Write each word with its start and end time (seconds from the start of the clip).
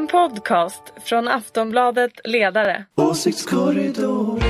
En 0.00 0.06
podcast 0.06 0.82
från 1.04 1.28
Aftonbladet 1.28 2.12
Ledare. 2.24 2.84
Åsiktskorridor. 2.94 4.42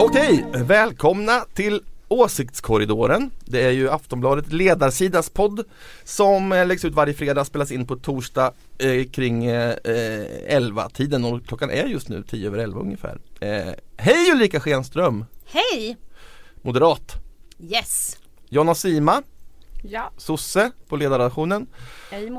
Okej, 0.00 0.44
välkomna 0.54 1.40
till 1.54 1.80
Åsiktskorridoren. 2.08 3.30
Det 3.44 3.62
är 3.62 3.70
ju 3.70 3.90
Aftonbladet 3.90 4.52
Ledarsidas 4.52 5.30
podd 5.30 5.64
som 6.04 6.52
eh, 6.52 6.66
läggs 6.66 6.84
ut 6.84 6.94
varje 6.94 7.14
fredag, 7.14 7.44
spelas 7.44 7.72
in 7.72 7.86
på 7.86 7.96
torsdag 7.96 8.52
eh, 8.78 9.04
kring 9.04 9.44
eh, 9.44 9.74
11 10.46 10.88
tiden 10.88 11.24
och 11.24 11.46
klockan 11.46 11.70
är 11.70 11.86
just 11.86 12.08
nu 12.08 12.22
10 12.22 12.46
över 12.46 12.58
11 12.58 12.80
ungefär. 12.80 13.18
Eh, 13.40 13.74
hej 13.96 14.32
Ulrika 14.32 14.60
Schenström, 14.60 15.24
Hej! 15.46 15.96
Moderat. 16.64 17.12
Yes! 17.58 18.18
Jonna 18.48 18.74
Sima, 18.74 19.22
Ja, 19.82 20.10
sosse 20.16 20.70
på 20.88 20.96
ledarredaktionen. 20.96 21.66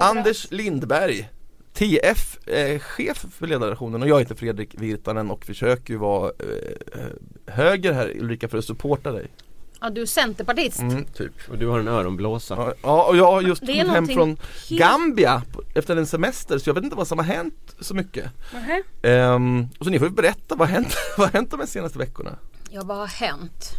Anders 0.02 0.52
Lindberg, 0.52 1.30
TF, 1.74 2.48
eh, 2.48 2.80
chef 2.80 3.26
för 3.32 3.48
ledarredaktionen 3.48 4.02
och 4.04 4.08
jag 4.10 4.20
heter 4.20 4.36
Fredrik 4.36 4.76
Virtanen 4.82 5.32
och 5.32 5.46
försöker 5.46 5.94
ju 5.94 6.00
vara 6.00 6.32
eh, 6.40 7.54
höger 7.54 7.94
här 7.94 8.14
Ulrika 8.20 8.48
för 8.48 8.58
att 8.58 8.66
supporta 8.66 9.12
dig. 9.12 9.28
Ja, 9.82 9.90
du 9.90 10.02
är 10.02 10.06
centerpartist. 10.06 10.80
Mm, 10.80 11.06
typ. 11.06 11.32
Och 11.50 11.58
du 11.58 11.68
har 11.68 11.80
en 11.80 11.88
öronblåsa. 11.88 12.74
Ja, 12.84 13.06
och 13.10 13.18
jag 13.18 13.32
har 13.32 13.42
just 13.42 13.62
kommit 13.66 13.88
hem 13.88 14.08
från 14.08 14.30
helt- 14.30 14.70
Gambia 14.70 15.44
efter 15.76 15.96
en 15.98 16.08
semester 16.08 16.58
så 16.58 16.70
jag 16.70 16.74
vet 16.76 16.84
inte 16.84 16.96
vad 16.96 17.08
som 17.08 17.18
har 17.18 17.26
hänt 17.26 17.76
så 17.80 17.94
mycket. 17.94 18.32
Nähä. 18.54 18.84
Ehm, 19.04 19.68
och 19.80 19.86
så 19.86 19.92
ni 19.92 20.00
får 20.00 20.08
ju 20.08 20.14
berätta, 20.14 20.56
vad 20.56 20.68
har 20.68 20.76
hänt, 20.76 20.96
vad 21.18 21.28
har 21.28 21.34
hänt 21.34 21.52
de 21.52 21.68
senaste 21.68 22.00
veckorna? 22.00 22.36
Ja, 22.70 22.82
vad 22.86 22.98
har 22.98 23.08
hänt? 23.08 23.72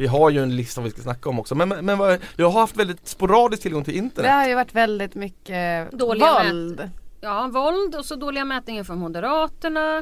Vi 0.00 0.06
har 0.06 0.30
ju 0.30 0.42
en 0.42 0.56
lista 0.56 0.80
vi 0.80 0.90
ska 0.90 1.02
snacka 1.02 1.28
om 1.28 1.38
också 1.40 1.54
men, 1.54 1.68
men, 1.68 2.18
jag 2.36 2.50
har 2.50 2.60
haft 2.60 2.76
väldigt 2.76 3.08
sporadisk 3.08 3.62
tillgång 3.62 3.84
till 3.84 3.92
Det 3.94 3.98
internet. 3.98 4.30
har 4.32 4.48
ju 4.48 4.54
varit 4.54 4.74
väldigt 4.74 5.14
mycket 5.14 5.90
Dåliga 5.92 6.42
våld. 6.44 6.90
Ja, 7.20 7.50
våld 7.52 7.94
och 7.94 8.04
så 8.04 8.14
dåliga 8.14 8.44
mätningar 8.44 8.84
från 8.84 8.98
Moderaterna. 8.98 9.98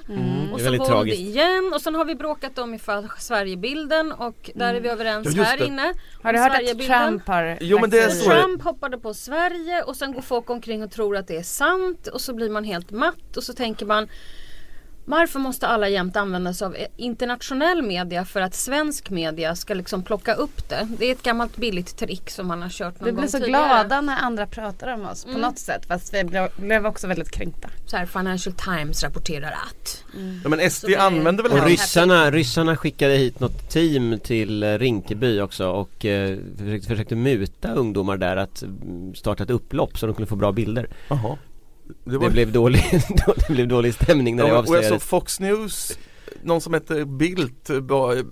Och 0.52 0.58
Det 0.58 0.64
är 0.64 0.70
så 0.72 0.76
våld 0.78 0.84
tragiskt. 0.90 1.18
igen. 1.20 1.70
Och 1.74 1.80
sen 1.80 1.94
har 1.94 2.04
vi 2.04 2.14
bråkat 2.14 2.58
om 2.58 2.74
ifall 2.74 3.08
Sverigebilden 3.18 4.12
och 4.12 4.50
där 4.54 4.74
är 4.74 4.80
vi 4.80 4.88
överens 4.88 5.34
Ja, 5.34 5.42
här 5.42 5.58
det. 5.58 5.66
inne. 5.66 5.92
Har 6.22 6.32
du 6.32 6.38
hört 6.38 6.50
att 6.50 6.56
Sverigebilden. 6.56 7.08
Trump 7.08 7.26
har 7.26 7.58
Jo, 7.60 7.78
men 7.80 7.90
det 7.90 7.98
är 7.98 8.08
så 8.08 8.30
det- 8.30 8.42
Trump 8.42 8.62
hoppade 8.62 8.98
på 8.98 9.14
Sverige 9.14 9.82
och 9.82 9.96
sen 9.96 10.12
går 10.12 10.22
folk 10.22 10.50
omkring 10.50 10.82
och 10.82 10.90
tror 10.90 11.16
att 11.16 11.26
det 11.28 11.36
är 11.36 11.42
sant 11.42 12.06
och 12.06 12.20
så 12.20 12.34
blir 12.34 12.50
man 12.50 12.64
helt 12.64 12.90
matt 12.90 13.36
och 13.36 13.42
så 13.42 13.52
tänker 13.52 13.86
man 13.86 14.08
varför 15.08 15.38
måste 15.38 15.66
alla 15.66 15.88
jämt 15.88 16.16
använda 16.16 16.54
sig 16.54 16.66
av 16.66 16.76
internationell 16.96 17.82
media 17.82 18.24
för 18.24 18.40
att 18.40 18.54
svensk 18.54 19.10
media 19.10 19.54
ska 19.56 19.74
liksom 19.74 20.02
plocka 20.02 20.34
upp 20.34 20.68
det? 20.68 20.88
Det 20.98 21.06
är 21.06 21.12
ett 21.12 21.22
gammalt 21.22 21.56
billigt 21.56 21.96
trick 21.96 22.30
som 22.30 22.46
man 22.46 22.62
har 22.62 22.68
kört 22.68 23.00
någon 23.00 23.04
Vi 23.06 23.10
gång 23.10 23.20
blir 23.20 23.28
så 23.30 23.38
tidigare. 23.38 23.60
glada 23.78 24.00
när 24.00 24.16
andra 24.16 24.46
pratar 24.46 24.94
om 24.94 25.06
oss 25.06 25.24
på 25.24 25.30
Mm. 25.30 25.40
något 25.42 25.58
sätt 25.58 25.86
fast 25.86 26.14
vi 26.14 26.24
blev, 26.24 26.48
blev 26.56 26.86
också 26.86 27.06
väldigt 27.06 27.30
kränkta. 27.30 27.68
Så 27.86 27.96
här, 27.96 28.06
Financial 28.06 28.54
Times 28.54 29.02
rapporterar 29.02 29.50
att. 29.70 30.04
Ja, 30.44 30.48
men 30.48 30.70
SD 30.70 30.86
Så 30.94 31.00
använder 31.00 31.42
väl 31.42 31.52
Och 31.52 31.66
ryssarna, 31.66 32.30
ryssarna 32.30 32.76
skickade 32.76 33.14
hit 33.14 33.40
något 33.40 33.70
team 33.70 34.18
till 34.24 34.62
eh, 34.62 34.78
Rinkeby 34.78 35.40
också 35.40 35.68
och 35.68 36.04
eh, 36.04 36.38
försökte, 36.58 36.88
försökte 36.88 37.16
muta 37.16 37.72
ungdomar 37.72 38.16
där 38.16 38.36
att 38.36 38.62
mm, 38.62 39.14
starta 39.14 39.42
ett 39.42 39.50
upplopp 39.50 39.98
så 39.98 40.06
de 40.06 40.14
kunde 40.14 40.28
få 40.28 40.36
bra 40.36 40.52
bilder. 40.52 40.88
Jaha. 41.08 41.36
Det 41.88 42.10
Det 42.10 42.18
var, 42.18 42.30
blev 42.30 42.52
dålig, 42.52 42.84
det 43.48 43.52
blev 43.52 43.68
dålig 43.68 43.94
stämning 43.94 44.36
när 44.36 44.44
det 44.44 44.48
ja, 44.48 44.54
och 44.54 44.58
jag 44.58 44.66
såg 44.66 44.76
avslöjades. 44.76 45.04
Fox 45.04 45.40
News 45.40 45.98
någon 46.42 46.60
som 46.60 46.74
hette 46.74 47.04
Bildt 47.04 47.70
eh, 47.70 47.76
eh, 47.76 48.22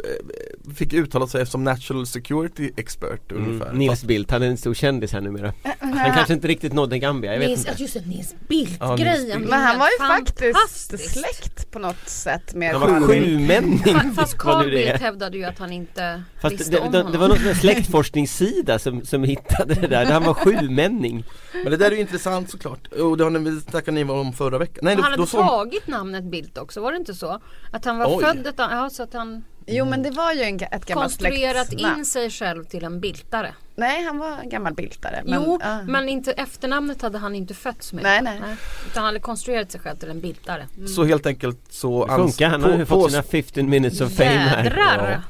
fick 0.74 0.92
uttala 0.92 1.26
sig 1.26 1.46
som 1.46 1.64
National 1.64 2.06
Security 2.06 2.70
Expert 2.76 3.32
ungefär. 3.32 3.66
Mm, 3.66 3.78
Nils 3.78 4.04
Bildt, 4.04 4.30
han 4.30 4.42
är 4.42 4.46
en 4.46 4.56
stor 4.56 4.74
kändis 4.74 5.12
här 5.12 5.20
numera. 5.20 5.52
Han 5.80 6.14
kanske 6.14 6.32
inte 6.34 6.48
riktigt 6.48 6.72
nådde 6.72 6.98
Gambia, 6.98 7.32
jag 7.32 7.38
vet 7.40 7.48
Nils, 7.48 7.60
inte. 7.60 7.70
ja, 7.70 7.76
just 7.78 7.94
det, 7.94 8.06
Nils 8.06 8.34
Ja, 8.40 8.46
Bildt-grejen. 8.48 9.38
Bildt. 9.38 9.50
Men 9.50 9.60
han 9.62 9.78
var 9.78 9.86
ju 9.86 10.06
faktiskt 10.06 11.10
släkt 11.12 11.70
på 11.70 11.78
något 11.78 12.08
sätt 12.08 12.54
med 12.54 12.74
Han 12.74 13.00
var 13.00 13.08
sjumänning. 13.08 13.78
Fa- 13.78 14.14
Fast 14.14 14.32
vad 14.32 14.40
Carl 14.42 14.64
nu 14.64 14.70
det 14.70 14.82
är. 14.82 14.86
Bildt 14.86 15.02
hävdade 15.02 15.36
ju 15.36 15.44
att 15.44 15.58
han 15.58 15.72
inte 15.72 16.22
Fast 16.42 16.54
visste 16.60 16.70
det, 16.72 16.78
om 16.80 16.92
det, 16.92 16.98
honom. 16.98 17.12
det 17.12 17.18
var 17.18 17.28
någon 17.28 17.54
släktforskningssida 17.60 18.78
som, 18.78 19.04
som 19.04 19.24
hittade 19.24 19.74
det 19.74 19.86
där, 19.86 20.04
han 20.04 20.24
var 20.24 20.34
sjumänning. 20.34 21.24
Men 21.52 21.70
det 21.70 21.76
där 21.76 21.86
är 21.86 21.94
ju 21.94 22.00
intressant 22.00 22.50
såklart. 22.50 22.86
Och 22.92 23.16
det 23.16 23.24
har 23.24 23.30
ni, 23.30 23.60
snackade 23.60 24.04
ni 24.04 24.04
om 24.12 24.32
förra 24.32 24.58
veckan. 24.58 24.80
Nej, 24.82 24.94
han 24.94 25.02
då, 25.02 25.10
hade 25.10 25.16
då 25.16 25.26
tagit 25.26 25.86
namnet 25.86 26.24
Bildt 26.24 26.58
också, 26.58 26.80
var 26.80 26.92
det 26.92 26.98
inte 26.98 27.14
så? 27.14 27.40
Att 27.70 27.84
han 27.84 27.95
var 27.98 28.16
Oj. 28.16 28.24
född 28.24 28.46
ett, 28.46 28.54
ja, 28.58 28.90
så 28.90 29.02
att 29.02 29.12
han 29.12 29.44
Jo 29.66 29.84
men 29.84 30.02
det 30.02 30.10
var 30.10 30.32
ju 30.32 30.42
en, 30.42 30.54
ett 30.54 30.86
gammalt 30.86 30.88
konstruerat 30.88 31.66
släktnamn. 31.66 31.98
in 31.98 32.04
sig 32.04 32.30
själv 32.30 32.64
till 32.64 32.84
en 32.84 33.00
bildare. 33.00 33.54
Nej 33.74 34.04
han 34.04 34.18
var 34.18 34.38
en 34.38 34.48
gammal 34.48 34.74
bildare. 34.74 35.22
Men, 35.24 35.42
jo, 35.42 35.60
ja. 35.62 35.82
men 35.82 36.08
inte 36.08 36.32
efternamnet 36.32 37.02
hade 37.02 37.18
han 37.18 37.34
inte 37.34 37.54
fötts 37.54 37.92
med. 37.92 38.02
Nej, 38.02 38.22
nej. 38.22 38.40
Utan 38.40 38.56
han 38.94 39.04
hade 39.04 39.20
konstruerat 39.20 39.72
sig 39.72 39.80
själv 39.80 39.96
till 39.96 40.10
en 40.10 40.20
bildare. 40.20 40.66
Så 40.96 41.04
helt 41.04 41.26
enkelt 41.26 41.60
så 41.70 42.06
Det 42.06 42.14
funkar, 42.14 42.48
han 42.48 42.62
har 42.62 42.76
ju 42.76 42.86
fått 42.86 43.10
sina 43.10 43.22
15 43.22 43.70
minutes 43.70 44.00
of 44.00 44.12
fame 44.12 44.30
här. 44.30 45.10
Ja. 45.12 45.22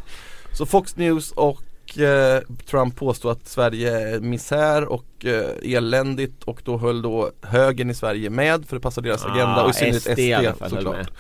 Så 0.57 0.67
Fox 0.67 0.97
News 0.97 1.33
och 1.33 1.99
eh, 1.99 2.41
Trump 2.71 2.97
påstår 2.97 3.33
att 3.33 3.49
Sverige 3.49 3.99
är 3.99 4.21
misär 4.21 4.85
och 4.85 5.25
eh, 5.25 5.75
eländigt 5.75 6.45
och 6.45 6.61
då 6.65 6.79
höll 6.79 7.03
då 7.03 7.31
högern 7.43 7.91
i 7.91 7.95
Sverige 7.95 8.31
med 8.31 8.67
för 8.67 8.77
att 8.77 8.83
passa 8.83 9.01
deras 9.01 9.25
Ah, 9.25 9.33
agenda 9.33 9.65
och 9.65 9.71
i 9.71 9.73
synnerhet 9.73 10.03
SD 10.03 10.65
SD, 10.65 10.71
såklart. 10.71 11.11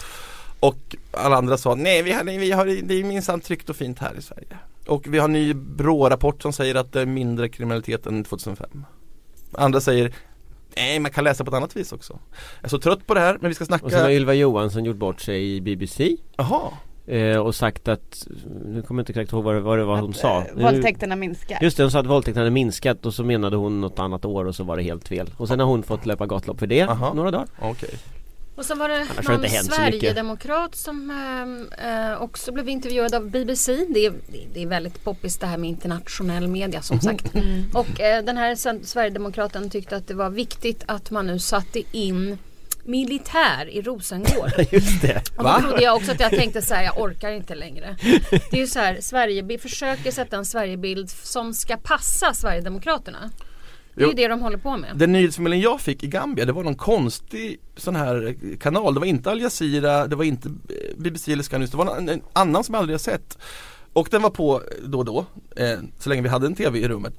Och 0.60 0.96
alla 1.10 1.36
andra 1.36 1.58
sa 1.58 1.74
nej 1.74 2.02
vi 2.02 2.12
har, 2.12 2.24
vi 2.24 2.52
har, 2.52 2.66
det 2.66 2.94
är 2.94 3.04
minsann 3.04 3.40
tryggt 3.40 3.70
och 3.70 3.76
fint 3.76 3.98
här 3.98 4.14
i 4.18 4.22
Sverige. 4.22 4.58
Och 4.86 5.06
vi 5.08 5.18
har 5.18 5.24
en 5.24 5.32
ny 5.32 5.54
BRÅ-rapport 5.54 6.42
som 6.42 6.52
säger 6.52 6.74
att 6.74 6.92
det 6.92 7.00
är 7.00 7.06
mindre 7.06 7.48
kriminalitet 7.48 8.06
än 8.06 8.24
2005. 8.24 8.84
Andra 9.52 9.80
säger 9.80 10.12
Nej 10.76 11.00
man 11.00 11.10
kan 11.10 11.24
läsa 11.24 11.44
på 11.44 11.50
ett 11.50 11.54
annat 11.54 11.76
vis 11.76 11.92
också. 11.92 12.18
Jag 12.32 12.64
är 12.64 12.68
så 12.68 12.78
trött 12.78 13.06
på 13.06 13.14
det 13.14 13.20
här 13.20 13.38
men 13.40 13.48
vi 13.48 13.54
ska 13.54 13.64
Och 13.64 13.68
sen 13.68 13.82
har 13.82 13.88
snacka 13.88 14.12
Ylva 14.12 14.34
Johansson 14.34 14.84
gjort 14.84 14.96
bort 14.96 15.20
sig 15.20 15.56
i 15.56 15.60
BBC 15.60 16.16
Jaha, 16.36 16.72
eh, 17.06 17.38
och 17.38 17.54
sagt 17.54 17.88
att, 17.88 18.26
nu 18.64 18.82
kommer 18.82 19.00
jag 19.00 19.02
inte 19.02 19.12
korrekt 19.12 19.32
ihåg 19.32 19.44
vad 19.44 19.54
det, 19.54 19.60
vad 19.60 19.78
det 19.78 19.84
var 19.84 20.00
hon 20.00 20.10
Att, 20.10 20.16
sa 20.16 20.44
eh, 20.44 20.62
Våldtäkterna 20.62 21.16
minskar. 21.16 21.58
Just 21.62 21.76
det, 21.76 21.82
hon 21.82 21.90
sa 21.90 22.00
att 22.00 22.06
våldtäkten 22.06 22.40
hade 22.40 22.50
minskat 22.50 23.06
och 23.06 23.14
så 23.14 23.24
menade 23.24 23.56
hon 23.56 23.80
något 23.80 23.98
annat 23.98 24.24
år 24.24 24.44
och 24.44 24.54
så 24.54 24.64
var 24.64 24.76
det 24.76 24.82
helt 24.82 25.08
fel 25.08 25.30
Och 25.36 25.48
sen 25.48 25.60
har 25.60 25.66
hon 25.66 25.82
fått 25.82 26.06
löpa 26.06 26.26
gatlopp 26.26 26.58
för 26.58 26.66
det 26.66 26.82
Aha. 26.82 27.12
några 27.12 27.30
dagar 27.30 27.48
okej. 27.58 27.94
Och 28.56 28.64
så 28.64 28.74
var 28.74 28.88
det 28.88 28.94
det 29.16 29.22
någon 29.28 29.40
mycket. 29.40 29.64
Sverigedemokrat 29.64 30.74
som 30.76 31.10
eh, 31.80 32.10
eh, 32.12 32.22
också 32.22 32.52
blev 32.52 32.68
intervjuad 32.68 33.14
av 33.14 33.30
BBC. 33.30 33.72
Det 33.88 34.06
är, 34.06 34.10
det- 34.10 34.46
det 34.54 34.62
är 34.62 34.66
väldigt 34.66 35.04
poppis 35.04 35.36
det 35.38 35.46
här 35.46 35.56
med 35.58 35.70
internationell 35.70 36.48
media 36.48 36.82
som 36.82 37.00
sagt. 37.00 37.24
Och 37.74 38.00
eh, 38.00 38.24
den 38.24 38.36
här 38.36 38.54
sen- 38.54 38.84
Sverigedemokraten 38.84 39.70
tyckte 39.70 39.96
att 39.96 40.08
det 40.08 40.14
var 40.14 40.30
viktigt 40.30 40.82
att 40.86 41.10
man 41.10 41.26
nu 41.26 41.38
satte 41.38 41.82
in 41.92 42.38
militär 42.84 43.68
i 43.70 43.82
Rosengård. 43.82 44.50
Just 44.72 45.02
det 45.02 45.22
Och 45.36 45.44
Va? 45.44 45.58
då 45.62 45.68
trodde 45.68 45.82
jag 45.82 45.96
också 45.96 46.12
att 46.12 46.20
jag 46.20 46.30
tänkte 46.30 46.62
så 46.62 46.74
här, 46.74 46.82
jag 46.84 47.00
orkar 47.00 47.30
inte 47.30 47.54
längre. 47.54 47.96
Det 48.30 48.52
är 48.52 48.56
ju 48.56 48.66
så 48.66 48.78
här, 48.78 48.98
Sverige, 49.00 49.42
vi 49.42 49.58
försöker 49.58 50.10
sätta 50.10 50.36
en 50.36 50.44
Sverigebild 50.44 51.10
som 51.10 51.54
ska 51.54 51.76
passa 51.76 52.34
Sverigedemokraterna. 52.34 53.30
Det 53.96 54.04
är 54.04 54.08
ju 54.08 54.14
det 54.14 54.28
de 54.28 54.40
håller 54.40 54.58
på 54.58 54.76
med. 54.76 54.96
Den 54.96 55.12
nyhetsförmedling 55.12 55.60
jag 55.60 55.80
fick 55.80 56.04
i 56.04 56.06
Gambia 56.06 56.44
det 56.44 56.52
var 56.52 56.64
någon 56.64 56.74
konstig 56.74 57.60
sån 57.76 57.96
här 57.96 58.36
kanal. 58.60 58.94
Det 58.94 59.00
var 59.00 59.06
inte 59.06 59.30
Al 59.30 59.40
Jazeera, 59.40 60.06
det 60.06 60.16
var 60.16 60.24
inte 60.24 60.48
eh, 60.48 60.96
BBC 60.98 61.32
eller 61.32 61.42
Sky 61.42 61.58
News, 61.58 61.70
det 61.70 61.76
var 61.76 61.96
en, 61.96 62.08
en 62.08 62.22
annan 62.32 62.64
som 62.64 62.74
jag 62.74 62.80
aldrig 62.80 62.94
har 62.94 62.98
sett. 62.98 63.38
Och 63.92 64.08
den 64.10 64.22
var 64.22 64.30
på 64.30 64.62
då 64.84 64.98
och 64.98 65.04
då, 65.04 65.26
eh, 65.56 65.78
så 65.98 66.08
länge 66.08 66.22
vi 66.22 66.28
hade 66.28 66.46
en 66.46 66.54
TV 66.54 66.78
i 66.78 66.88
rummet. 66.88 67.14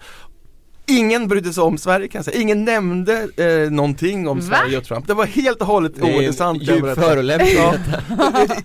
Ingen 0.89 1.27
brydde 1.27 1.53
sig 1.53 1.63
om 1.63 1.77
Sverige 1.77 2.07
kan 2.07 2.19
jag 2.19 2.25
säga. 2.25 2.41
Ingen 2.41 2.65
nämnde 2.65 3.27
eh, 3.37 3.71
någonting 3.71 4.27
om 4.27 4.39
Va? 4.39 4.43
Sverige 4.57 4.77
och 4.77 4.83
Trump. 4.83 5.07
Det 5.07 5.13
var 5.13 5.25
helt 5.25 5.61
och 5.61 5.67
hållet 5.67 5.91
Det 5.95 6.01
är 6.01 6.09
en 6.11 6.17
ointressant. 6.17 6.61
djup 6.63 6.95
förolämpning 6.95 7.53
Ja. 7.55 7.73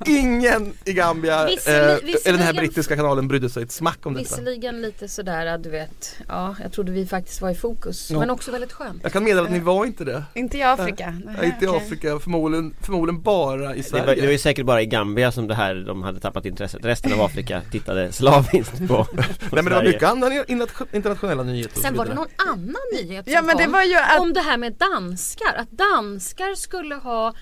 Ingen 0.06 0.72
i 0.84 0.92
Gambia, 0.92 1.48
eh, 1.48 1.48
eller 1.48 1.78
den 1.78 1.88
här 1.88 2.00
visserligen- 2.02 2.56
brittiska 2.56 2.96
kanalen 2.96 3.28
brydde 3.28 3.50
sig 3.50 3.62
ett 3.62 3.72
smack 3.72 4.06
om 4.06 4.14
detta. 4.14 4.22
Visserligen 4.36 4.82
lite 4.82 5.08
sådär 5.08 5.58
du 5.58 5.70
vet, 5.70 6.16
ja 6.28 6.56
jag 6.62 6.72
trodde 6.72 6.92
vi 6.92 7.06
faktiskt 7.06 7.40
var 7.42 7.50
i 7.50 7.54
fokus. 7.54 8.10
Ja. 8.10 8.18
Men 8.18 8.30
också 8.30 8.50
väldigt 8.50 8.72
skönt. 8.72 9.00
Jag 9.02 9.12
kan 9.12 9.24
meddela 9.24 9.42
att 9.42 9.52
ni 9.52 9.58
var 9.58 9.86
inte 9.86 10.04
det. 10.04 10.22
Inte 10.34 10.58
i 10.58 10.62
Afrika. 10.62 11.14
Nej, 11.24 11.46
inte 11.46 11.64
i. 11.64 11.68
Afrika, 11.68 12.18
förmodligen, 12.18 12.74
förmodligen 12.80 13.22
bara 13.22 13.74
i 13.74 13.76
det 13.78 13.82
Sverige. 13.84 14.06
var, 14.06 14.14
det 14.14 14.22
var 14.22 14.32
ju 14.32 14.38
säkert 14.38 14.66
bara 14.66 14.82
i 14.82 14.86
Gambia 14.86 15.32
som 15.32 15.46
det 15.46 15.54
här 15.54 15.74
de 15.74 16.02
hade 16.02 16.20
tappat 16.20 16.44
intresset 16.46 16.84
Resten 16.84 17.12
av 17.12 17.20
Afrika 17.20 17.62
tittade 17.70 18.12
slaviskt 18.12 18.78
på, 18.78 18.86
på 19.04 19.06
Nej 19.16 19.24
men 19.50 19.64
det 19.64 19.70
var 19.74 19.82
mycket 19.84 20.02
andra 20.02 20.28
internation- 20.28 20.86
internationella 20.92 21.42
nyheter 21.42 21.80
Sen 21.80 21.96
var 21.96 22.04
det 22.06 22.11
vidare. 22.12 22.28
någon 22.46 22.48
annan 22.52 22.82
nyhet 22.92 23.24
som 23.24 23.32
Ja 23.34 23.42
men 23.42 23.56
det 23.56 23.66
var 23.66 23.82
ju 23.82 23.96
att 23.96 24.20
om 24.20 24.32
det 24.32 24.40
här 24.40 24.56
med 24.56 24.72
danskar. 24.72 25.54
Att 25.56 25.70
danskar 25.70 26.54
skulle 26.54 26.94
ha, 26.94 27.34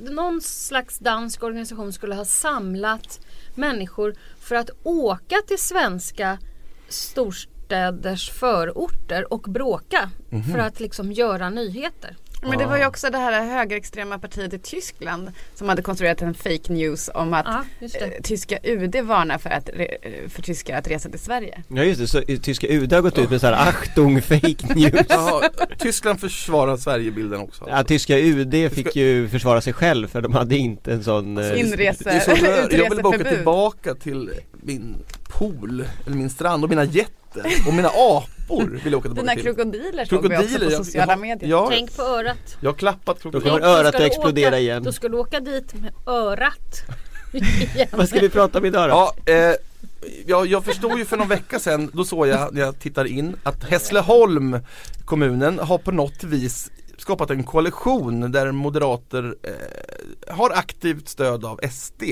någon 0.00 0.40
slags 0.40 0.98
dansk 0.98 1.42
organisation 1.42 1.92
skulle 1.92 2.14
ha 2.14 2.24
samlat 2.24 3.20
människor 3.54 4.14
för 4.40 4.54
att 4.54 4.70
åka 4.82 5.36
till 5.48 5.58
svenska 5.58 6.38
storstäders 6.88 8.30
förorter 8.30 9.32
och 9.32 9.40
bråka 9.42 10.10
Mhm. 10.30 10.42
för 10.52 10.58
att 10.58 10.80
liksom 10.80 11.12
göra 11.12 11.50
nyheter. 11.50 12.16
Men 12.42 12.58
det 12.58 12.66
var 12.66 12.78
ju 12.78 12.86
också 12.86 13.10
det 13.10 13.18
här 13.18 13.44
högerextrema 13.46 14.18
partiet 14.18 14.52
i 14.54 14.58
Tyskland 14.58 15.32
som 15.54 15.68
hade 15.68 15.82
konstruerat 15.82 16.22
en 16.22 16.34
fake 16.34 16.72
news 16.72 17.10
om 17.14 17.34
att 17.34 17.46
Ja, 17.46 17.64
eh, 18.00 18.08
tyska 18.22 18.58
UD 18.62 18.96
varnar 18.96 19.38
för, 19.38 19.50
att, 19.50 19.68
re- 19.68 20.28
för 20.28 20.42
tyskar 20.42 20.78
att 20.78 20.88
resa 20.88 21.08
till 21.08 21.20
Sverige. 21.20 21.62
Ja 21.68 21.82
just 21.84 22.00
det, 22.00 22.06
så 22.06 22.20
i 22.22 22.38
tyska 22.38 22.66
UD 22.68 22.92
har 22.92 23.00
gått 23.00 23.18
ut 23.18 23.30
med 23.30 23.40
så 23.40 23.46
här 23.46 23.68
Achtung 23.68 24.22
fake 24.22 24.74
news. 24.74 24.92
Jaha, 25.08 25.48
Tyskland 25.78 26.20
försvarar 26.20 26.76
Sverigebilden 26.76 27.40
också. 27.40 27.64
Ja, 27.68 27.84
tyska 27.84 28.18
UD 28.18 28.72
fick 28.72 28.96
ju 28.96 29.28
försvara 29.28 29.60
sig 29.60 29.72
själv 29.72 30.08
för 30.08 30.20
de 30.22 30.34
hade 30.34 30.56
inte 30.56 30.92
en 30.92 31.04
sån 31.04 31.38
eh, 31.38 31.60
Inrese, 31.60 32.20
så 32.24 32.30
jag 32.70 32.90
vill 32.90 33.02
bara 33.02 33.08
åka 33.08 33.24
tillbaka 33.34 33.94
till 33.94 34.30
min 34.62 34.96
pool, 35.28 35.84
eller 36.06 36.16
min 36.16 36.30
strand 36.30 36.64
och 36.64 36.70
mina 36.70 36.84
getter 37.34 37.68
och 37.68 37.74
mina 37.74 37.88
apor 37.88 38.80
vill 38.84 38.92
jag 38.92 38.98
åka 38.98 39.08
tillbaka 39.08 39.20
Dina 39.20 39.34
till. 39.34 39.42
krokodiler 39.42 40.04
såg 40.04 40.28
vi 40.28 40.36
också 40.36 40.58
på 40.58 40.64
jag- 40.64 40.72
sociala 40.86 41.12
jag, 41.12 41.20
medier. 41.20 41.50
Jag, 41.50 41.68
Tänk 41.70 41.96
på 41.96 42.02
örat. 42.02 42.56
jag 42.60 42.70
har 42.70 42.78
klappat 42.78 43.16
Då 43.16 43.22
krokodiler. 43.30 43.50
kommer 43.50 43.60
då 43.60 43.66
örat 43.66 43.86
ska 43.88 43.96
att 43.96 44.02
du 44.02 44.06
explodera 44.06 44.48
åka, 44.48 44.58
igen. 44.58 44.82
Då 44.82 44.92
ska 44.92 45.08
du 45.08 45.16
åka 45.16 45.40
dit 45.40 45.74
med 45.74 45.92
örat. 46.06 46.82
Igen. 47.32 47.88
Vad 47.92 48.08
ska 48.08 48.20
vi 48.20 48.28
prata 48.28 48.58
om 48.58 48.64
idag 48.64 48.88
då? 48.90 48.94
Ja, 49.26 49.32
eh, 49.34 49.54
jag, 50.26 50.46
jag 50.46 50.64
förstod 50.64 50.98
ju 50.98 51.04
för 51.04 51.16
någon 51.16 51.28
vecka 51.28 51.58
sedan, 51.58 51.90
då 51.94 52.04
såg 52.04 52.26
jag 52.28 52.54
när 52.54 52.60
jag 52.60 52.78
tittade 52.78 53.08
in 53.08 53.36
att 53.42 53.64
Hässleholm 53.64 54.58
kommunen 55.04 55.58
har 55.58 55.78
på 55.78 55.92
något 55.92 56.24
vis 56.24 56.70
skapat 56.98 57.30
en 57.30 57.44
koalition 57.44 58.32
där 58.32 58.52
moderater 58.52 59.34
eh, 59.42 60.34
har 60.34 60.50
aktivt 60.50 61.08
stöd 61.08 61.44
av 61.44 61.60
SD. 61.72 62.02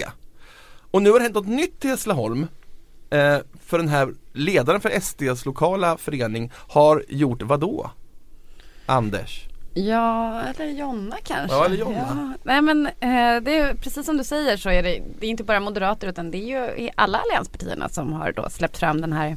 Och 0.90 1.02
nu 1.02 1.10
har 1.10 1.18
det 1.18 1.22
hänt 1.22 1.34
något 1.34 1.46
nytt 1.48 1.84
i 1.84 1.88
Hässleholm. 1.88 2.46
Eh, 3.10 3.38
för 3.64 3.78
den 3.78 3.88
här 3.88 4.14
ledaren 4.32 4.80
för 4.80 5.00
SDs 5.00 5.46
lokala 5.46 5.96
förening 5.96 6.52
har 6.54 7.04
gjort 7.08 7.42
vad 7.42 7.60
då? 7.60 7.90
Anders? 8.86 9.48
Ja, 9.74 10.42
eller 10.42 10.66
Jonna 10.66 11.16
kanske. 11.24 11.56
Ja, 11.56 11.64
eller 11.64 11.76
Jonna. 11.76 11.96
Ja. 11.96 12.32
Nej 12.42 12.62
men 12.62 12.86
eh, 12.86 13.42
det 13.42 13.58
är 13.58 13.74
precis 13.74 14.06
som 14.06 14.16
du 14.16 14.24
säger 14.24 14.56
så 14.56 14.70
är 14.70 14.82
det, 14.82 15.02
det 15.18 15.26
är 15.26 15.30
inte 15.30 15.44
bara 15.44 15.60
moderater 15.60 16.08
utan 16.08 16.30
det 16.30 16.38
är 16.38 16.76
ju 16.78 16.90
alla 16.94 17.18
allianspartierna 17.18 17.88
som 17.88 18.12
har 18.12 18.32
då 18.32 18.50
släppt 18.50 18.76
fram 18.76 19.00
den 19.00 19.12
här 19.12 19.36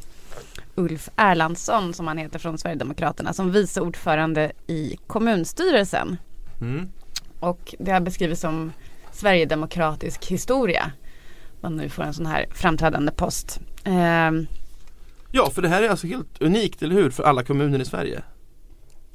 Ulf 0.76 1.10
Erlandsson 1.16 1.94
som 1.94 2.08
han 2.08 2.18
heter 2.18 2.40
från 2.40 2.58
Sverigedemokraterna 2.58 3.34
som 3.34 3.52
vice 3.52 3.82
ordförande 3.82 4.52
i 4.68 4.98
kommunstyrelsen. 5.08 6.18
Mm. 6.62 6.90
Och 7.40 7.76
det 7.80 7.92
har 7.92 8.00
beskrivits 8.00 8.42
som 8.42 8.72
Sverigedemokratisk 9.12 10.26
historia. 10.26 10.92
Man 11.62 11.76
nu 11.76 11.90
får 11.90 12.04
en 12.04 12.14
sån 12.14 12.26
här 12.26 12.46
framträdande 12.52 13.12
post. 13.12 13.60
Ehm, 13.84 14.48
Ja, 15.34 15.50
för 15.50 15.62
det 15.62 15.68
här 15.68 15.84
är 15.84 15.90
alltså 15.90 16.08
helt 16.08 16.42
unikt, 16.42 16.82
eller 16.82 16.96
hur? 16.96 17.10
För 17.10 17.24
alla 17.24 17.44
kommuner 17.44 17.80
i 17.80 17.86
Sverige 17.86 18.22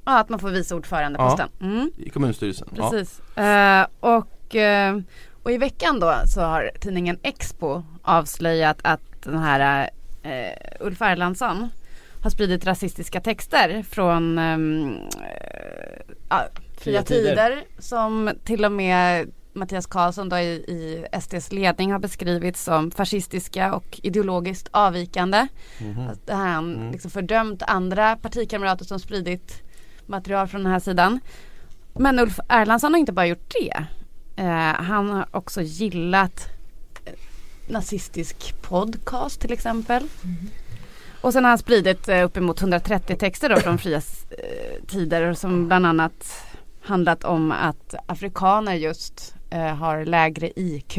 ja, 0.07 0.19
att 0.19 0.29
man 0.29 0.39
får 0.39 0.51
vice 0.51 0.75
ordförandeposten. 0.75 1.49
Mm. 1.61 1.91
i 1.97 2.11
kommunstyrelsen. 2.11 2.69
Ja. 2.77 2.91
Precis. 2.91 3.37
Eh, 3.37 3.87
och, 4.01 4.55
eh, 4.57 4.99
och 5.43 5.53
i 5.53 5.59
veckan 5.59 6.01
då 6.01 6.15
så 6.27 6.41
har 6.41 6.71
tidningen 6.81 7.19
Expo 7.23 7.83
avslöjat 8.03 8.79
att 8.83 9.23
den 9.23 9.39
här 9.39 9.91
eh, 10.23 10.87
Ulf 10.87 11.03
Erlandsson 11.03 11.69
har 12.23 12.31
spridit 12.31 12.67
rasistiska 12.67 13.21
texter 13.21 13.85
från 13.91 14.39
ehm, 14.39 14.97
eh, 15.23 16.15
ja, 16.29 16.49
Fria 16.79 17.03
Tider. 17.03 17.31
Tider 17.31 17.65
som 17.79 18.31
till 18.45 18.65
och 18.65 18.73
med 18.73 19.31
Mattias 19.57 19.87
Karlsson 19.87 20.29
då 20.29 20.39
i, 20.39 20.47
i 20.55 21.07
SDs 21.21 21.53
ledning 21.53 21.93
har 21.93 21.99
beskrivit 21.99 22.57
som 22.57 22.91
fascistiska 22.91 23.75
och 23.75 24.01
ideologiskt 24.03 24.69
avvikande. 24.71 25.47
Mhm. 25.81 26.09
Att 26.09 26.27
det 26.27 26.35
här 26.35 26.47
har 26.47 26.53
han 26.55 26.75
Mm. 26.77 26.93
liksom 26.93 27.11
fördömt 27.11 27.63
andra 27.63 28.17
partikamrater 28.17 28.85
som 28.85 29.01
spridit 29.01 29.63
material 30.07 30.49
från 30.49 30.63
den 30.63 30.73
här 30.73 30.81
sidan. 30.81 31.21
Men 31.99 32.19
Ulf 32.19 32.39
Erlandsson 32.49 32.93
har 32.93 32.99
inte 32.99 33.13
bara 33.13 33.27
gjort 33.27 33.53
det. 33.61 33.85
Eh, 34.37 34.83
han 34.85 35.11
har 35.11 35.27
också 35.31 35.63
gillat 35.63 36.49
eh, 37.05 37.13
nazistisk 37.69 38.63
podcast 38.63 39.41
till 39.41 39.53
exempel. 39.53 40.03
Och 41.21 41.33
sen 41.33 41.45
har 41.45 41.49
han 41.49 41.59
spridit 41.59 42.09
eh, 42.09 42.25
uppemot 42.25 42.61
130 42.61 43.17
texter 43.17 43.49
då 43.49 43.57
från 43.57 43.79
Fria 43.79 43.97
eh, 44.31 44.85
Tider 44.87 45.35
som 45.35 45.67
bland 45.67 45.87
annat 45.87 46.43
handlat 46.83 47.25
om 47.25 47.53
att 47.53 47.95
afrikaner 48.07 48.75
just 48.75 49.35
eh, 49.51 49.61
har 49.61 50.05
lägre 50.05 50.51
IQ. 50.57 50.99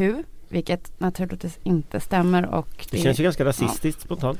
Vilket 0.50 1.00
naturligtvis 1.00 1.58
inte 1.62 2.00
stämmer 2.00 2.46
och 2.54 2.86
Det 2.90 2.98
känns 2.98 3.20
ju 3.20 3.22
ganska 3.24 3.44
rasistiskt 3.44 4.02
spontant 4.02 4.38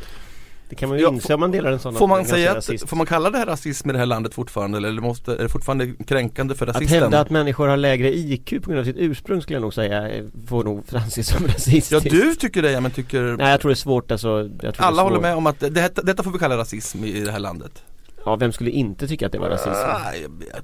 Det 0.69 0.75
kan 0.75 0.89
man 0.89 0.99
ju 0.99 1.05
Ja, 1.05 1.11
inse 1.13 1.35
om 1.35 1.41
man 1.41 1.51
delar 1.51 1.73
en 1.73 1.79
sån 1.79 1.95
Får 1.95 2.07
man 2.09 2.25
säga 2.25 2.53
att, 2.57 2.71
får 2.87 2.97
man 2.97 3.07
kalla 3.07 3.31
det 3.31 3.39
här 3.39 3.47
rasism 3.47 3.91
i 3.91 3.93
det 3.93 3.99
här 3.99 4.07
landet 4.07 4.35
fortfarande 4.35 4.79
eller 4.79 5.01
måste, 5.03 5.33
är 5.33 5.37
det 5.43 5.49
fortfarande 5.49 5.93
kränkande 6.07 6.55
för 6.55 6.67
Att 6.67 6.77
rasisten? 6.77 7.03
hävda 7.03 7.21
att 7.21 7.31
människor 7.31 7.69
har 7.69 7.77
lägre 7.77 8.15
IQ 8.17 8.49
på 8.63 8.71
grund 8.71 8.79
av 8.81 8.85
sitt 8.85 8.97
ursprung 8.99 9.43
skulle 9.43 9.57
jag 9.57 9.63
nog 9.63 9.75
säga 9.75 10.09
eh, 10.09 10.25
får 10.47 10.65
nog 10.65 10.85
anses 10.95 11.29
som 11.29 11.47
rasistiskt 11.47 11.93
Ja 11.93 12.01
du 12.01 12.35
tycker 12.35 12.63
det, 12.63 12.71
ja, 12.73 12.81
men 12.81 12.91
tycker 12.91 13.37
Nej 13.37 13.51
jag 13.51 13.61
tror 13.61 13.69
det 13.69 13.73
är 13.73 13.77
svårt 13.77 14.11
alltså 14.11 14.29
jag 14.29 14.49
tror 14.49 14.61
det 14.61 14.79
är 14.79 14.83
alla 14.83 15.03
håller 15.03 15.21
med 15.21 15.35
om 15.37 15.47
att 15.47 15.61
det, 15.61 15.71
detta, 15.71 16.03
detta 16.03 16.23
får 16.23 16.31
vi 16.31 16.39
kalla 16.39 16.57
rasism 16.57 17.05
i 17.05 17.21
det 17.21 17.33
här 17.33 17.39
landet? 17.39 17.83
Ja 18.25 18.37
vem 18.37 18.53
skulle 18.53 18.71
inte 18.71 19.09
tycka 19.09 19.27
att 19.27 19.33
det 19.33 19.39
var 19.39 19.49
rasism? 19.49 19.71
Ah, 19.71 20.13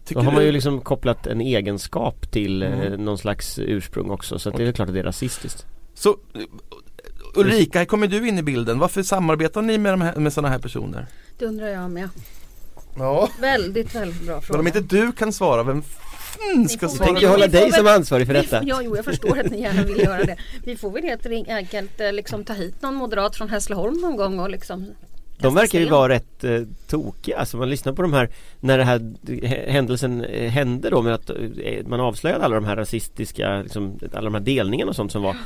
Då 0.09 0.21
har 0.21 0.33
man 0.33 0.45
ju 0.45 0.53
liksom 0.53 0.81
kopplat 0.81 1.27
en 1.27 1.41
egenskap 1.41 2.31
till 2.31 2.63
eh, 2.63 2.73
Mm. 2.81 3.05
någon 3.05 3.19
slags 3.19 3.59
ursprung 3.59 4.11
också 4.11 4.39
så 4.39 4.49
att 4.49 4.57
det 4.57 4.65
är 4.65 4.73
klart 4.73 4.89
att 4.89 4.95
det 4.95 5.01
är 5.01 5.05
rasistiskt 5.05 5.67
Så 5.95 6.09
eh, 6.11 6.41
Ulrika, 7.37 7.79
här 7.79 7.87
kommer 7.87 8.07
du 8.07 8.29
in 8.29 8.39
i 8.39 8.43
bilden. 8.43 8.79
Varför 8.79 9.03
samarbetar 9.03 9.63
ni 9.63 9.79
med, 9.79 9.93
de 9.93 10.01
här, 10.01 10.17
med 10.17 10.33
sådana 10.33 10.49
här 10.49 10.59
personer? 10.59 11.07
Det 11.39 11.47
undrar 11.47 11.67
jag 11.69 11.91
med. 11.91 12.09
Ja, 12.99 13.29
Väldigt, 13.41 13.95
väldigt 13.95 14.23
bra 14.27 14.33
men 14.35 14.43
fråga. 14.43 14.61
om 14.61 14.67
inte 14.67 14.81
du 14.81 15.13
kan 15.13 15.33
svara, 15.33 15.63
vem 15.63 15.83
fan 15.83 16.69
ska? 16.69 16.89
Tänker 16.89 17.07
jag 17.07 17.21
Vi 17.21 17.27
hålla 17.27 17.47
dig 17.47 17.61
väl- 17.63 17.73
som 17.73 17.87
ansvarig 17.87 18.27
för 18.27 18.35
detta? 18.35 18.61
Ja, 18.65 18.81
jo, 18.83 18.97
jag 18.97 19.05
förstår 19.05 19.39
att 19.39 19.51
ni 19.51 19.61
gärna 19.61 19.83
vill 19.83 19.99
göra 19.99 20.25
det. 20.25 20.37
Vi 20.65 20.77
får 20.77 20.91
väl 20.91 21.03
helt 21.03 21.27
enkelt 21.49 22.01
eh, 22.01 22.13
liksom 22.13 22.45
ta 22.45 22.53
hit 22.53 22.83
någon 22.83 22.95
moderat 22.95 23.37
från 23.37 23.49
Hässleholm 23.49 24.01
någon 24.01 24.17
gång 24.17 24.39
och 24.41 24.51
liksom 24.51 24.87
De 25.45 25.55
verkar 25.55 25.79
ju 25.81 25.89
vara 25.89 26.09
rätt 26.13 26.45
eh, 26.45 26.61
tokiga, 26.89 27.39
alltså 27.39 27.57
man 27.57 27.71
lyssnar 27.71 27.93
på 27.93 28.03
de 28.03 28.13
här 28.13 28.29
När 28.61 28.79
det 28.79 28.85
här 28.85 29.01
h- 29.29 29.73
händelsen 29.73 30.25
eh, 30.25 30.51
hände 30.51 30.91
då 30.91 31.03
med 31.03 31.15
att 31.15 31.31
eh, 31.31 31.37
man 31.87 32.01
avslöjade 32.01 32.45
alla 32.45 32.55
de 32.55 32.65
här 32.65 32.77
rasistiska 32.77 33.63
liksom, 33.63 33.99
Alla 34.13 34.25
de 34.25 34.35
här 34.35 34.41
delningarna 34.41 34.89
och 34.91 34.97
sånt 34.97 35.13
som 35.13 35.23
var. 35.23 35.37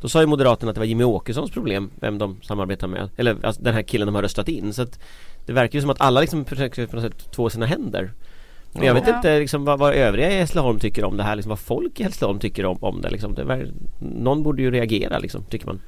Då 0.00 0.08
sa 0.08 0.20
ju 0.20 0.26
Moderaterna 0.26 0.70
att 0.70 0.74
det 0.74 0.80
var 0.80 0.86
Jimmy 0.86 1.04
Åkessons 1.04 1.50
problem 1.50 1.90
Vem 2.00 2.18
de 2.18 2.36
samarbetar 2.42 2.86
med. 2.88 3.08
Eller 3.16 3.36
alltså, 3.42 3.62
den 3.62 3.74
här 3.74 3.82
killen 3.82 4.06
de 4.06 4.14
har 4.14 4.22
röstat 4.22 4.48
in. 4.48 4.72
Så 4.72 4.82
att 4.82 4.98
Det 5.46 5.52
verkar 5.52 5.74
ju 5.78 5.80
som 5.80 5.90
att 5.90 6.00
alla 6.00 6.20
liksom 6.20 6.44
försöker 6.44 6.86
på 6.86 6.96
något 6.96 7.04
sätt 7.04 7.32
två 7.32 7.50
sina 7.50 7.66
händer. 7.66 8.10
Men 8.72 8.82
jag 8.82 8.94
vet 8.94 9.08
inte 9.08 9.38
liksom, 9.38 9.64
vad, 9.64 9.78
vad 9.78 9.94
övriga 9.94 10.30
i 10.30 10.34
Hässleholm 10.38 10.78
tycker 10.78 11.04
om 11.04 11.16
det 11.16 11.22
här 11.22 11.36
liksom, 11.36 11.50
Vad 11.50 11.58
folk 11.58 12.00
i 12.00 12.02
Hässleholm 12.02 12.38
tycker 12.38 12.64
om, 12.66 12.78
om 12.80 13.00
det 13.00 13.10
liksom. 13.10 13.34
det 13.34 13.44
ver- 13.44 13.72
Någon 13.98 14.42
borde 14.42 14.62
ju 14.62 14.70
reagera 14.70 15.18
liksom, 15.18 15.44
tycker 15.44 15.66
man 15.66 15.80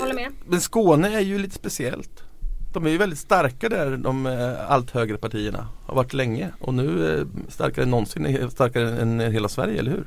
Håller 0.00 0.14
med. 0.14 0.32
Men 0.46 0.60
Skåne 0.60 1.16
är 1.16 1.20
ju 1.20 1.38
lite 1.38 1.54
speciellt. 1.54 2.22
De 2.72 2.86
är 2.86 2.90
ju 2.90 2.98
väldigt 2.98 3.18
starka 3.18 3.68
där, 3.68 3.96
de 3.96 4.26
eh, 4.26 4.70
allt 4.70 4.90
högre 4.90 5.18
partierna. 5.18 5.68
Har 5.86 5.94
varit 5.94 6.12
länge 6.12 6.50
och 6.60 6.74
nu 6.74 7.18
eh, 7.18 7.26
starkare 7.48 7.82
än 7.82 7.90
någonsin, 7.90 8.50
starkare 8.50 9.00
än 9.00 9.20
hela 9.20 9.48
Sverige, 9.48 9.78
eller 9.78 9.90
hur? 9.90 10.06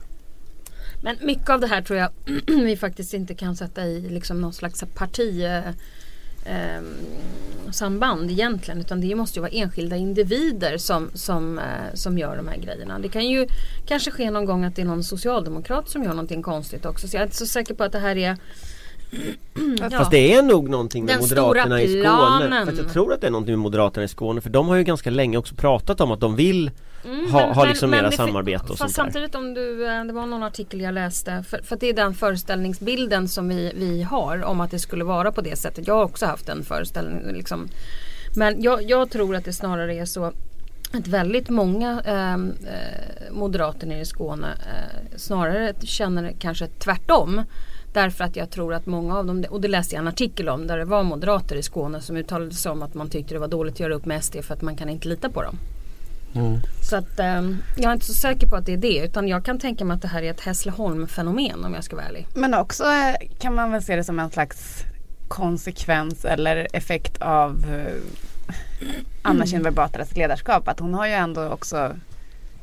Men 1.03 1.17
mycket 1.21 1.49
av 1.49 1.59
det 1.59 1.67
här 1.67 1.81
tror 1.81 1.99
jag 1.99 2.09
vi 2.47 2.77
faktiskt 2.77 3.13
inte 3.13 3.33
kan 3.33 3.55
sätta 3.55 3.85
i 3.85 4.09
liksom 4.09 4.41
någon 4.41 4.53
slags 4.53 4.83
parti 4.93 5.43
eh, 5.43 5.67
eh, 6.45 6.81
samband 7.71 8.31
egentligen 8.31 8.79
utan 8.79 9.01
det 9.01 9.15
måste 9.15 9.39
ju 9.39 9.41
vara 9.41 9.51
enskilda 9.51 9.95
individer 9.95 10.77
som, 10.77 11.09
som, 11.13 11.59
eh, 11.59 11.93
som 11.93 12.17
gör 12.17 12.37
de 12.37 12.47
här 12.47 12.57
grejerna. 12.57 12.99
Det 12.99 13.09
kan 13.09 13.29
ju 13.29 13.47
kanske 13.87 14.11
ske 14.11 14.31
någon 14.31 14.45
gång 14.45 14.63
att 14.63 14.75
det 14.75 14.81
är 14.81 14.85
någon 14.85 15.03
socialdemokrat 15.03 15.89
som 15.89 16.03
gör 16.03 16.09
någonting 16.09 16.41
konstigt 16.41 16.85
också 16.85 17.07
så 17.07 17.15
jag 17.15 17.21
är 17.21 17.25
inte 17.25 17.37
så 17.37 17.45
säker 17.45 17.73
på 17.73 17.83
att 17.83 17.91
det 17.91 17.99
här 17.99 18.17
är 18.17 18.37
Ja. 19.81 19.89
Fast 19.97 20.11
det 20.11 20.33
är 20.33 20.41
nog 20.41 20.69
någonting 20.69 21.05
med 21.05 21.13
Den 21.15 21.21
Moderaterna 21.21 21.81
i 21.81 21.87
Skåne. 22.03 22.65
Fast 22.65 22.77
jag 22.77 22.89
tror 22.93 23.13
att 23.13 23.21
det 23.21 23.27
är 23.27 23.31
någonting 23.31 23.53
med 23.53 23.59
Moderaterna 23.59 24.03
i 24.03 24.07
Skåne 24.07 24.41
för 24.41 24.49
de 24.49 24.67
har 24.67 24.75
ju 24.75 24.83
ganska 24.83 25.09
länge 25.09 25.37
också 25.37 25.55
pratat 25.55 26.01
om 26.01 26.11
att 26.11 26.19
de 26.19 26.35
vill 26.35 26.71
Mm, 27.05 27.31
ha, 27.31 27.53
ha 27.53 27.65
liksom 27.65 27.89
mera 27.89 28.01
det 28.01 28.09
fin- 28.09 28.17
samarbete 28.17 28.63
och 28.63 28.77
Fast 28.77 28.79
sånt 28.79 28.95
där. 28.95 29.03
samtidigt 29.03 29.35
om 29.35 29.53
du, 29.53 29.87
eh, 29.87 30.03
det 30.05 30.13
var 30.13 30.25
någon 30.25 30.43
artikel 30.43 30.81
jag 30.81 30.93
läste, 30.93 31.43
för, 31.49 31.61
för 31.63 31.75
att 31.75 31.81
det 31.81 31.87
är 31.89 31.93
den 31.93 32.13
föreställningsbilden 32.13 33.27
som 33.27 33.49
vi, 33.49 33.71
vi 33.75 34.03
har 34.03 34.43
om 34.43 34.61
att 34.61 34.71
det 34.71 34.79
skulle 34.79 35.03
vara 35.03 35.31
på 35.31 35.41
det 35.41 35.55
sättet. 35.55 35.87
Jag 35.87 35.95
har 35.95 36.03
också 36.03 36.25
haft 36.25 36.49
en 36.49 36.63
föreställning 36.63 37.33
liksom. 37.33 37.67
Men 38.35 38.61
jag, 38.63 38.89
jag 38.89 39.09
tror 39.09 39.35
att 39.35 39.45
det 39.45 39.53
snarare 39.53 39.95
är 39.95 40.05
så 40.05 40.23
att 40.93 41.07
väldigt 41.07 41.49
många 41.49 42.01
ehm, 42.05 42.53
eh, 42.67 43.33
moderater 43.33 43.87
nere 43.87 43.99
i 44.01 44.05
Skåne 44.05 44.47
eh, 44.47 45.17
snarare 45.17 45.73
känner 45.83 46.33
kanske 46.39 46.67
tvärtom. 46.67 47.43
Därför 47.93 48.23
att 48.23 48.35
jag 48.35 48.49
tror 48.49 48.73
att 48.73 48.85
många 48.85 49.17
av 49.17 49.25
dem, 49.25 49.45
och 49.49 49.61
det 49.61 49.67
läste 49.67 49.95
jag 49.95 50.01
en 50.01 50.07
artikel 50.07 50.49
om 50.49 50.67
där 50.67 50.77
det 50.77 50.85
var 50.85 51.03
moderater 51.03 51.55
i 51.55 51.63
Skåne 51.63 52.01
som 52.01 52.17
uttalade 52.17 52.53
sig 52.53 52.71
om 52.71 52.81
att 52.81 52.93
man 52.93 53.09
tyckte 53.09 53.33
det 53.33 53.39
var 53.39 53.47
dåligt 53.47 53.73
att 53.73 53.79
göra 53.79 53.93
upp 53.93 54.05
med 54.05 54.23
SD 54.23 54.35
för 54.41 54.53
att 54.53 54.61
man 54.61 54.75
kan 54.75 54.89
inte 54.89 55.07
lita 55.07 55.29
på 55.29 55.41
dem. 55.41 55.57
Så 56.89 56.95
att 56.95 57.19
ehm, 57.19 57.57
jag 57.77 57.89
är 57.89 57.93
inte 57.93 58.05
så 58.05 58.13
säker 58.13 58.47
på 58.47 58.55
att 58.55 58.65
det 58.65 58.73
är 58.73 58.77
det 58.77 59.05
utan 59.05 59.27
jag 59.27 59.45
kan 59.45 59.59
tänka 59.59 59.85
mig 59.85 59.95
att 59.95 60.01
det 60.01 60.07
här 60.07 60.23
är 60.23 60.31
ett 60.31 60.41
Hässleholm-fenomen 60.41 61.65
om 61.65 61.73
jag 61.73 61.83
ska 61.83 61.95
vara 61.95 62.05
ärlig. 62.05 62.27
Men 62.33 62.53
också 62.53 62.83
eh, 62.83 63.29
kan 63.39 63.55
man 63.55 63.71
väl 63.71 63.83
se 63.83 63.95
det 63.95 64.03
som 64.03 64.19
en 64.19 64.31
slags 64.31 64.83
konsekvens 65.27 66.25
eller 66.25 66.67
effekt 66.73 67.21
av 67.21 67.65
eh, 67.69 67.93
Anna 69.21 69.45
Kinberg 69.45 69.73
Batras 69.73 70.15
ledarskap. 70.15 70.67
Att 70.67 70.79
hon 70.79 70.93
har 70.93 71.07
ju 71.07 71.13
ändå 71.13 71.49
också 71.49 71.95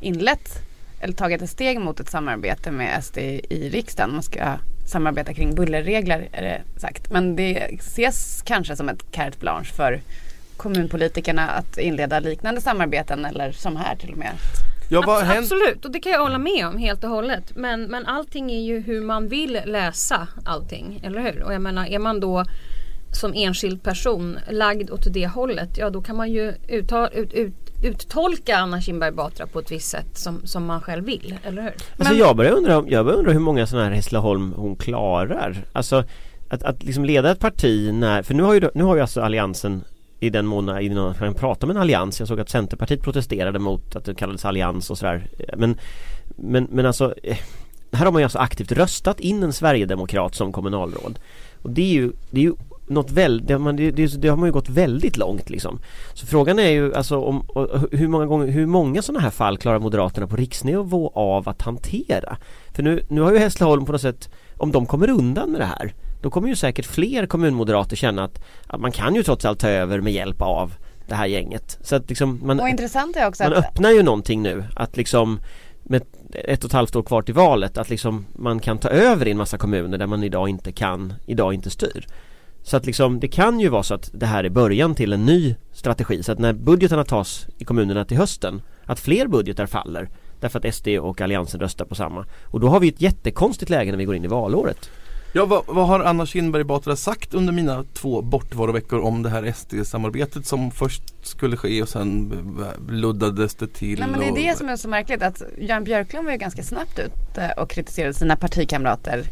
inlett 0.01 0.63
eller 1.01 1.15
tagit 1.15 1.43
ett 1.43 1.51
steg 1.51 1.81
mot 1.81 2.01
ett 2.01 2.11
samarbete 2.11 2.71
med 2.71 3.05
SD 3.05 3.19
i 3.19 3.71
riksdagen. 3.73 4.13
Man 4.13 4.23
ska 4.23 4.59
samarbeta 4.89 5.35
kring 5.35 5.55
bullerregler 5.55 6.29
är 6.33 6.43
det 6.43 6.81
sagt. 6.81 7.11
Men 7.11 7.37
det 7.37 7.55
ses 7.79 8.43
kanske 8.47 8.77
som 8.77 8.89
ett 8.89 9.13
carte 9.13 9.39
blanche 9.39 9.73
för 9.73 10.01
kommunpolitikerna 10.57 11.49
att 11.49 11.79
inleda 11.79 12.21
liknande 12.21 12.61
samarbeten 12.61 13.25
eller 13.25 13.53
som 13.53 13.77
här 13.77 13.97
till 13.97 14.13
och 14.13 14.19
med. 14.19 14.33
Ja? 14.91 15.23
Absolut, 15.39 15.85
och 15.85 15.91
det 15.91 16.01
kan 16.01 16.13
jag 16.13 16.21
hålla 16.21 16.39
med 16.39 16.67
om 16.67 16.79
helt 16.79 17.05
och 17.05 17.11
hållet. 17.11 17.57
Men, 17.57 17.83
men 17.83 18.07
allting 18.07 18.51
är 18.51 18.61
ju 18.61 18.81
hur 18.81 19.01
man 19.01 19.29
vill 19.29 19.61
läsa 19.65 20.29
allting, 20.45 21.01
eller 21.05 21.21
hur? 21.21 21.43
Och 21.43 21.55
jag 21.55 21.63
menar, 21.63 21.87
är 21.87 21.99
man 21.99 22.21
då 22.21 22.45
som 23.13 23.33
enskild 23.35 23.83
person 23.83 24.39
lagd 24.51 24.91
åt 24.91 25.13
det 25.13 25.27
hållet, 25.27 25.79
ja 25.79 25.91
då 25.91 26.03
kan 26.03 26.17
man 26.17 26.33
ju 26.33 26.55
utta, 26.69 27.09
ut, 27.09 27.33
ut, 27.33 27.68
uttolka 27.83 28.57
Anna 28.57 28.81
Kinberg 28.81 29.13
Batra 29.13 29.47
på 29.47 29.59
ett 29.59 29.73
visst 29.73 29.91
sätt 29.91 30.19
som, 30.19 30.47
som 30.47 30.67
man 30.67 30.81
själv 30.81 31.05
vill, 31.05 31.35
eller 31.43 31.63
hur? 31.63 31.73
Alltså 31.99 32.15
jag 32.15 32.37
börjar 32.37 32.53
undra, 32.53 32.85
jag 32.89 33.05
börjar 33.05 33.19
undra 33.19 33.33
hur 33.33 33.41
många 33.41 33.67
sådana 33.67 33.89
här 33.89 33.95
Hässleholm 33.95 34.53
hon 34.57 34.77
klarar 34.77 35.65
Alltså 35.73 36.05
att, 36.49 36.63
att 36.63 36.83
liksom 36.83 37.05
leda 37.05 37.31
ett 37.31 37.41
parti 37.41 37.95
när, 37.95 38.23
för 38.23 38.35
nu 38.35 38.43
har 38.43 38.55
ju, 38.55 38.71
nu 38.75 38.85
har 38.85 38.95
ju 38.95 39.01
alltså 39.01 39.21
alliansen 39.21 39.85
i 40.21 40.31
den 40.31 40.47
mån 40.47 40.79
i 40.79 40.89
någon 40.89 41.15
kan 41.15 41.35
prata 41.35 41.67
om 41.67 41.71
en 41.71 41.77
allians. 41.77 42.19
Jag 42.19 42.29
såg 42.29 42.41
att 42.41 42.51
Centerpartiet 42.51 43.03
protesterade 43.03 43.59
mot 43.59 43.97
att 43.97 44.05
det 44.05 44.15
kallades 44.15 44.45
allians 44.45 44.91
och 44.91 44.99
sådär. 44.99 45.27
Men, 45.57 45.79
men, 46.37 46.69
men 46.71 46.87
alltså 46.87 47.15
eh, 47.23 47.39
här 47.93 48.05
har 48.05 48.13
man 48.13 48.21
ju 48.21 48.25
alltså 48.25 48.39
aktivt 48.39 48.73
röstat 48.73 49.21
in 49.21 49.43
en 49.43 49.53
Sverigedemokrat 49.53 50.35
som 50.35 50.53
kommunalråd. 50.53 51.19
Och 51.63 51.71
det 51.71 51.83
är 51.83 51.93
ju, 51.93 52.13
det 52.31 52.41
är 52.41 52.45
ju 52.45 52.55
något 52.89 53.11
väl, 53.11 53.47
det 53.47 53.59
man, 53.59 53.77
det, 53.77 53.91
det, 53.91 54.23
det 54.23 54.29
har 54.29 54.37
man 54.37 54.49
ju 54.49 54.53
gått 54.53 54.69
väldigt 54.69 55.17
långt 55.17 55.51
liksom. 55.51 55.81
Så 56.15 56.27
frågan 56.27 56.59
är 56.59 56.71
ju 56.71 56.95
alltså 56.95 57.17
om, 57.21 57.45
hur 57.93 58.09
många 58.09 58.27
gånger, 58.27 58.47
hur 58.47 58.67
många 58.67 59.03
sådana 59.03 59.21
här 59.21 59.31
fall 59.31 59.59
klarar 59.59 59.79
Moderaterna 59.79 60.27
på 60.27 60.37
riksnivå 60.37 61.13
av 61.15 61.49
att 61.49 61.63
hantera? 61.63 62.37
För 62.75 62.83
nu, 62.83 63.03
nu 63.09 63.21
har 63.21 63.33
ju 63.33 63.39
Hässleholm 63.39 63.85
på 63.85 63.93
något 63.93 64.01
sätt, 64.01 64.31
om 64.57 64.73
de 64.73 64.87
kommer 64.87 65.11
undan 65.11 65.51
med 65.51 65.61
det 65.61 65.65
här 65.65 65.95
då 66.23 66.31
kommer 66.31 66.49
ju 66.49 66.57
säkert 66.57 66.87
fler 66.87 67.27
kommunmoderater 67.27 67.97
känna 67.97 68.25
att, 68.25 68.45
att 68.67 68.81
man 68.81 68.93
kan 68.93 69.15
ju 69.15 69.23
trots 69.23 69.45
allt 69.45 69.61
ta 69.61 69.69
över 69.69 70.01
med 70.01 70.13
hjälp 70.13 70.43
av 70.43 70.75
det 71.09 71.15
här 71.15 71.27
gänget. 71.27 71.79
Så 71.83 71.97
att 71.97 72.09
liksom 72.09 72.41
man, 72.43 72.61
Och 72.61 72.69
intressant 72.69 73.17
är 73.17 73.29
också 73.29 73.43
man 73.45 73.53
att 73.53 73.59
öppnar 73.59 73.91
ju 73.91 74.03
någonting 74.03 74.43
nu 74.43 74.65
att 74.77 74.97
liksom 74.97 75.41
med 75.83 76.03
ett 76.35 76.65
och 76.65 76.69
ett 76.69 76.73
halvt 76.73 76.97
år 76.97 77.03
kvar 77.03 77.23
till 77.23 77.35
valet 77.35 77.79
att 77.79 77.91
liksom 77.91 78.27
man 78.33 78.61
kan 78.61 78.79
ta 78.79 78.89
över 78.89 79.29
i 79.29 79.31
en 79.31 79.37
massa 79.37 79.59
kommuner 79.59 79.99
där 79.99 80.07
man 80.07 80.25
idag 80.25 80.49
inte 80.49 80.73
kan, 80.73 81.15
idag 81.27 81.55
inte 81.55 81.71
styr. 81.71 82.07
Så 82.69 82.77
att 82.77 82.87
liksom 82.87 83.21
det 83.21 83.29
kan 83.29 83.61
ju 83.61 83.69
vara 83.69 83.83
så 83.83 83.95
att 83.95 84.11
det 84.13 84.27
här 84.27 84.45
är 84.45 84.49
början 84.49 84.95
till 84.95 85.13
en 85.13 85.27
ny 85.27 85.55
strategi 85.73 86.23
så 86.23 86.33
att 86.33 86.39
när 86.39 86.53
budgetarna 86.53 87.05
tas 87.05 87.47
i 87.59 87.65
kommunerna 87.65 88.05
till 88.05 88.17
hösten 88.17 88.63
att 88.85 89.01
fler 89.01 89.27
budgetar 89.27 89.67
faller 89.67 90.09
därför 90.41 90.59
att 90.59 90.75
SD 90.75 90.89
och 90.89 91.21
Alliansen 91.21 91.61
röstar 91.61 91.85
på 91.85 91.95
samma. 91.95 92.27
Och 92.45 92.61
då 92.61 92.69
har 92.69 92.81
vi 92.81 92.89
ett 92.89 93.01
jättekonstigt 93.01 93.71
läge 93.71 93.91
när 93.91 93.99
vi 93.99 94.05
går 94.05 94.15
in 94.15 94.25
i 94.25 94.29
valåret. 94.29 94.91
Ja, 95.33 95.47
vad, 95.47 95.63
vad 95.67 95.87
har 95.87 96.01
Anna 96.01 96.27
Kinberg 96.27 96.65
Batra 96.65 96.97
sagt 96.97 97.35
under 97.35 97.53
mina 97.53 97.85
två 97.93 98.23
bortvaroveckor 98.23 99.01
om 99.01 99.23
det 99.23 99.31
här 99.31 99.53
SD-samarbetet 99.53 100.47
som 100.47 100.71
först 100.71 101.03
skulle 101.23 101.57
ske 101.57 101.83
och 101.83 101.89
sen 101.89 102.33
luddades 102.89 103.55
det 103.55 103.67
till? 103.67 103.99
Nej 103.99 104.09
men 104.09 104.21
det 104.21 104.27
är 104.27 104.31
och... 104.31 104.39
det 104.39 104.59
som 104.59 104.69
är 104.69 104.77
så 104.77 104.89
märkligt 104.89 105.23
att 105.23 105.43
Jan 105.59 105.85
Björklund 105.85 106.25
var 106.25 106.33
ju 106.33 106.39
ganska 106.39 106.63
snabbt 106.63 106.99
ute 106.99 107.55
och 107.57 107.71
kritiserade 107.71 108.15
sina 108.15 108.37
partikamrater 108.37 109.25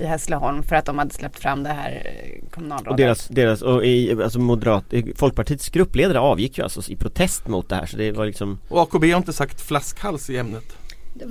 i 0.00 0.04
Hässleholm 0.06 0.62
för 0.62 0.76
att 0.76 0.84
de 0.84 0.98
hade 0.98 1.14
släppt 1.14 1.38
fram 1.38 1.62
det 1.62 1.68
här 1.68 1.90
eh, 1.90 2.48
kommunalrådet. 2.50 2.90
Och 2.90 2.96
deras, 2.96 3.28
deras 3.28 3.62
och 3.62 3.84
i, 3.84 4.22
alltså 4.22 4.38
moderat, 4.38 4.84
Folkpartiets 5.16 5.68
gruppledare 5.68 6.20
avgick 6.20 6.58
ju 6.58 6.64
alltså 6.64 6.92
i 6.92 6.96
protest 6.96 7.48
mot 7.48 7.68
det 7.68 7.74
här 7.74 7.86
så 7.86 7.96
det 7.96 8.12
var 8.12 8.26
liksom 8.26 8.58
Och 8.68 8.82
AKB 8.82 9.10
har 9.10 9.18
inte 9.18 9.32
sagt 9.32 9.60
flaskhals 9.60 10.30
i 10.30 10.36
ämnet. 10.36 10.76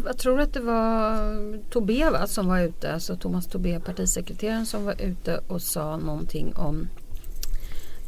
Jag 0.05 0.17
tror 0.17 0.39
att 0.39 0.53
det 0.53 0.59
var 0.59 1.69
Tobé 1.69 2.09
va, 2.09 2.27
som 2.27 2.47
var 2.47 2.59
ute, 2.59 2.93
alltså 2.93 3.15
Thomas 3.15 3.47
Tobé, 3.47 3.79
partisekreteraren 3.79 4.65
som 4.65 4.85
var 4.85 5.01
ute 5.01 5.41
och 5.47 5.61
sa 5.61 5.97
någonting 5.97 6.53
om 6.55 6.87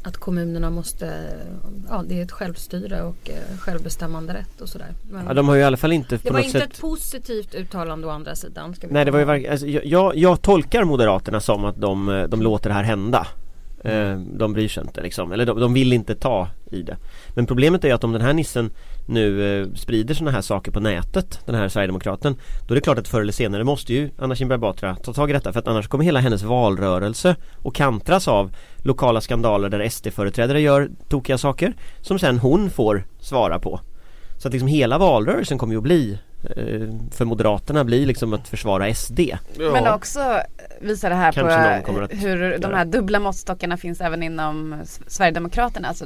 att 0.03 0.17
kommunerna 0.17 0.69
måste, 0.69 1.33
ja 1.89 2.03
det 2.07 2.19
är 2.19 2.23
ett 2.23 2.31
självstyre 2.31 3.01
och 3.01 3.29
eh, 3.29 3.57
självbestämmande 3.59 4.33
rätt 4.33 4.61
och 4.61 4.69
sådär. 4.69 4.93
Men 5.11 5.25
Ja 5.25 5.33
de 5.33 5.47
har 5.47 5.55
ju 5.55 5.61
i 5.61 5.63
alla 5.63 5.77
fall 5.77 5.91
inte 5.91 6.15
det 6.15 6.27
på 6.27 6.33
var 6.33 6.39
något 6.39 6.45
inte 6.45 6.59
sätt 6.59 6.73
ett 6.73 6.81
positivt 6.81 7.55
uttalande 7.55 8.07
å 8.07 8.09
andra 8.09 8.35
sidan. 8.35 8.75
Nej 8.89 9.05
det 9.05 9.11
var 9.11 9.19
ju 9.19 9.25
verkligen, 9.25 9.51
alltså, 9.51 9.67
jag, 9.67 10.15
jag, 10.15 10.41
tolkar 10.41 10.83
Moderaterna 10.83 11.39
som 11.39 11.65
att 11.65 11.81
de, 11.81 12.09
eh, 12.09 12.23
de 12.23 12.41
låter 12.41 12.69
det 12.69 12.73
här 12.73 12.83
hända 12.83 13.27
eh, 13.83 14.17
De 14.17 14.53
bryr 14.53 14.67
sig 14.67 14.83
inte 14.83 15.01
liksom, 15.01 15.31
eller 15.31 15.45
de, 15.45 15.59
de 15.59 15.73
vill 15.73 15.93
inte 15.93 16.15
ta 16.15 16.47
i 16.71 16.81
det 16.81 16.97
Men 17.35 17.45
problemet 17.45 17.85
är 17.85 17.93
att 17.93 18.03
om 18.03 18.11
den 18.11 18.21
här 18.21 18.33
nissen 18.33 18.71
nu 19.05 19.61
eh, 19.61 19.67
sprider 19.73 20.13
sådana 20.13 20.31
här 20.31 20.41
saker 20.41 20.71
på 20.71 20.79
nätet 20.79 21.39
Den 21.45 21.55
här 21.55 21.69
Sverigedemokraten 21.69 22.35
Då 22.67 22.73
är 22.73 22.75
det 22.75 22.81
klart 22.81 22.97
att 22.97 23.07
förr 23.07 23.21
eller 23.21 23.33
senare 23.33 23.63
måste 23.63 23.93
ju 23.93 24.09
Anna 24.17 24.35
Kinberg 24.35 24.59
Batra 24.59 24.95
ta 24.95 25.13
tag 25.13 25.29
i 25.29 25.33
detta 25.33 25.53
för 25.53 25.59
att 25.59 25.67
annars 25.67 25.87
kommer 25.87 26.05
hela 26.05 26.19
hennes 26.19 26.43
valrörelse 26.43 27.35
och 27.57 27.75
kantras 27.75 28.27
av 28.27 28.55
lokala 28.77 29.21
skandaler 29.21 29.69
där 29.69 29.89
SD-företrädare 29.89 30.61
gör 30.61 30.89
tokiga 31.09 31.37
saker 31.37 31.73
som 32.01 32.19
sen 32.19 32.39
hon 32.39 32.69
får 32.69 33.03
svara 33.19 33.59
på 33.59 33.79
så 34.41 34.47
att 34.47 34.51
liksom 34.51 34.67
hela 34.67 34.97
valrörelsen 34.97 35.57
kommer 35.57 35.73
ju 35.73 35.77
att 35.77 35.83
bli 35.83 36.19
eh, 36.43 37.09
för 37.11 37.25
Moderaterna 37.25 37.83
blir 37.83 38.05
liksom 38.05 38.33
att 38.33 38.47
försvara 38.47 38.93
SD. 38.93 39.19
Men 39.57 39.87
också 39.87 40.41
visar 40.79 41.09
det 41.09 41.15
här 41.15 41.31
Kanske 41.31 41.91
på 41.93 42.01
att 42.01 42.11
hur 42.11 42.57
de 42.57 42.73
här 42.73 42.85
dubbla 42.85 43.19
måttstockarna 43.19 43.77
finns 43.77 44.01
även 44.01 44.23
inom 44.23 44.81
Sverigedemokraterna. 45.07 45.87
Alltså, 45.87 46.05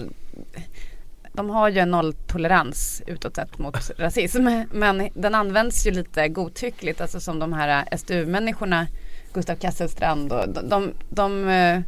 de 1.35 1.49
har 1.49 1.69
ju 1.69 1.79
en 1.79 1.91
nolltolerans 1.91 3.01
utåt 3.07 3.35
sett 3.35 3.57
mot 3.57 3.91
rasism 3.97 4.47
men 4.71 5.09
den 5.13 5.35
används 5.35 5.87
ju 5.87 5.91
lite 5.91 6.27
godtyckligt 6.27 7.01
alltså 7.01 7.19
som 7.19 7.39
de 7.39 7.53
här 7.53 7.97
SDU-människorna 7.97 8.87
Gustav 9.33 9.55
Kasselstrand 9.55 10.33
och 10.33 10.49
de, 10.49 10.69
de, 10.69 10.93
de 11.09 11.49
eh, 11.49 11.81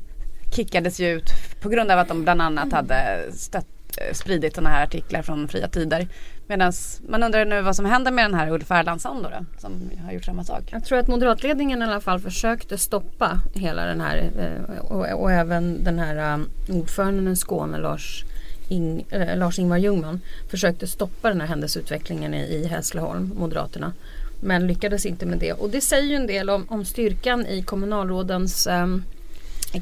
kickades 0.55 0.99
ju 0.99 1.07
ut 1.07 1.29
på 1.61 1.69
grund 1.69 1.91
av 1.91 1.99
att 1.99 2.07
de 2.07 2.23
bland 2.23 2.41
annat 2.41 2.71
hade 2.71 3.25
stött, 3.33 3.97
eh, 3.97 4.13
spridit 4.13 4.55
sådana 4.55 4.69
här 4.69 4.83
artiklar 4.83 5.21
från 5.21 5.47
Fria 5.47 5.67
Tider. 5.67 6.07
Medan 6.47 6.73
man 7.09 7.23
undrar 7.23 7.45
nu 7.45 7.61
vad 7.61 7.75
som 7.75 7.85
händer 7.85 8.11
med 8.11 8.25
den 8.25 8.33
här 8.33 8.49
Ulf 8.49 8.71
Erlandsson 8.71 9.23
då, 9.23 9.29
då 9.29 9.45
som 9.57 9.91
har 10.05 10.11
gjort 10.11 10.25
samma 10.25 10.43
sak. 10.43 10.63
Jag 10.71 10.85
tror 10.85 10.99
att 10.99 11.07
moderatledningen 11.07 11.81
i 11.81 11.85
alla 11.85 12.01
fall 12.01 12.19
försökte 12.19 12.77
stoppa 12.77 13.39
hela 13.53 13.85
den 13.85 14.01
här 14.01 14.31
eh, 14.39 14.79
och, 14.79 15.21
och 15.21 15.31
även 15.31 15.83
den 15.83 15.99
här 15.99 16.39
ordföranden 16.69 17.27
i 17.27 17.35
Skåne 17.35 17.77
Lars, 17.77 18.25
Ing, 18.69 19.05
eh, 19.09 19.37
Lars 19.37 19.59
Ingvar 19.59 19.77
Ljungman 19.77 20.19
försökte 20.49 20.87
stoppa 20.87 21.29
den 21.29 21.41
här 21.41 21.47
händelseutvecklingen 21.47 22.33
i, 22.33 22.37
i 22.37 22.67
Hässleholm, 22.67 23.31
Moderaterna. 23.39 23.93
Men 24.41 24.67
lyckades 24.67 25.05
inte 25.05 25.25
med 25.25 25.39
det. 25.39 25.53
Och 25.53 25.69
det 25.69 25.81
säger 25.81 26.07
ju 26.09 26.15
en 26.15 26.27
del 26.27 26.49
om, 26.49 26.65
om 26.69 26.85
styrkan 26.85 27.45
i 27.45 27.61
kommunalrådens 27.61 28.67
um, 28.67 29.03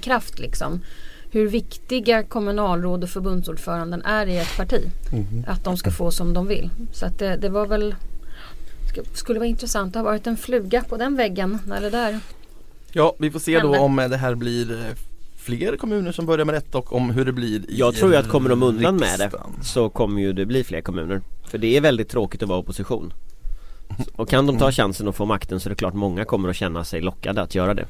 kraft 0.01 0.39
liksom. 0.39 0.81
Hur 1.31 1.47
viktiga 1.47 2.23
kommunalråd 2.23 3.03
och 3.03 3.09
förbundsordföranden 3.09 4.01
är 4.01 4.27
i 4.27 4.37
ett 4.37 4.57
parti. 4.57 4.89
Att 5.47 5.63
de 5.63 5.77
ska 5.77 5.91
få 5.91 6.11
som 6.11 6.33
de 6.33 6.47
vill. 6.47 6.69
Så 6.93 7.05
att 7.05 7.19
det, 7.19 7.35
det 7.35 7.49
var 7.49 7.65
väl 7.65 7.95
Sk- 8.93 9.13
skulle 9.13 9.39
vara 9.39 9.49
intressant 9.49 9.95
att 9.95 9.99
ha 9.99 10.03
varit 10.11 10.27
en 10.27 10.37
fluga 10.37 10.83
på 10.83 10.97
den 10.97 11.15
väggen 11.15 11.59
när 11.67 11.81
det 11.81 11.89
där 11.89 12.19
Ja, 12.91 13.15
vi 13.19 13.31
får 13.31 13.39
se 13.39 13.59
då 13.59 13.77
om 13.77 13.99
eh, 13.99 14.09
det 14.09 14.17
här 14.17 14.35
blir 14.35 14.95
fler 15.45 15.77
kommuner 15.77 16.11
som 16.11 16.25
börjar 16.25 16.45
med 16.45 16.55
detta 16.55 16.77
och 16.77 16.93
om 16.93 17.09
hur 17.09 17.25
det 17.25 17.31
blir 17.31 17.59
i 17.59 17.65
Jag 17.69 17.95
tror 17.95 18.11
ju 18.11 18.17
att 18.17 18.29
kommer 18.29 18.49
de 18.49 18.63
undan 18.63 18.95
med 18.95 19.19
det 19.19 19.23
riksdagen. 19.25 19.51
så 19.63 19.89
kommer 19.89 20.21
ju 20.21 20.33
det 20.33 20.45
bli 20.45 20.63
fler 20.63 20.81
kommuner. 20.81 21.21
För 21.47 21.57
det 21.57 21.77
är 21.77 21.81
väldigt 21.81 22.09
tråkigt 22.09 22.43
att 22.43 22.49
vara 22.49 22.59
opposition. 22.59 23.13
Och 24.15 24.29
kan 24.29 24.47
de 24.47 24.57
ta 24.57 24.71
chansen 24.71 25.07
att 25.07 25.15
få 25.15 25.25
makten 25.25 25.59
så 25.59 25.67
är 25.67 25.69
det 25.69 25.75
klart 25.75 25.93
många 25.93 26.25
kommer 26.25 26.49
att 26.49 26.55
känna 26.55 26.83
sig 26.83 27.01
lockade 27.01 27.41
att 27.41 27.55
göra 27.55 27.73
det. 27.73 27.85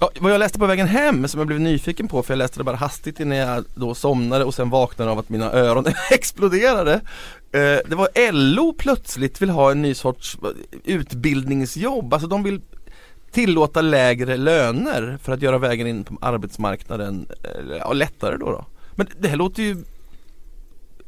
Ja, 0.00 0.10
vad 0.20 0.32
jag 0.32 0.38
läste 0.38 0.58
på 0.58 0.66
vägen 0.66 0.86
hem 0.86 1.28
som 1.28 1.40
jag 1.40 1.46
blev 1.46 1.60
nyfiken 1.60 2.08
på 2.08 2.22
för 2.22 2.34
jag 2.34 2.38
läste 2.38 2.60
det 2.60 2.64
bara 2.64 2.76
hastigt 2.76 3.20
innan 3.20 3.38
jag 3.38 3.64
då 3.74 3.94
somnade 3.94 4.44
och 4.44 4.54
sen 4.54 4.70
vaknade 4.70 5.10
av 5.10 5.18
att 5.18 5.28
mina 5.28 5.52
öron 5.52 5.84
exploderade. 6.10 6.92
Eh, 7.52 7.78
det 7.88 7.94
var 7.94 8.32
LO 8.32 8.74
plötsligt 8.78 9.42
vill 9.42 9.50
ha 9.50 9.70
en 9.70 9.82
ny 9.82 9.94
sorts 9.94 10.38
utbildningsjobb, 10.84 12.14
alltså 12.14 12.28
de 12.28 12.42
vill 12.42 12.60
tillåta 13.32 13.80
lägre 13.80 14.36
löner 14.36 15.18
för 15.22 15.32
att 15.32 15.42
göra 15.42 15.58
vägen 15.58 15.86
in 15.86 16.04
på 16.04 16.18
arbetsmarknaden 16.20 17.26
eh, 17.42 17.76
ja, 17.76 17.92
lättare 17.92 18.36
då, 18.36 18.50
då. 18.50 18.64
Men 18.94 19.06
det 19.18 19.28
här 19.28 19.36
låter 19.36 19.62
ju 19.62 19.76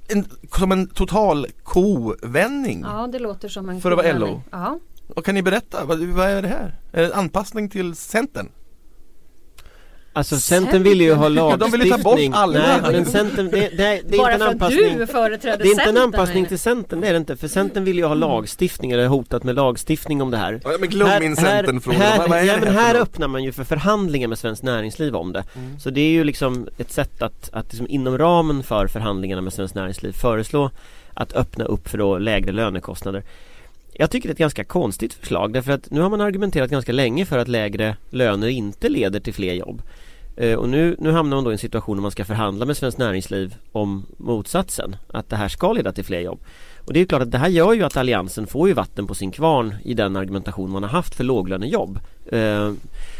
en, 0.08 0.26
som 0.56 0.72
en 0.72 0.86
total 0.86 1.46
kovändning. 1.62 2.80
Ja 2.86 3.06
det 3.12 3.18
låter 3.18 3.48
som 3.48 3.68
en 3.68 3.80
För 3.80 3.90
att 3.90 3.96
vara 3.96 4.06
kovändning. 4.12 4.34
LO? 4.34 4.42
Ja. 4.50 4.78
Och 5.14 5.24
kan 5.24 5.34
ni 5.34 5.42
berätta, 5.42 5.84
vad, 5.84 5.98
vad 5.98 6.28
är 6.28 6.42
det 6.42 6.48
här? 6.48 6.80
Är 6.92 7.02
det 7.02 7.14
anpassning 7.14 7.68
till 7.68 7.94
Centern? 7.94 8.48
Alltså 10.16 10.36
Centern 10.36 10.82
ville 10.82 11.04
ju 11.04 11.14
ha 11.14 11.30
Ja, 11.30 11.56
de 11.56 11.70
ville 11.70 11.84
ta 11.84 11.90
bort 11.98 12.04
lagstiftning 12.04 12.32
alla. 12.34 12.58
Nej 12.58 12.92
men 12.92 13.06
Centern, 13.06 13.50
det, 13.50 13.60
det, 13.60 13.76
det 13.76 13.84
är 13.84 13.96
inte 14.04 14.16
Bara 14.16 14.32
en 14.32 14.38
för 14.38 14.46
att 14.46 14.52
anpassning 14.52 14.98
du 14.98 15.06
företräder 15.06 15.58
Det 15.58 15.64
är 15.64 15.70
inte 15.70 15.82
en 15.82 15.96
anpassning 15.96 16.46
till 16.46 16.58
Centern, 16.58 17.00
det 17.00 17.08
är 17.08 17.12
det 17.12 17.16
inte. 17.16 17.36
För 17.36 17.48
Centern 17.48 17.84
vill 17.84 17.96
ju 17.98 18.04
ha 18.04 18.14
lagstiftning 18.14 18.90
eller 18.90 19.06
hotat 19.06 19.44
med 19.44 19.54
lagstiftning 19.54 20.22
om 20.22 20.30
det 20.30 20.36
här 20.36 20.60
Ja, 20.64 20.70
men 20.80 20.88
glöm 20.88 21.08
min 21.20 21.36
Centern-fråga. 21.36 21.98
här, 21.98 22.18
Vad- 22.18 22.28
vad 22.30 22.38
är 22.38 22.42
ja, 22.44 22.56
men 22.60 22.74
här 22.74 22.94
här 22.94 23.00
öppnar 23.00 23.28
man 23.28 23.44
ju 23.44 23.52
för 23.52 23.64
förhandlingar 23.64 24.28
med 24.28 24.38
Svenskt 24.38 24.62
Näringsliv 24.62 25.16
om 25.16 25.32
det 25.32 25.44
Mm. 25.56 25.80
Så 25.80 25.90
det 25.90 26.00
är 26.00 26.10
ju 26.10 26.24
liksom 26.24 26.68
ett 26.78 26.92
sätt 26.92 27.22
att, 27.22 27.50
att 27.52 27.66
liksom 27.72 27.86
inom 27.88 28.18
ramen 28.18 28.62
för 28.62 28.86
förhandlingarna 28.86 29.42
med 29.42 29.52
Svenskt 29.52 29.74
Näringsliv 29.74 30.12
föreslå 30.12 30.70
att 31.14 31.32
öppna 31.32 31.64
upp 31.64 31.88
för 31.88 31.98
då 31.98 32.18
lägre 32.18 32.52
lönekostnader 32.52 33.22
jag 33.96 34.10
tycker 34.10 34.28
det 34.28 34.30
är 34.30 34.34
ett 34.34 34.38
ganska 34.38 34.64
konstigt 34.64 35.14
förslag 35.14 35.52
därför 35.52 35.72
att 35.72 35.90
nu 35.90 36.00
har 36.00 36.10
man 36.10 36.20
argumenterat 36.20 36.70
ganska 36.70 36.92
länge 36.92 37.26
för 37.26 37.38
att 37.38 37.48
lägre 37.48 37.96
löner 38.10 38.48
inte 38.48 38.88
leder 38.88 39.20
till 39.20 39.34
fler 39.34 39.54
jobb. 39.54 39.82
Eh, 40.36 40.54
och 40.54 40.68
nu, 40.68 40.96
nu 40.98 41.10
hamnar 41.10 41.36
man 41.36 41.44
då 41.44 41.50
i 41.50 41.54
en 41.54 41.58
situation 41.58 41.96
där 41.96 42.02
man 42.02 42.10
ska 42.10 42.24
förhandla 42.24 42.66
med 42.66 42.76
Svenskt 42.76 42.98
Näringsliv 42.98 43.54
om 43.72 44.06
motsatsen. 44.16 44.96
Att 45.08 45.30
det 45.30 45.36
här 45.36 45.48
ska 45.48 45.72
leda 45.72 45.92
till 45.92 46.04
fler 46.04 46.20
jobb. 46.20 46.40
Och 46.78 46.92
det 46.92 47.00
är 47.00 47.04
klart 47.04 47.22
att 47.22 47.30
det 47.30 47.38
här 47.38 47.48
gör 47.48 47.72
ju 47.72 47.82
att 47.82 47.96
Alliansen 47.96 48.46
får 48.46 48.68
ju 48.68 48.74
vatten 48.74 49.06
på 49.06 49.14
sin 49.14 49.30
kvarn 49.30 49.74
i 49.84 49.94
den 49.94 50.16
argumentation 50.16 50.70
man 50.70 50.82
har 50.82 50.90
haft 50.90 51.14
för 51.14 51.24
låglönejobb. 51.24 52.00
Eh, 52.26 52.72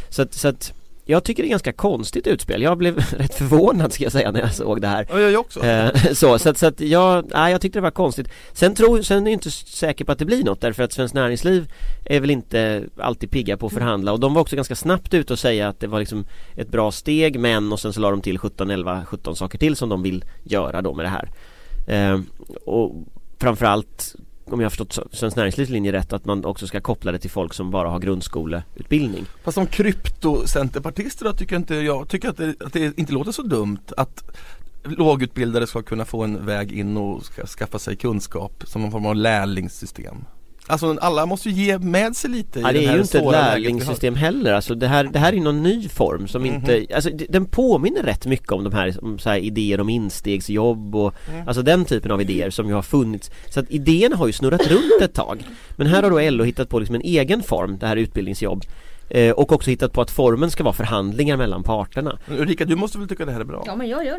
så 0.09 0.23
att, 0.23 0.35
så 0.35 0.49
att 0.49 0.73
jag 1.04 1.25
tycker 1.25 1.42
det 1.42 1.46
är 1.46 1.50
ganska 1.50 1.73
konstigt 1.73 2.26
utspel. 2.26 2.62
Jag 2.62 2.78
blev 2.78 2.96
rätt 3.18 3.34
förvånad 3.34 3.92
ska 3.92 4.04
jag 4.04 4.12
säga 4.12 4.30
när 4.30 4.40
jag 4.40 4.54
såg 4.54 4.80
det 4.80 4.88
här. 4.88 5.06
Ja, 5.11 5.20
jag 5.20 5.40
också. 5.40 5.64
Eh, 5.64 5.94
så 6.12 6.38
så 6.38 6.49
att, 6.49 6.58
så 6.58 6.66
att 6.66 6.80
jag, 6.80 7.25
nej, 7.34 7.52
jag 7.52 7.61
tyckte 7.61 7.78
det 7.78 7.82
var 7.82 7.90
konstigt. 7.90 8.28
Sen, 8.52 8.75
tror, 8.75 9.02
sen 9.02 9.26
är 9.26 9.30
jag 9.30 9.32
inte 9.32 9.50
säker 9.50 10.04
på 10.04 10.12
att 10.12 10.18
det 10.18 10.25
blir 10.25 10.44
något 10.44 10.61
därför 10.61 10.82
att 10.82 10.92
Svenskt 10.92 11.14
Näringsliv 11.14 11.73
är 12.04 12.20
väl 12.20 12.30
inte 12.30 12.84
alltid 12.99 13.30
pigga 13.30 13.56
på 13.56 13.66
att 13.66 13.73
förhandla 13.73 14.12
och 14.12 14.20
de 14.20 14.34
var 14.34 14.40
också 14.40 14.56
ganska 14.56 14.75
snabbt 14.75 15.14
ute 15.14 15.32
och 15.32 15.38
säga 15.38 15.68
att 15.68 15.80
det 15.80 15.87
var 15.87 15.99
liksom 15.99 16.26
ett 16.56 16.68
bra 16.68 16.92
steg 16.92 17.40
men 17.40 17.73
och 17.73 17.80
sen 17.80 17.92
så 17.92 18.00
la 18.00 18.11
de 18.11 18.20
till 18.20 18.38
17, 18.38 18.70
11, 18.70 19.04
17 19.06 19.37
saker 19.37 19.58
till 19.58 19.76
som 19.76 19.88
de 19.88 20.02
vill 20.02 20.25
göra 20.42 20.82
då 20.82 20.94
med 20.94 21.04
det 21.04 21.11
här. 21.11 21.30
Eh, 21.87 22.20
och 22.64 22.92
framförallt 23.38 24.14
om 24.45 24.61
jag 24.61 24.65
har 24.65 24.71
förstått 24.71 24.99
Svenskt 25.13 25.37
Näringslivs 25.37 25.71
linje 25.71 25.93
rätt 25.93 26.13
att 26.13 26.25
man 26.25 26.45
också 26.45 26.67
ska 26.67 26.81
koppla 26.81 27.13
det 27.13 27.19
till 27.19 27.31
folk 27.31 27.55
som 27.55 27.71
bara 27.71 27.89
har 27.89 27.99
grundskoleutbildning. 27.99 29.27
Fast 29.45 29.55
som 29.55 29.67
kryptocenterpartister 29.67 31.25
då 31.25 31.33
tycker 31.33 31.57
inte 31.57 31.75
jag 31.75 32.09
tycker 32.09 32.29
att 32.29 32.37
det, 32.37 32.63
att 32.63 32.73
det 32.73 32.99
inte 32.99 33.13
låter 33.13 33.33
så 33.33 33.43
dumt 33.43 33.79
att 33.97 34.25
lågutbildade 34.85 35.67
ska 35.67 35.83
kunna 35.83 36.05
få 36.05 36.23
en 36.25 36.47
väg 36.47 36.73
in 36.73 36.97
och 36.97 37.25
ska 37.25 37.47
skaffa 37.47 37.79
sig 37.79 37.97
kunskap 37.97 38.63
som 38.67 38.83
någon 38.83 38.91
form 38.91 39.07
av 39.07 39.17
lärlingssystem. 39.17 40.17
Alltså 40.66 40.97
alla 41.00 41.26
måste 41.26 41.49
ju 41.50 41.64
ge 41.64 41.78
med 41.78 42.16
sig 42.16 42.30
lite 42.30 42.61
Ja, 42.61 42.71
i 42.71 42.73
det 42.73 42.78
det 42.80 42.87
är 42.87 42.94
ju 42.94 43.00
inte 43.00 43.18
ett 43.18 43.25
lärlingssystem 43.33 44.14
heller 44.14 44.52
alltså 44.52 44.75
det 44.75 44.87
här, 44.88 45.04
det 45.04 45.18
här 45.18 45.33
är 45.33 45.40
någon 45.40 45.62
ny 45.62 45.88
form 45.88 46.28
som 46.28 46.42
Mhm. 46.42 46.54
inte, 46.54 46.87
alltså 46.94 47.11
det- 47.11 47.26
den 47.28 47.44
påminner 47.44 48.02
rätt 48.02 48.26
mycket 48.26 48.52
om 48.52 48.64
de 48.64 48.73
här, 48.73 49.04
om 49.04 49.18
så 49.18 49.30
här 49.30 49.38
idéer 49.38 49.80
om 49.80 49.88
instegsjobb 49.88 50.94
och 50.97 51.14
Mm. 51.33 51.49
Alltså 51.49 51.62
den 51.62 51.85
typen 51.85 52.11
av 52.11 52.21
idéer 52.21 52.50
som 52.50 52.68
ju 52.68 52.75
har 52.75 52.83
funnits 52.83 53.30
Så 53.50 53.61
att 53.61 53.71
idéerna 53.71 54.16
har 54.16 54.26
ju 54.26 54.33
snurrat 54.33 54.66
runt 54.71 55.02
ett 55.02 55.14
tag 55.14 55.44
Men 55.76 55.87
här 55.87 56.02
har 56.02 56.11
då 56.11 56.30
LO 56.30 56.44
hittat 56.44 56.68
på 56.68 56.78
liksom 56.78 56.94
en 56.94 57.02
egen 57.02 57.42
form, 57.42 57.78
det 57.80 57.87
här 57.87 57.97
utbildningsjobb 57.97 58.62
eh, 59.11 59.30
Och 59.30 59.52
också 59.52 59.71
hittat 59.71 59.92
på 59.92 60.00
att 60.00 60.11
formen 60.11 60.50
ska 60.50 60.64
vara 60.64 60.75
förhandlingar 60.75 61.37
mellan 61.37 61.62
parterna 61.62 62.18
Ulrika 62.28 62.64
du 62.64 62.76
måste 62.76 62.99
väl 62.99 63.09
tycka 63.09 63.25
det 63.25 63.33
här 63.33 63.40
är 63.40 63.44
bra? 63.44 63.62
Ja 63.66 63.76
men 63.76 63.88
jag 63.88 64.04
gör. 64.06 64.18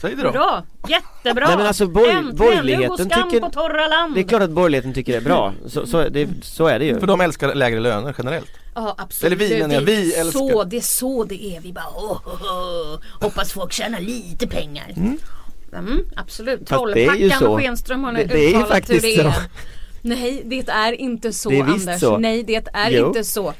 Säg 0.00 0.14
det 0.16 0.22
då. 0.22 0.30
Bra, 0.30 0.62
jättebra! 0.88 1.46
Nej, 1.46 1.56
men 1.56 1.66
alltså, 1.66 1.84
Äntligen, 1.84 2.36
borgerligheten 2.36 3.08
tycker- 3.08 3.40
på 3.40 3.50
torra 3.50 3.88
land! 3.88 4.14
Det 4.14 4.20
är 4.20 4.24
klart 4.24 4.42
att 4.42 4.50
borgerligheten 4.50 4.92
tycker 4.94 5.12
det 5.12 5.18
är 5.18 5.22
bra, 5.22 5.52
så, 5.66 5.86
så, 5.86 6.08
det, 6.08 6.28
så 6.42 6.66
är 6.66 6.78
det 6.78 6.84
ju 6.84 7.00
För 7.00 7.06
de 7.06 7.20
älskar 7.20 7.54
lägre 7.54 7.80
löner 7.80 8.14
generellt. 8.18 8.50
Ja 8.74 8.94
absolut. 8.98 9.32
Eller 9.40 9.48
vi 9.48 9.58
menar 9.60 9.74
jag, 9.74 9.80
vi 9.80 10.10
Så, 10.10 10.20
älskar- 10.20 10.64
det 10.64 10.76
är 10.76 10.80
så 10.80 11.24
det 11.24 11.44
är. 11.56 11.60
Vi 11.60 11.72
bara 11.72 11.84
åh, 11.96 12.20
åh, 12.26 12.40
åh. 12.42 12.98
hoppas 13.20 13.52
folk 13.52 13.72
tjänar 13.72 14.00
lite 14.00 14.46
pengar. 14.46 14.94
Mm, 15.76 15.98
absolut. 16.16 16.66
Trollhackan 16.66 17.30
så. 17.38 17.50
och 17.52 17.58
Schenström 17.60 18.04
har 18.04 18.12
nu 18.12 18.18
Det- 18.18 18.24
det 18.34 18.38
är 18.54 18.58
uttalat 18.58 18.90
hur 18.90 19.00
det 19.00 19.14
är. 19.16 19.22
så. 19.30 19.32
Nej 20.02 20.42
det 20.44 20.68
är 20.68 20.92
inte 20.92 21.32
så 21.32 21.48
Det 21.50 21.58
är 21.58 21.62
Anders. 21.64 22.00
så. 22.00 22.18
Nej 22.18 22.42
det 22.42 22.68
är 22.72 22.90
Jo. 22.90 23.06
inte 23.06 23.24
så. 23.24 23.54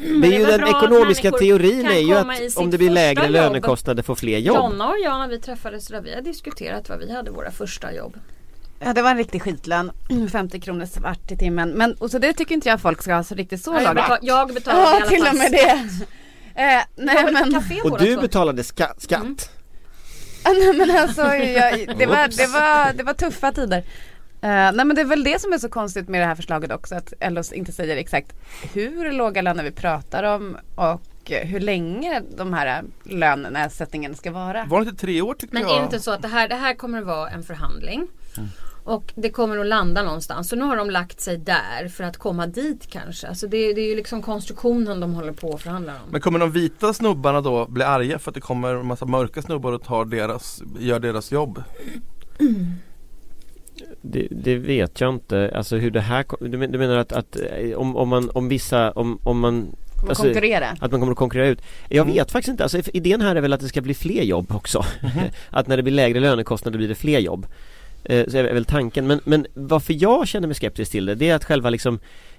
Det 0.00 0.26
är 0.26 0.38
ju 0.38 0.46
den 0.46 0.68
ekonomiska 0.68 1.30
teorin 1.30 1.86
är 1.86 1.98
ju 1.98 2.08
i 2.08 2.12
att 2.14 2.56
om 2.56 2.70
det 2.70 2.78
blir 2.78 2.90
lägre 2.90 3.22
jobb. 3.22 3.32
lönekostnader 3.32 4.02
får 4.02 4.14
fler 4.14 4.38
jobb 4.38 4.56
Jonna 4.56 4.88
och 4.88 4.96
jag 5.04 5.18
när 5.18 5.28
vi 5.28 5.40
träffades 5.40 5.86
där 5.88 6.00
vi 6.00 6.14
har 6.14 6.20
diskuterat 6.22 6.88
vad 6.88 6.98
vi 6.98 7.12
hade 7.12 7.30
våra 7.30 7.50
första 7.50 7.92
jobb. 7.94 8.16
Ja 8.80 8.92
det 8.92 9.02
var 9.02 9.10
en 9.10 9.16
riktig 9.16 9.42
skitlön, 9.42 9.92
50 10.32 10.60
kronor 10.60 10.86
svart 10.86 11.32
i 11.32 11.36
timmen. 11.36 11.70
Men 11.70 11.94
och 11.94 12.10
så 12.10 12.18
det 12.18 12.32
tycker 12.32 12.54
inte 12.54 12.68
jag 12.68 12.80
folk 12.80 13.02
ska 13.02 13.14
ha 13.14 13.24
så 13.24 13.34
riktigt 13.34 13.62
så 13.62 13.74
Jag, 13.74 13.82
lågt. 13.82 13.94
betal, 13.94 14.18
jag 14.22 14.54
betalade 14.54 14.82
i 14.82 14.90
Ja 14.90 14.96
alla 14.96 15.06
till 15.06 15.18
fall 15.24 15.28
och 15.28 15.38
med 15.38 15.52
det. 15.52 15.70
Eh, 16.62 16.82
nej 16.96 17.32
men, 17.32 17.54
Och 17.84 17.98
du 17.98 18.14
två. 18.14 18.20
betalade 18.20 18.64
ska 18.64 18.86
skatt 18.98 19.50
nej, 20.44 20.72
men 20.74 20.96
alltså 20.98 21.22
jag, 21.34 21.96
det, 21.98 22.06
var, 22.06 22.36
det, 22.36 22.46
var, 22.46 22.92
det 22.92 23.02
var 23.02 23.12
tuffa 23.12 23.52
tider. 23.52 23.82
Eh, 24.40 24.48
nej 24.48 24.84
men 24.84 24.94
det 24.94 25.00
är 25.00 25.04
väl 25.04 25.24
det 25.24 25.40
som 25.40 25.52
är 25.52 25.58
så 25.58 25.68
konstigt 25.68 26.08
med 26.08 26.20
det 26.20 26.26
här 26.26 26.34
förslaget 26.34 26.72
också 26.72 26.94
att 26.94 27.12
LO 27.30 27.42
inte 27.54 27.72
säger 27.72 27.96
exakt 27.96 28.32
hur 28.72 29.12
låga 29.12 29.42
löner 29.42 29.64
vi 29.64 29.70
pratar 29.70 30.22
om 30.22 30.56
och 30.74 31.02
hur 31.30 31.60
länge 31.60 32.22
de 32.36 32.52
här 32.52 32.84
lönesättningen 33.04 34.14
ska 34.14 34.30
vara. 34.30 34.64
Var 34.64 34.80
det 34.80 34.88
inte 34.88 35.00
tre 35.00 35.22
år 35.22 35.34
tyckte 35.34 35.54
Men 35.54 35.62
jag? 35.62 35.72
är 35.72 35.78
det 35.78 35.84
inte 35.84 36.00
så 36.00 36.10
att 36.10 36.22
det 36.22 36.28
här, 36.28 36.48
det 36.48 36.54
här 36.54 36.74
kommer 36.74 36.98
att 37.00 37.06
vara 37.06 37.30
en 37.30 37.42
förhandling? 37.42 38.08
Och 38.84 39.12
det 39.16 39.30
kommer 39.30 39.58
att 39.58 39.66
landa 39.66 40.02
någonstans. 40.02 40.48
Så 40.48 40.56
nu 40.56 40.64
har 40.64 40.76
de 40.76 40.90
lagt 40.90 41.20
sig 41.20 41.36
där 41.36 41.88
för 41.88 42.04
att 42.04 42.16
komma 42.16 42.46
dit 42.46 42.86
kanske. 42.90 43.28
Alltså 43.28 43.46
det, 43.46 43.72
det 43.72 43.80
är 43.80 43.88
ju 43.88 43.96
liksom 43.96 44.22
konstruktionen 44.22 45.00
de 45.00 45.14
håller 45.14 45.32
på 45.32 45.54
att 45.54 45.62
förhandla 45.62 45.92
om. 45.92 46.10
Men 46.10 46.20
kommer 46.20 46.38
de 46.38 46.50
vita 46.50 46.92
snubbarna 46.92 47.40
då 47.40 47.66
bli 47.66 47.84
arga 47.84 48.18
för 48.18 48.30
att 48.30 48.34
det 48.34 48.40
kommer 48.40 48.74
en 48.74 48.86
massa 48.86 49.06
mörka 49.06 49.42
snubbar 49.42 49.72
och 49.72 49.82
tar 49.84 50.04
deras, 50.04 50.62
gör 50.78 51.00
deras 51.00 51.32
jobb? 51.32 51.62
Det, 54.12 54.28
det 54.30 54.54
vet 54.56 55.00
jag 55.00 55.14
inte, 55.14 55.52
alltså 55.54 55.76
hur 55.76 55.90
det 55.90 56.00
här 56.00 56.24
Du, 56.40 56.58
men, 56.58 56.72
du 56.72 56.78
menar 56.78 56.96
att, 56.96 57.12
att 57.12 57.36
eh, 57.36 57.76
om, 57.78 57.96
om 57.96 58.08
man, 58.08 58.30
om 58.34 58.48
vissa, 58.48 58.90
om, 58.90 59.18
om 59.22 59.40
man 59.40 59.66
Kommer 60.00 60.10
alltså, 60.10 60.24
konkurrera. 60.24 60.66
Att 60.80 60.90
man 60.90 61.00
kommer 61.00 61.12
att 61.12 61.18
konkurrera 61.18 61.48
ut 61.48 61.62
Jag 61.88 62.02
Mm. 62.02 62.14
vet 62.14 62.30
faktiskt 62.30 62.50
inte, 62.50 62.62
alltså 62.62 62.78
idén 62.92 63.20
här 63.20 63.36
är 63.36 63.40
väl 63.40 63.52
att 63.52 63.60
det 63.60 63.68
ska 63.68 63.80
bli 63.80 63.94
fler 63.94 64.22
jobb 64.22 64.52
också 64.54 64.84
Mhm. 65.02 65.10
Att 65.50 65.66
när 65.66 65.76
det 65.76 65.82
blir 65.82 65.92
lägre 65.94 66.20
lönekostnader 66.20 66.78
blir 66.78 66.88
det 66.88 66.94
fler 66.94 67.18
jobb 67.18 67.46
eh, 68.04 68.26
Så 68.28 68.36
är 68.38 68.42
väl 68.54 68.64
tanken, 68.64 69.06
men, 69.06 69.20
men 69.24 69.46
varför 69.54 69.94
jag 69.98 70.28
känner 70.28 70.46
mig 70.48 70.54
skeptisk 70.54 70.90
till 70.92 71.06
det, 71.06 71.14
det 71.14 71.28
är 71.28 71.34
att 71.34 71.44
själva 71.44 71.70
liksom 71.70 71.98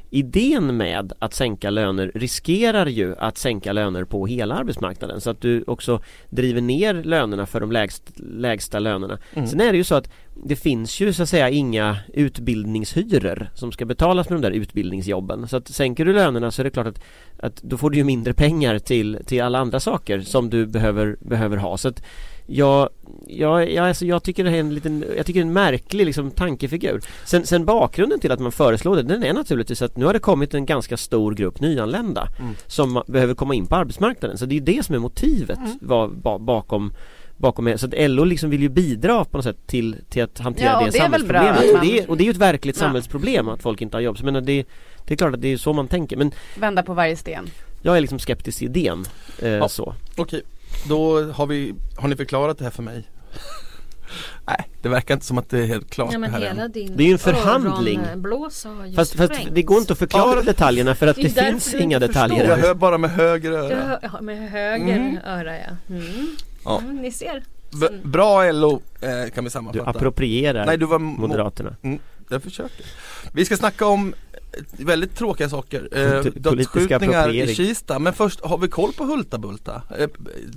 Idén 0.10 0.78
med 0.78 1.14
att 1.20 1.34
sänka 1.34 1.70
löner 1.70 2.12
riskerar 2.16 2.86
ju 2.86 3.16
att 3.16 3.38
sänka 3.38 3.74
löner 3.74 4.04
på 4.04 4.28
hela 4.28 4.56
arbetsmarknaden 4.56 5.22
så 5.22 5.30
att 5.30 5.42
du 5.42 5.64
också 5.68 6.02
driver 6.30 6.62
ner 6.62 6.94
lönerna 6.94 7.46
för 7.46 7.60
de 7.60 7.72
lägst, 7.72 8.04
lägsta 8.16 8.80
lönerna. 8.80 9.20
Mm. 9.34 9.48
Sen 9.48 9.62
är 9.62 9.72
det 9.72 9.78
ju 9.78 9.84
så 9.84 9.96
att 9.96 10.10
det 10.46 10.56
finns 10.56 11.00
ju 11.00 11.14
så 11.14 11.24
att 11.24 11.30
säga 11.30 11.50
inga 11.50 11.98
utbildningshyror 12.14 13.50
som 13.54 13.72
ska 13.72 13.86
betalas 13.86 14.30
med 14.30 14.42
de 14.42 14.42
där 14.42 14.56
utbildningsjobben. 14.56 15.48
Så 15.48 15.58
att 15.58 15.68
sänker 15.68 16.06
du 16.06 16.14
lönerna 16.14 16.52
så 16.52 16.62
är 16.62 16.64
det 16.64 16.70
klart 16.70 16.88
att, 16.88 17.02
att 17.40 17.62
då 17.62 17.78
får 17.78 17.90
du 17.90 17.98
ju 17.98 18.04
mindre 18.04 18.34
pengar 18.34 18.80
till, 18.80 19.20
till 19.26 19.42
alla 19.42 19.60
andra 19.60 19.80
saker 19.80 20.22
som 20.22 20.50
du 20.50 20.66
behöver, 20.66 21.18
behöver 21.20 21.58
ha. 21.58 21.78
Så 21.78 21.88
att 21.88 22.04
jag, 22.48 22.90
jag, 23.28 23.72
jag, 23.72 23.88
alltså 23.88 24.06
jag 24.06 24.24
tycker 24.24 24.44
det 24.44 24.50
är 24.50 24.60
en 24.60 24.74
liten, 24.74 25.06
jag 25.18 25.26
tycker 25.26 25.40
det 25.40 25.44
är 25.44 25.48
en 25.48 25.54
märklig 25.54 26.06
liksom, 26.06 26.32
tankefigur. 26.32 27.02
Sen, 27.26 27.46
sen 27.46 27.66
bakgrunden 27.66 28.20
till 28.20 28.32
att 28.32 28.40
man 28.40 28.52
föreslår 28.52 28.96
det, 28.96 29.04
den 29.04 29.24
är 29.24 29.34
naturligtvis 29.34 29.82
att 29.82 29.98
nu 29.98 30.06
har 30.06 30.14
det 30.14 30.20
kommit 30.20 30.54
en 30.54 30.66
ganska 30.66 30.98
stor 30.98 31.34
grupp 31.34 31.60
nyanlända 31.62 32.28
Mm. 32.40 32.54
som 32.68 33.04
behöver 33.08 33.34
komma 33.34 33.54
in 33.56 33.66
på 33.68 33.76
arbetsmarknaden. 33.76 34.38
Så 34.38 34.46
det 34.46 34.58
är 34.58 34.62
det 34.62 34.86
som 34.86 34.96
är 34.96 35.00
motivet 35.00 35.60
var, 35.82 36.08
ba, 36.08 36.38
bakom 36.40 36.94
Bakom. 37.40 37.78
Så 37.78 37.86
att 37.86 37.94
LO 37.98 38.24
liksom 38.24 38.50
vill 38.50 38.62
ju 38.62 38.70
bidra 38.70 39.26
på 39.26 39.38
något 39.38 39.44
sätt 39.44 39.68
till, 39.68 39.96
till 40.10 40.24
att 40.24 40.40
hantera 40.40 40.66
Ja, 40.72 40.80
det 40.80 40.92
det 40.92 40.98
är 40.98 41.02
samhällsproblemet. 41.02 41.74
Och, 41.76 41.82
det, 41.86 42.08
och 42.08 42.18
det 42.18 42.24
är 42.24 42.26
ju 42.26 42.32
ett 42.32 42.38
verkligt 42.38 42.76
Ja. 42.76 42.80
samhällsproblem 42.80 43.50
att 43.50 43.62
folk 43.62 43.82
inte 43.82 43.98
har 43.98 44.02
jobb. 44.02 44.18
Så 44.18 44.22
jag 44.22 44.26
menar, 44.26 44.42
det, 44.42 44.66
det 45.08 45.14
är 45.14 45.18
klart 45.18 45.34
att 45.34 45.42
det 45.42 45.48
är 45.54 45.58
så 45.58 45.74
man 45.74 45.88
tänker. 45.88 46.18
Men 46.18 46.32
Vända 46.60 46.84
på 46.84 46.94
varje 46.94 47.16
sten. 47.16 47.46
jag 47.82 47.98
är 47.98 48.02
liksom 48.02 48.20
skeptisk 48.20 48.58
till 48.58 48.68
idén. 48.68 49.06
Eh, 49.42 49.50
Ja. 49.50 49.70
så. 49.70 49.94
Okej, 50.16 50.42
då 50.90 51.24
har 51.32 51.48
vi, 51.48 51.76
har 51.98 52.08
ni 52.08 52.16
förklarat 52.16 52.58
det 52.58 52.64
här 52.64 52.72
för 52.72 52.84
mig? 52.84 53.04
Nej, 54.48 54.70
det 54.82 54.90
verkar 54.90 55.14
inte 55.14 55.26
som 55.26 55.38
att 55.38 55.50
det 55.50 55.60
är 55.60 55.66
helt 55.66 55.90
klart 55.90 56.10
Ja 56.14 56.20
men 56.20 56.32
det 56.32 56.38
här 56.38 56.48
hela 56.54 56.68
din 56.68 56.98
Det 56.98 57.04
är 57.04 57.08
ju 57.08 57.12
en 57.14 57.20
förhandling. 57.20 58.00
har 58.00 58.86
ju 58.86 58.96
Fast, 58.96 59.16
fast 59.16 59.34
det 59.52 59.62
går 59.64 59.78
inte 59.78 59.94
att 59.94 60.00
förklara 60.00 60.36
Ja. 60.36 60.42
detaljerna 60.42 60.96
för 60.96 61.08
att 61.08 61.16
Det 61.16 61.22
det, 61.36 61.44
finns 61.46 61.72
du 61.72 61.78
inga 61.80 62.00
detaljer. 62.00 62.50
Jag 62.50 62.58
hör 62.58 62.74
bara 62.74 62.98
med 62.98 63.10
höger 63.12 63.50
Du 63.52 63.58
öra. 63.58 63.76
hör, 63.76 64.00
ja, 64.14 64.22
med 64.22 64.50
höger 64.52 64.96
Mm. 64.98 65.18
öra 65.26 65.58
ja. 65.58 65.96
Mm. 65.96 66.28
Ja. 66.66 66.80
Mm, 66.80 66.96
ni 66.98 67.12
ser. 67.12 67.44
B- 67.82 67.88
bra 68.04 68.52
LO 68.52 68.82
eh, 69.02 69.10
kan 69.10 69.20
vi 69.20 69.42
Du 69.42 69.50
sammanfatta. 69.50 69.90
approprierar 69.90 70.66
Nej, 70.66 70.78
du 70.78 70.86
var 70.86 71.00
mo- 71.00 71.20
Moderaterna. 71.20 71.76
Mm, 71.82 72.00
jag 72.30 72.44
försöker. 72.44 72.86
Vi 73.34 73.46
ska 73.46 73.58
snacka 73.58 73.86
om 73.86 74.14
eh, 74.34 74.86
väldigt 74.86 75.16
tråkiga 75.16 75.50
saker. 75.50 75.90
Eh, 75.92 76.24
dödsskjutningar 76.24 77.36
i. 77.36 77.56
Kista. 77.56 78.00
Men 78.00 78.14
först, 78.14 78.42
har 78.42 78.58
vi 78.58 78.68
koll 78.68 78.94
på 78.94 79.04
Hultabulta? 79.04 79.82
Eh, 79.98 80.10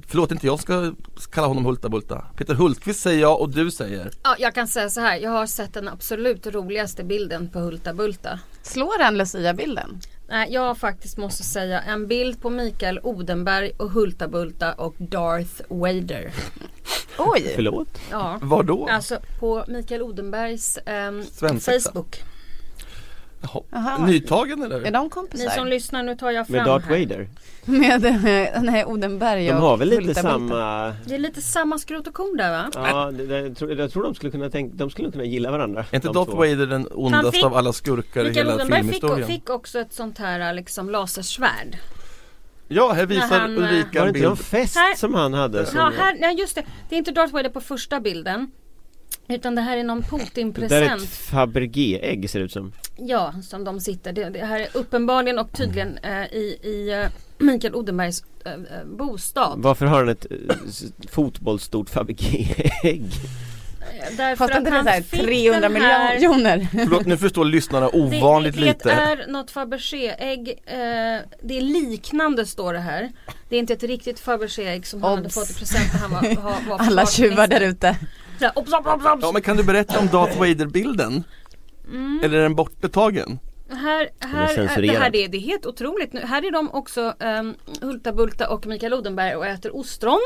förlåt, 0.08 0.30
inte 0.32 0.46
jag 0.46 0.60
ska 0.60 0.92
kalla 1.30 1.46
honom 1.46 1.64
Hultabulta. 1.64 2.24
Peter 2.36 2.54
Hultqvist 2.54 3.00
säger 3.00 3.20
jag 3.20 3.40
och 3.40 3.50
du 3.50 3.70
säger 3.70 4.10
Ja, 4.22 4.36
jag 4.38 4.54
kan 4.54 4.68
säga 4.68 4.90
så 4.90 5.00
här. 5.00 5.16
Jag 5.16 5.30
har 5.30 5.46
sett 5.46 5.74
den 5.74 5.88
absolut 5.88 6.46
roligaste 6.46 7.04
bilden 7.04 7.48
på 7.48 7.58
Hulta 7.58 7.94
Bulta. 7.94 8.38
Slår 8.62 8.98
den 8.98 9.18
Lucia-bilden? 9.18 10.00
Nej, 10.30 10.52
jag 10.52 10.78
faktiskt 10.78 11.16
måste 11.16 11.42
säga 11.42 11.80
en 11.80 12.06
bild 12.06 12.42
på 12.42 12.50
Mikael 12.50 13.00
Odenberg 13.02 13.72
och 13.76 13.90
Hulta 13.90 14.28
Bulta 14.28 14.72
och 14.72 14.94
Darth 14.98 15.62
Vader. 15.68 16.32
Oj! 17.18 17.52
Förlåt? 17.54 18.00
Ja. 18.10 18.38
Var 18.42 18.62
då? 18.62 18.88
Alltså 18.88 19.18
på 19.40 19.64
Mikael 19.68 20.02
Odenbergs 20.02 20.78
Svensexa. 21.32 21.92
Facebook. 21.92 22.22
Jaha. 23.40 23.62
Aha. 23.72 24.06
Nytagen 24.06 24.62
eller? 24.62 24.80
Är 24.82 24.90
de 24.90 25.04
Ni 25.04 25.10
kompisar? 25.10 25.50
som 25.50 25.66
lyssnar, 25.68 26.02
nu 26.02 26.16
tar 26.16 26.30
jag 26.30 26.46
fram 26.46 26.56
Med 26.56 26.64
Darth 26.66 26.86
här. 26.88 26.98
Vader? 27.00 27.28
Med 27.64 28.04
eh, 28.06 28.62
nej, 28.62 28.84
Odenberg 28.84 29.46
De 29.46 29.52
och 29.52 29.60
har 29.60 29.76
väl 29.76 29.88
lite 29.88 30.14
samma 30.14 30.92
Det 31.06 31.14
är 31.14 31.18
lite 31.18 31.40
samma 31.42 31.78
skrot 31.78 32.06
och 32.06 32.14
korn 32.14 32.36
där 32.36 32.50
va? 32.50 32.70
Ja, 32.74 33.10
det, 33.10 33.26
det, 33.26 33.40
jag, 33.40 33.56
tror, 33.56 33.72
jag 33.72 33.92
tror 33.92 34.02
de 34.02 34.14
skulle 34.14 34.32
kunna 34.32 34.50
tänka, 34.50 34.74
de 34.76 34.90
skulle 34.90 35.10
kunna 35.10 35.24
gilla 35.24 35.50
varandra 35.50 35.84
Är 35.90 35.94
inte 35.94 36.08
de 36.08 36.14
Darth 36.14 36.30
två. 36.30 36.36
Vader 36.36 36.66
den 36.66 36.88
ondaste 36.90 37.32
fick- 37.32 37.44
av 37.44 37.56
alla 37.56 37.72
skurkar 37.72 38.20
i 38.24 38.28
Mikael 38.28 38.46
hela 38.46 38.54
Odenberg 38.56 38.82
fick, 38.82 38.92
filmhistorien? 38.92 39.28
fick 39.28 39.50
också 39.50 39.78
ett 39.78 39.92
sånt 39.92 40.18
här 40.18 40.54
liksom 40.54 40.90
lasersvärd. 40.90 41.76
Ja, 42.68 42.92
här 42.92 43.06
visar 43.06 43.38
han, 43.40 43.56
eh, 43.56 43.62
Ulrika 43.62 43.98
Var 43.98 44.06
det 44.06 44.10
en 44.10 44.16
inte 44.16 44.28
någon 44.28 44.34
bild. 44.36 44.46
fest 44.46 44.76
Här- 44.76 44.94
som 44.96 45.14
han 45.14 45.34
hade? 45.34 45.66
Som, 45.66 45.78
Ja, 45.78 45.92
här, 45.98 46.16
nej 46.20 46.36
just 46.40 46.54
det. 46.54 46.62
Det 46.88 46.94
är 46.94 46.98
inte 46.98 47.12
Darth 47.12 47.32
Vader 47.32 47.50
på 47.50 47.60
första 47.60 48.00
bilden. 48.00 48.50
Utan 49.30 49.54
det 49.54 49.60
här 49.62 49.76
är 49.76 49.84
någon 49.84 50.00
det 50.00 50.06
där 50.06 50.16
är 50.16 50.20
Putin-present. 50.26 51.02
ett 51.02 51.08
Fabergé-ägg 51.08 52.30
ser 52.30 52.38
det 52.38 52.44
ut 52.44 52.52
som 52.52 52.72
Ja, 52.96 53.34
som 53.42 53.64
de 53.64 53.80
sitter. 53.80 54.12
Det, 54.12 54.28
det 54.30 54.44
här 54.46 54.60
är 54.60 54.68
uppenbarligen 54.74 55.38
och 55.38 55.52
tydligen 55.52 55.98
eh, 55.98 56.24
i, 56.24 56.58
i 56.62 56.92
eh, 57.02 57.08
Mikael 57.38 57.74
Odenbergs 57.74 58.24
eh, 58.44 58.52
eh, 58.52 58.58
bostad. 58.86 59.54
Varför 59.62 59.86
har 59.86 59.98
han 59.98 60.08
ett 60.08 60.26
eh, 60.30 60.56
fotbollsstort 61.10 61.90
Fabergé-ägg? 61.90 63.02
Eh, 63.80 64.16
Därför 64.16 64.36
Fast 64.36 64.50
att 64.52 64.58
inte 64.58 64.70
det 64.70 64.74
är 64.74 64.78
han 64.78 64.86
här 64.86 65.02
fick 65.02 65.20
300 65.20 65.68
den 65.68 65.76
här- 65.82 66.14
miljoner. 66.14 66.68
Förlåt, 66.72 67.06
nu 67.06 67.16
förstår 67.16 67.44
lyssnarna 67.44 67.88
ovanligt 67.92 68.54
det, 68.54 68.60
det, 68.60 68.66
lite. 68.66 68.88
Det 68.88 68.92
är 68.94 69.26
något 69.32 69.50
Fabergé-ägg. 69.50 70.48
Eh, 70.48 70.76
det 71.42 71.58
är 71.58 71.60
liknande 71.62 72.46
står 72.46 72.72
det 72.72 72.78
här. 72.80 73.12
Det 73.48 73.56
är 73.56 73.60
inte 73.60 73.72
ett 73.72 73.82
riktigt 73.82 74.20
Fabergé-ägg 74.20 74.86
som 74.86 75.02
han 75.02 75.10
hade 75.10 75.26
Obs. 75.26 75.34
fått 75.34 75.50
i 75.50 75.54
present 75.54 75.92
när 75.92 76.00
han 76.00 76.10
var, 76.10 76.42
var, 76.42 76.54
var 76.68 76.78
Alla 76.86 77.06
tjuvar 77.06 77.46
där 77.46 77.60
ute. 77.60 77.96
Så 78.40 78.44
här, 78.46 78.58
Obs, 78.58 78.72
obs, 78.72 78.86
obs, 78.86 79.04
obs. 79.04 79.18
Ja 79.22 79.30
men 79.32 79.42
kan 79.42 79.56
du 79.56 79.62
berätta 79.64 79.98
om 80.00 80.06
Darth 80.06 80.38
Vader-bilden? 80.38 81.24
Mm. 81.88 82.20
Eller 82.24 82.38
är 82.38 82.42
den 82.42 82.54
borttagen? 82.54 83.38
Här, 83.72 84.08
är 84.20 84.26
här, 84.26 84.82
det 84.82 84.88
här 84.98 85.10
det, 85.10 85.24
är- 85.24 85.28
det 85.28 85.36
är 85.36 85.40
helt 85.40 85.66
otroligt. 85.66 86.12
Nu, 86.12 86.20
här 86.20 86.46
är 86.46 86.50
de 86.52 86.70
också 86.70 87.14
um, 87.40 87.54
Hulta 87.80 88.12
Bulta 88.12 88.48
och 88.50 88.66
Mikael 88.66 88.94
Odenberg 88.94 89.36
och 89.36 89.46
äter 89.46 89.76
ostron. 89.76 90.20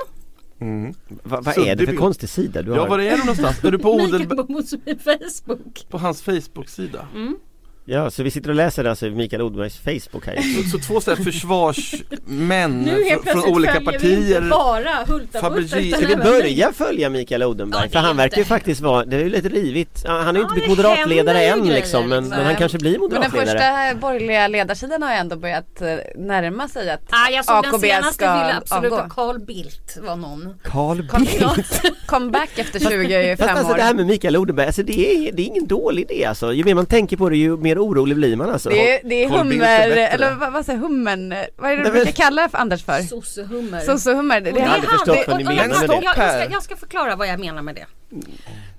Mm. 0.61 0.95
Va, 1.09 1.41
vad 1.41 1.59
är 1.59 1.77
det 1.77 1.87
för 1.87 1.97
konstig 1.97 2.29
sida 2.29 2.63
du 2.63 2.71
Ja 2.75 2.81
har? 2.81 2.89
var 2.89 2.99
är 2.99 3.11
du 3.11 3.19
någonstans? 3.19 3.65
Är 3.65 3.71
du 3.71 3.79
på 3.79 3.93
Odenberg? 3.95 4.27
på 4.27 4.37
på 4.37 4.63
Facebook. 5.05 5.87
På 5.91 5.99
hans 5.99 6.23
Facebook-sida? 6.23 7.07
Mm. 7.15 7.37
Ja, 7.87 8.11
så 8.11 8.23
vi 8.23 8.31
sitter 8.31 8.51
och 8.51 8.57
läser 8.57 8.85
alltså 8.85 9.07
Mikael 9.07 9.43
Odenbergs 9.43 9.79
Facebook 9.79 10.27
här 10.27 10.37
Så, 10.63 10.69
så 10.71 10.79
två 10.79 11.01
sådana 11.01 11.17
här 11.17 11.25
försvarsmän 11.25 12.81
Nu 12.83 12.91
helt 12.91 13.07
från, 13.09 13.23
plötsligt 13.23 13.45
från 13.45 13.55
olika 13.55 13.73
följer 13.73 13.81
vi 13.81 13.99
partier 13.99 14.37
inte 14.37 14.49
bara 14.51 14.95
Hulta 15.07 15.15
Bulta 15.17 15.41
Fabergé. 15.41 15.89
utan 15.89 16.01
Ska 16.01 16.09
vi 16.09 16.17
börja 16.17 16.73
följa 16.73 17.11
Mikael 17.11 17.43
Odenberg? 17.43 17.83
Ja, 17.85 17.89
för 17.91 17.99
han 17.99 18.17
verkar 18.17 18.39
ju 18.39 18.45
faktiskt 18.45 18.81
vara, 18.81 19.05
det 19.05 19.17
är 19.17 19.21
ju 19.21 19.29
lite 19.29 19.49
rivigt 19.49 20.05
Han 20.07 20.27
har 20.27 20.33
ju 20.35 20.39
Ja, 20.39 20.43
inte 20.43 20.53
blivit 20.55 20.69
moderatledare 20.71 21.45
än 21.45 21.67
liksom 21.69 22.01
grejer, 22.09 22.09
men, 22.09 22.25
liksom. 22.25 22.39
men 22.39 22.47
han 22.47 22.57
kanske 22.57 22.79
blir 22.79 22.99
Men 22.99 23.01
den 23.01 23.11
moderatledare 23.21 23.59
första 23.89 23.95
borgerliga 24.01 24.49
ledarsidan 24.49 25.03
har 25.03 25.11
ju 25.13 25.17
ändå 25.19 25.37
börjat 25.37 25.81
eh, 25.83 25.89
närma 26.17 26.69
sig 26.69 26.91
att 26.91 27.01
Ah, 27.11 27.31
jag 27.31 27.45
såg 27.45 27.63
den 27.63 27.75
AKB 27.75 27.81
senaste 27.87 28.15
ska 28.15 28.35
ville 28.35 28.57
absolut 28.57 28.93
avgå. 28.93 29.05
att 29.05 29.11
Carl 29.15 29.39
Bildt 29.41 29.99
var 30.03 30.17
någon. 30.17 30.55
Carl 30.65 31.03
Bildt 31.03 31.83
comeback 32.07 32.59
efter 32.59 32.79
25 32.81 33.37
Fast 33.37 33.51
alltså 33.51 33.73
år. 33.73 33.77
det 33.77 33.83
här 33.83 33.95
med 33.95 34.07
Mikael 34.07 34.37
Odenberg, 34.37 34.67
alltså 34.67 34.83
det 34.83 35.29
är, 35.29 35.33
det 35.33 35.43
är 35.43 35.47
ingen 35.47 35.67
dålig 35.67 36.11
idé 36.11 36.25
alltså 36.25 36.53
Ju 36.53 36.65
mer 36.65 36.75
man 36.75 36.87
tänker 36.87 37.17
på 37.17 37.29
det 37.29 37.37
ju 37.37 37.57
mer 37.57 37.74
orolig 37.79 38.17
blir 38.17 38.37
man 38.37 38.51
alltså 38.51 38.69
Det 38.69 38.95
är, 38.95 39.01
det 39.09 39.25
är 39.25 39.29
Carl 39.29 39.39
är 39.39 39.43
hummer, 39.45 39.97
eller 39.97 40.35
vad, 40.35 40.53
vad 40.53 40.67
säger 40.67 40.79
hummen? 40.79 41.35
Vad 41.57 41.71
är 41.73 41.77
det 41.77 41.83
Nej, 41.83 41.85
du 41.85 41.91
brukar 41.91 42.13
kalla 42.13 42.43
det 42.43 42.59
Anders 42.59 42.85
för? 42.85 43.01
Sossehummer. 43.03 43.81
Sossehummer. 43.81 44.41
Det, 44.41 44.51
det 44.51 44.61
är 44.61 44.65
det, 44.65 44.69
hade 44.71 44.87
han. 44.87 44.99
förstått 44.99 45.17
Det- 45.17 45.25
vad 45.29 45.37
ni 45.39 45.45
och- 45.45 45.51
och- 45.51 45.57
menar 45.57 45.75
jag, 45.75 45.89
med 45.89 45.91
jag, 45.91 46.01
det. 46.01 46.05
jag, 46.05 46.29
jag, 46.35 46.43
ska, 46.45 46.53
jag 46.53 46.63
ska 46.63 46.77
förklara 46.77 47.17
vad 47.17 47.29
jag 47.29 47.41
menar 47.41 47.63
med 47.63 47.75
det. 47.75 47.87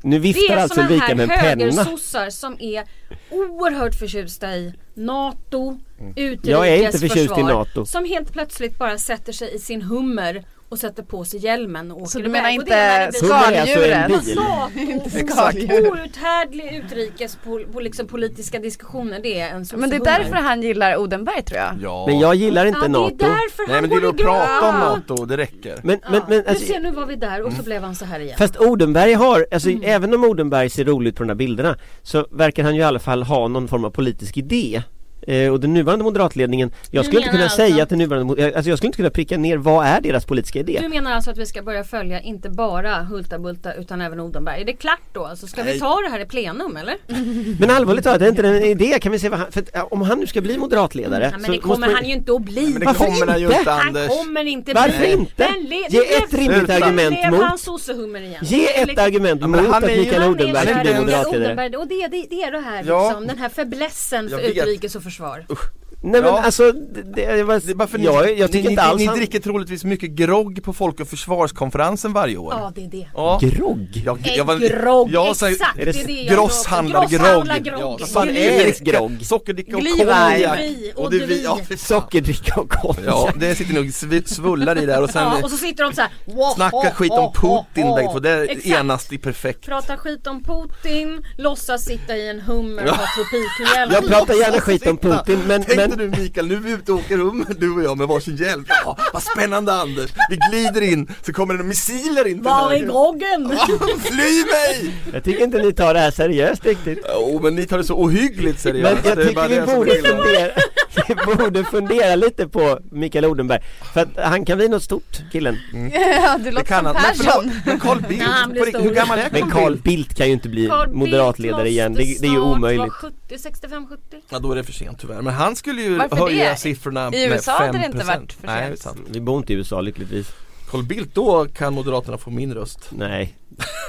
Nu 0.02 0.16
Det 0.16 0.20
viftar 0.20 0.56
är 0.56 0.62
alltså 0.62 0.82
Ulrika 0.82 1.06
här 1.06 1.16
med 1.16 1.24
en 1.24 1.30
penna 1.40 1.42
högersossar 1.66 2.30
som 2.30 2.58
är 2.60 2.84
oerhört 3.30 3.96
förtjusta 3.96 4.56
i 4.56 4.74
NATO, 4.94 5.80
utrikesförsvar. 6.16 6.66
Jag 6.66 6.68
är 6.68 6.86
inte 6.86 7.00
förtjust 7.00 7.38
i 7.38 7.44
NATO. 7.44 7.86
Som 7.86 8.06
helt 8.06 8.34
plötsligt 8.34 8.78
bara 8.78 8.98
sätter 8.98 9.34
sig 9.34 9.56
i 9.56 9.60
sin 9.60 9.82
hummer 9.82 10.44
och 10.69 10.78
sätter 10.80 11.04
på 11.04 11.25
sig 11.25 11.39
hjälmen 11.39 11.91
och 11.91 11.97
åker 11.97 12.10
så 12.10 12.19
du 12.19 12.30
menar 12.30 12.58
Och 12.58 12.65
det 12.65 12.73
är 12.73 12.99
när 12.99 13.06
inte 13.08 13.08
alltså 13.08 13.25
skaldjuren? 13.25 14.12
NATO, 14.12 15.10
skaldjur. 15.34 15.91
outhärdlig 15.91 16.84
utrikes 16.86 17.38
pol, 17.43 17.65
pol, 17.73 17.84
liksom 17.84 18.08
politiska 18.08 18.60
diskussioner 18.60 19.19
det 19.23 19.39
är 19.39 19.49
en 19.49 19.65
Men 19.75 19.89
det 19.89 19.95
är 19.95 19.99
därför 19.99 20.36
han 20.36 20.62
gillar 20.62 20.97
Odenberg 20.97 21.41
tror 21.43 21.60
jag. 21.60 21.73
Ja 21.82 22.06
Men 22.08 22.19
jag 22.19 22.36
gillar 22.36 22.65
inte 22.65 22.80
Ja, 22.80 22.88
det 22.88 22.97
är 22.97 23.01
NATO 23.01 23.15
därför 23.17 23.63
Nej 23.67 23.73
han 23.75 23.82
men 23.82 23.89
det 23.99 24.06
är 24.06 24.10
att 24.10 24.17
prata 24.17 24.69
om. 24.69 24.75
NATO, 24.75 25.25
det 25.25 25.38
räcker 25.38 25.80
Men, 25.84 25.99
Ja, 26.04 26.10
men, 26.12 26.21
men 26.30 26.43
du 26.43 26.49
alltså, 26.49 26.65
ser 26.65 26.80
nu 26.80 26.91
var 26.91 27.06
vi 27.06 27.15
där 27.15 27.41
och 27.41 27.54
så 27.54 27.63
blev 27.63 27.84
han 27.84 27.95
så 27.95 28.06
här 28.06 28.19
igen. 28.19 28.36
Fast 28.38 28.58
Odenberg 28.58 29.13
har, 29.13 29.47
alltså 29.51 29.69
Mm. 29.69 29.82
även 29.86 30.13
om 30.13 30.23
Odenberg 30.23 30.69
ser 30.69 30.86
rolig 30.86 31.10
ut 31.10 31.15
på 31.15 31.23
de 31.23 31.30
här 31.30 31.36
bilderna 31.36 31.78
Så 32.01 32.28
verkar 32.32 32.63
han 32.63 32.75
ju 32.75 32.82
i 32.82 32.84
alla 32.84 32.99
fall 32.99 33.23
ha 33.23 33.47
någon 33.47 33.67
form 33.67 33.86
av 33.86 33.89
politisk 33.89 34.38
idé 34.38 34.84
eh, 35.28 35.52
Och 35.52 35.60
den 35.60 35.74
nuvarande 35.74 36.04
moderatledningen 36.06 36.72
Jag 36.92 37.06
skulle 37.06 37.20
inte 37.22 37.32
kunna 37.32 37.44
alltså- 37.44 37.58
säga 37.58 37.84
att 37.84 37.90
den 37.90 37.98
nuvarande, 37.98 38.34
mo- 38.34 38.56
alltså 38.56 38.70
jag 38.70 38.78
skulle 38.78 38.88
inte 38.88 38.98
kunna 38.98 39.10
pricka 39.10 39.38
ner 39.38 39.58
vad 39.58 39.86
är 39.88 40.02
deras 40.02 40.26
politiska 40.26 40.60
idé 40.60 40.80
Du 40.82 40.90
menar 40.90 41.12
alltså 41.12 41.32
att 41.32 41.38
vi 41.38 41.46
ska 41.46 41.62
börja 41.62 41.84
följa 41.84 42.22
inte 42.22 42.50
bara 42.50 43.04
Hulta 43.04 43.40
Bulta 43.40 43.74
utan 43.74 44.02
även 44.02 44.20
Odenberg? 44.20 44.62
Är 44.62 44.66
det 44.66 44.74
klart 44.74 45.00
då? 45.14 45.26
Alltså 45.26 45.48
ska 45.48 45.64
vi 45.64 45.70
Nej. 45.70 45.80
ta 45.80 45.96
det 46.02 46.10
här 46.10 46.20
i 46.20 46.26
plenum 46.26 46.78
eller? 46.78 46.96
Men 47.60 47.70
allvarligt 47.70 48.04
talat, 48.04 48.22
är 48.22 48.28
inte 48.30 48.42
det 48.42 48.48
en 48.48 48.64
idé? 48.64 49.00
Kan 49.02 49.12
vi 49.12 49.20
se 49.20 49.30
vad 49.30 49.40
han, 49.40 49.52
för 49.52 49.60
att, 49.62 49.92
om 49.92 50.02
han 50.02 50.20
nu 50.20 50.28
ska 50.28 50.42
bli 50.42 50.58
moderatledare 50.58 51.30
Ja, 51.32 51.38
men 51.42 51.52
det 51.52 51.58
kommer 51.58 51.78
man- 51.88 51.96
han 51.96 52.06
ju 52.06 52.14
inte 52.14 52.34
att 52.34 52.42
bli. 52.42 52.62
Men 52.70 52.80
det 52.80 52.86
Varför 52.86 53.06
kommer 53.06 53.38
inte? 53.40 53.56
inte 53.58 53.72
Han 53.72 53.94
kommer 54.08 54.44
inte 54.46 54.74
Varför 54.74 55.00
bli. 55.00 55.12
inte? 55.12 55.34
Den 55.54 55.64
le- 55.70 55.88
Ge 55.90 56.14
ett 56.16 56.34
rimligt 56.34 56.70
argument 56.70 57.32
mot 57.32 57.42
han 57.42 57.58
sossehummer 57.58 58.22
igen. 58.22 58.40
Ge 58.44 58.66
ett 58.82 59.00
argument 59.00 59.42
mot 59.42 59.60
han 59.60 59.74
att 59.84 59.84
Mikael 59.84 60.24
Odenberg 60.30 60.68
ska 60.68 60.82
bli 60.82 60.94
moderatledare 61.00 61.78
och 61.78 61.88
det, 61.88 61.94
är 61.96 62.52
det 62.52 62.60
här 62.60 62.78
liksom, 62.84 63.28
den 63.28 63.38
här 63.38 63.50
fäblessen 63.50 64.30
för 64.30 64.40
utrikes 64.40 64.96
och 64.96 65.04
försvar 65.04 65.14
försvar. 65.15 65.45
Usch, 65.49 65.71
Nej 66.06 66.22
men 66.22 66.34
Ja. 66.34 66.39
alltså, 66.41 66.72
det, 66.72 67.02
det, 67.36 67.44
var, 67.44 67.62
Det 67.65 67.72
är 67.72 67.76
bara 67.76 67.88
för 67.88 67.98
ni, 67.98 68.06
jag, 68.06 68.38
jag 68.39 68.52
tycker 68.52 68.63
ni, 68.63 68.70
inte 68.70 68.82
alls 68.84 69.00
ni 69.00 69.06
han... 69.06 69.18
dricker 69.18 69.39
troligtvis 69.39 69.84
mycket 69.84 70.10
grogg 70.10 70.63
på 70.63 70.74
Folk 70.74 71.00
och 71.00 71.08
Försvarskonferensen 71.08 72.13
varje 72.13 72.38
år 72.38 72.54
Ja 72.58 72.72
det 72.76 72.86
är 72.86 72.88
det. 72.89 73.08
Ja. 73.13 73.39
Grogg? 73.41 74.02
Jag, 74.06 74.28
Äggrogg, 74.28 75.10
jag 75.12 75.36
säger- 75.36 75.54
exakt! 75.56 75.80
är 75.80 75.86
det 75.86 75.91
det 75.91 76.02
är 76.02 76.08
det 76.08 76.13
jag 76.13 76.36
Grosshandlargrogg 76.36 77.12
Grosshandlargrogg. 77.12 77.98
Ja, 78.02 78.06
fan 78.08 78.30
är 78.30 78.34
Eriks 78.34 78.80
grogg? 78.80 79.18
Sockerdricka 79.26 79.78
och 79.78 79.84
konjak 79.84 80.60
och 80.96 81.04
och 81.04 81.12
det 81.12 81.18
är 81.24 81.28
vi. 81.28 81.44
ja. 81.44 81.60
Sockerdricka 81.78 82.60
och 82.62 82.70
konjak 82.70 83.06
Ja, 83.06 83.32
det 83.36 83.56
sitter 83.56 83.74
nog 83.74 83.86
sv- 83.86 84.26
svullar 84.28 84.78
i 84.78 84.86
där 84.86 85.02
och 85.04 85.10
sen 85.10 85.24
Ja, 85.24 85.39
och 85.44 85.52
så 85.52 85.58
sitter 85.58 85.84
de 85.84 85.94
så 85.94 86.02
här. 86.02 86.12
wow, 86.26 86.54
snacka 86.56 86.76
wow, 86.78 86.86
skit 86.94 87.12
om 87.12 87.34
Putin 87.34 87.96
bägge 87.96 88.12
två, 88.12 88.20
det 88.20 88.30
är 88.30 88.41
Exakt. 88.44 88.65
enast 88.65 89.13
i 89.13 89.18
perfekt 89.18 89.65
Prata 89.65 89.98
skit 89.98 90.28
om 90.28 90.44
Putin, 90.44 91.26
låtsas 91.38 91.84
sitta 91.86 92.18
i 92.18 92.30
en 92.30 92.39
hummer 92.41 92.84
och 92.84 92.96
ha 92.96 93.06
tropikhjälm. 93.15 93.91
Jag 93.94 94.08
pratar 94.08 94.34
gärna 94.34 94.62
skit 94.62 94.88
om 94.88 94.98
Putin 94.98 95.39
men, 95.48 95.63
Tänkte 95.63 95.95
men 95.98 96.12
du 96.12 96.22
Mikael, 96.22 96.48
nu 96.48 96.56
är 96.56 96.60
vi 96.60 96.72
ute 96.72 96.92
och 96.92 97.00
åker 97.00 97.18
rum 97.18 97.46
du 97.60 97.72
och 97.72 97.84
jag 97.84 97.98
med 97.98 98.08
varsin 98.08 98.36
hjälm 98.36 98.66
Ja, 98.68 98.98
vad 99.14 99.24
spännande 99.24 99.74
Anders! 99.74 100.12
Vi 100.30 100.40
glider 100.52 100.82
in, 100.82 101.16
så 101.22 101.34
kommer 101.34 101.54
det 101.54 101.64
missiler 101.64 102.28
in 102.28 102.42
Var 102.42 102.72
är 102.72 102.80
groggen? 102.80 103.60
Fly 104.00 104.46
mig! 104.46 104.94
jag 105.14 105.24
tycker 105.24 105.44
inte 105.44 105.58
ni 105.58 105.74
tar 105.74 105.94
det 105.94 106.00
här 106.00 106.12
seriöst 106.12 106.66
riktigt. 106.66 107.00
Jo 107.14 107.40
men 107.44 107.56
ni 107.56 107.66
tar 107.66 107.78
det 107.78 107.84
så 107.84 107.96
ohyggligt 107.96 108.46
Men 108.46 108.58
seriöst 108.58 109.06
jag 109.06 109.18
Det 109.18 109.22
är 109.22 109.28
tycker 109.28 109.50
vi 109.50 109.76
borde 109.76 109.92
fundera, 109.96 110.52
borde 111.38 111.64
fundera 111.64 112.16
lite 112.16 112.48
på 112.48 112.80
Mikael 112.92 113.26
Odenberg 113.26 113.62
För 113.94 114.02
att 114.02 114.10
han 114.18 114.46
kan 114.46 114.58
bli 114.58 114.68
något 114.70 114.84
stort 114.84 115.32
killen 115.32 115.58
Ja, 115.94 116.38
du 116.38 116.52
låter 116.52 116.66
kan 116.66 116.84
som 116.86 116.94
Persson. 116.94 117.52
men 117.66 117.80
Carl 117.80 118.02
Bildt, 118.02 118.70
stor. 118.70 118.80
hur 118.82 118.94
gammal 118.94 119.20
är 119.20 119.30
Men 119.32 119.52
Carl 119.52 119.76
Bildt? 119.78 120.16
Kan 120.16 120.28
ju 120.28 120.34
inte 120.34 120.50
bli 120.50 120.68
Carl 120.68 120.92
moderatledare 120.92 121.70
igen, 121.70 121.94
det, 121.94 122.04
det 122.22 122.28
är 122.28 122.32
ju 122.32 122.40
omöjligt 122.40 122.80
vara 122.80 122.90
70, 122.90 123.38
65, 123.40 123.88
70. 123.88 124.02
Ja 124.30 124.40
då 124.40 124.52
är 124.52 124.56
det 124.56 124.64
för 124.64 124.74
sent 124.74 125.00
tyvärr, 125.02 125.22
men 125.22 125.34
han 125.34 125.56
skulle 125.56 125.82
ju 125.82 125.98
Varför 125.98 126.16
höja 126.16 126.50
det? 126.50 126.56
siffrorna 126.58 127.08
I 127.08 127.12
med 127.12 127.30
USA 127.32 127.52
5% 127.52 127.66
hade 127.66 127.78
det 127.80 127.86
inte 127.86 127.98
varit 128.06 128.34
för 128.34 128.48
Nej, 128.48 128.62
sent. 128.62 128.84
det 128.84 128.90
är 128.90 128.94
sant. 128.96 129.08
Vi 129.10 129.22
bor 129.22 129.38
inte 129.38 129.54
i 129.54 129.56
USA 129.56 129.82
lyckligtvis 129.82 130.28
Carl 130.72 130.84
Bildt, 130.84 131.16
då 131.16 131.46
kan 131.46 131.74
Moderaterna 131.74 132.18
få 132.18 132.30
min 132.30 132.54
röst. 132.54 132.80
Nej, 132.90 133.36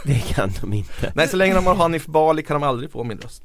det 0.04 0.18
kan 0.34 0.52
de 0.60 0.72
inte. 0.72 1.12
Nej, 1.14 1.28
så 1.28 1.36
länge 1.36 1.54
de 1.54 1.66
har 1.66 1.74
Hanif 1.74 2.06
Bali 2.06 2.42
kan 2.42 2.60
de 2.60 2.68
aldrig 2.68 2.90
få 2.90 3.04
min 3.04 3.18
röst. 3.18 3.42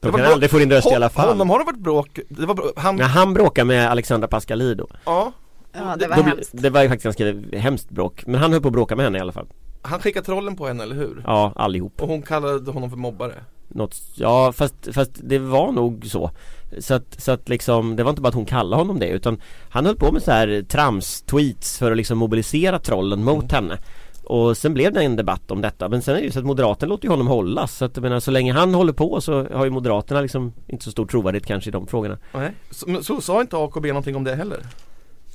De 0.00 0.12
kan 0.12 0.24
aldrig 0.24 0.50
få 0.50 0.58
din 0.58 0.70
röst 0.70 0.92
i 0.92 0.94
alla 0.94 1.08
fall. 1.08 1.28
Honom 1.28 1.50
har 1.50 1.58
det 1.58 1.64
varit 1.64 1.78
bråk, 1.78 2.18
det 2.28 2.46
var 2.46 2.54
bra, 2.54 2.64
han, 2.76 2.96
När 2.96 3.04
han 3.04 3.34
bråkar 3.34 3.64
med 3.64 3.90
Alexandra 3.90 4.28
Pascalidou. 4.28 4.86
Ja, 5.04 5.32
Ja 5.72 5.96
det 5.98 6.08
var 6.08 6.16
då, 6.16 6.22
hemskt. 6.22 6.50
Det 6.52 6.70
var 6.70 6.82
ju 6.82 6.88
faktiskt 6.88 7.18
ganska 7.18 7.58
hemskt 7.58 7.90
bråk. 7.90 8.26
Men 8.26 8.40
han 8.40 8.52
höll 8.52 8.62
på 8.62 8.68
att 8.68 8.72
bråka 8.72 8.96
med 8.96 9.04
henne 9.04 9.18
i 9.18 9.20
alla 9.20 9.32
fall. 9.32 9.46
Han 9.82 10.00
skickade 10.00 10.26
trollen 10.26 10.56
på 10.56 10.66
henne, 10.66 10.82
eller 10.82 10.94
hur? 10.96 11.22
Ja, 11.26 11.52
allihop. 11.56 12.02
Och 12.02 12.08
hon 12.08 12.22
kallade 12.22 12.70
honom 12.70 12.90
för 12.90 12.96
mobbare. 12.96 13.34
Något, 13.68 13.96
Ja, 14.14 14.52
fast, 14.52 14.74
fast 14.92 15.10
det 15.14 15.38
var 15.38 15.72
nog 15.72 16.06
så. 16.06 16.30
Så 16.78 16.94
att, 16.94 17.20
så 17.20 17.32
att 17.32 17.48
liksom, 17.48 17.96
det 17.96 18.02
var 18.02 18.10
inte 18.10 18.22
bara 18.22 18.28
att 18.28 18.34
hon 18.34 18.44
kallade 18.46 18.82
honom 18.82 18.98
det 18.98 19.08
utan 19.08 19.40
Han 19.70 19.86
höll 19.86 19.96
på 19.96 20.12
med 20.12 20.22
så 20.22 20.30
här 20.30 20.48
trams-tweets 20.68 21.78
för 21.78 21.90
att 21.90 21.96
liksom 21.96 22.18
mobilisera 22.18 22.78
trollen 22.78 23.24
mot 23.24 23.52
henne 23.52 23.78
Och 24.26 24.56
sen 24.56 24.74
blev 24.74 24.92
det 24.92 25.02
en 25.02 25.16
debatt 25.16 25.50
om 25.50 25.60
detta. 25.60 25.88
Men 25.88 26.02
sen 26.02 26.16
är 26.16 26.20
det 26.20 26.24
ju 26.24 26.30
så 26.30 26.38
att 26.38 26.44
Moderaterna 26.44 26.90
låter 26.90 27.04
ju 27.04 27.10
honom 27.10 27.26
hållas 27.26 27.76
Så 27.76 27.84
att 27.84 27.96
jag 27.96 28.02
menar, 28.02 28.20
så 28.20 28.30
länge 28.30 28.52
han 28.52 28.74
håller 28.74 28.92
på 28.92 29.20
så 29.20 29.48
har 29.52 29.64
ju 29.64 29.70
Moderaterna 29.70 30.20
liksom 30.20 30.52
inte 30.66 30.84
så 30.84 30.90
stor 30.90 31.06
trovärdighet 31.06 31.46
kanske 31.46 31.70
i 31.70 31.72
de 31.72 31.86
frågorna. 31.86 32.18
Nej. 32.34 32.52
Så, 32.70 33.02
så 33.02 33.20
sa 33.20 33.40
inte 33.40 33.56
AKB 33.56 33.86
någonting 33.86 34.16
om 34.16 34.24
det 34.24 34.34
heller? 34.34 34.58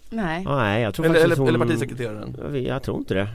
Nej. 0.10 0.45
Nej, 0.45 0.82
jag 0.82 0.93
tror 0.93 1.06
Eller, 1.06 1.15
faktiskt 1.15 1.39
eller, 1.39 1.51
hon... 1.51 1.56
eller 1.56 1.65
partisekreteraren? 1.65 2.65
Jag 2.65 2.84
tror 2.84 2.97
inte 2.97 3.13
det. 3.13 3.27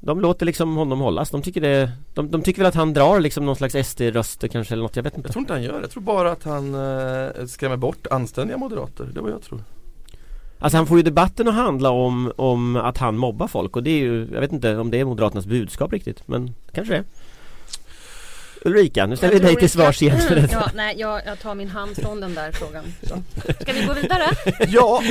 De 0.00 0.20
låter 0.20 0.46
liksom 0.46 0.76
honom 0.76 1.00
hållas, 1.00 1.30
de 1.30 1.42
tycker 1.42 1.60
det 1.60 1.90
De, 2.14 2.30
de 2.30 2.42
tycker 2.42 2.62
väl 2.62 2.68
att 2.68 2.74
han 2.74 2.92
drar 2.92 3.20
liksom 3.20 3.46
någon 3.46 3.56
slags 3.56 3.74
SD-röster 3.74 4.48
kanske 4.48 4.74
eller 4.74 4.82
något, 4.82 4.96
jag 4.96 5.02
vet 5.02 5.16
inte. 5.16 5.26
Jag 5.26 5.32
tror 5.32 5.40
inte 5.40 5.52
han 5.52 5.62
gör 5.62 5.72
det, 5.72 5.80
jag 5.80 5.90
tror 5.90 6.02
bara 6.02 6.32
att 6.32 6.44
han 6.44 6.74
eh, 6.74 7.46
skrämmer 7.46 7.76
bort 7.76 8.06
anständiga 8.10 8.56
moderater, 8.56 9.08
det 9.12 9.20
är 9.20 9.22
vad 9.22 9.32
jag 9.32 9.42
tror 9.42 9.60
Alltså 10.64 10.76
han 10.76 10.86
får 10.86 10.96
ju 10.96 11.02
debatten 11.02 11.48
att 11.48 11.54
handla 11.54 11.90
om, 11.90 12.32
om 12.36 12.76
att 12.76 12.98
han 12.98 13.16
mobbar 13.16 13.48
folk 13.48 13.76
och 13.76 13.82
det 13.82 13.90
är 13.90 13.98
ju 13.98 14.28
Jag 14.32 14.40
vet 14.40 14.52
inte 14.52 14.76
om 14.76 14.90
det 14.90 15.00
är 15.00 15.04
Moderaternas 15.04 15.46
budskap 15.46 15.92
riktigt 15.92 16.28
men 16.28 16.54
kanske 16.72 16.94
det 16.94 16.98
är. 16.98 17.04
Ulrika, 18.64 19.06
nu 19.06 19.16
ställer 19.16 19.34
vi 19.34 19.40
dig 19.40 19.56
till 19.56 19.70
svars 19.70 20.02
igen 20.02 20.20
för 20.20 20.34
detta 20.34 20.54
ja, 20.54 20.70
Nej, 20.74 20.94
jag, 20.98 21.20
jag 21.26 21.38
tar 21.38 21.54
min 21.54 21.68
hand 21.68 21.96
från 21.96 22.20
den 22.20 22.34
där 22.34 22.52
frågan. 22.52 22.84
Så. 23.02 23.22
Ska 23.60 23.72
vi 23.72 23.86
gå 23.86 23.92
vidare? 23.92 24.24
Ja, 24.68 25.02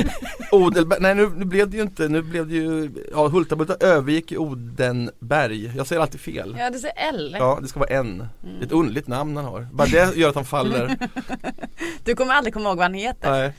Odelberg, 0.52 1.00
nej 1.00 1.14
nu, 1.14 1.30
nu 1.36 1.44
blev 1.44 1.70
det 1.70 1.76
ju 1.76 1.82
inte, 1.82 2.08
nu 2.08 2.22
blev 2.22 2.48
det 2.48 2.54
ju, 2.54 2.90
ja 3.12 3.28
Hultabulta 3.28 3.76
övergick 3.86 4.32
Odenberg, 4.32 5.76
jag 5.76 5.86
säger 5.86 6.02
alltid 6.02 6.20
fel 6.20 6.56
Ja 6.58 6.70
du 6.70 6.78
säger 6.78 7.08
L. 7.08 7.36
Ja, 7.38 7.58
det 7.62 7.68
ska 7.68 7.80
vara 7.80 7.90
en. 7.90 8.28
Mm. 8.44 8.62
Ett 8.62 8.72
underligt 8.72 9.06
namn 9.06 9.36
han 9.36 9.44
har. 9.44 9.66
Bara 9.72 9.88
det 9.88 10.16
gör 10.16 10.28
att 10.28 10.34
han 10.34 10.44
faller. 10.44 10.96
Du 12.04 12.14
kommer 12.14 12.34
aldrig 12.34 12.54
komma 12.54 12.68
ihåg 12.68 12.76
vad 12.76 12.84
han 12.84 12.94
heter. 12.94 13.30
Nej. 13.30 13.52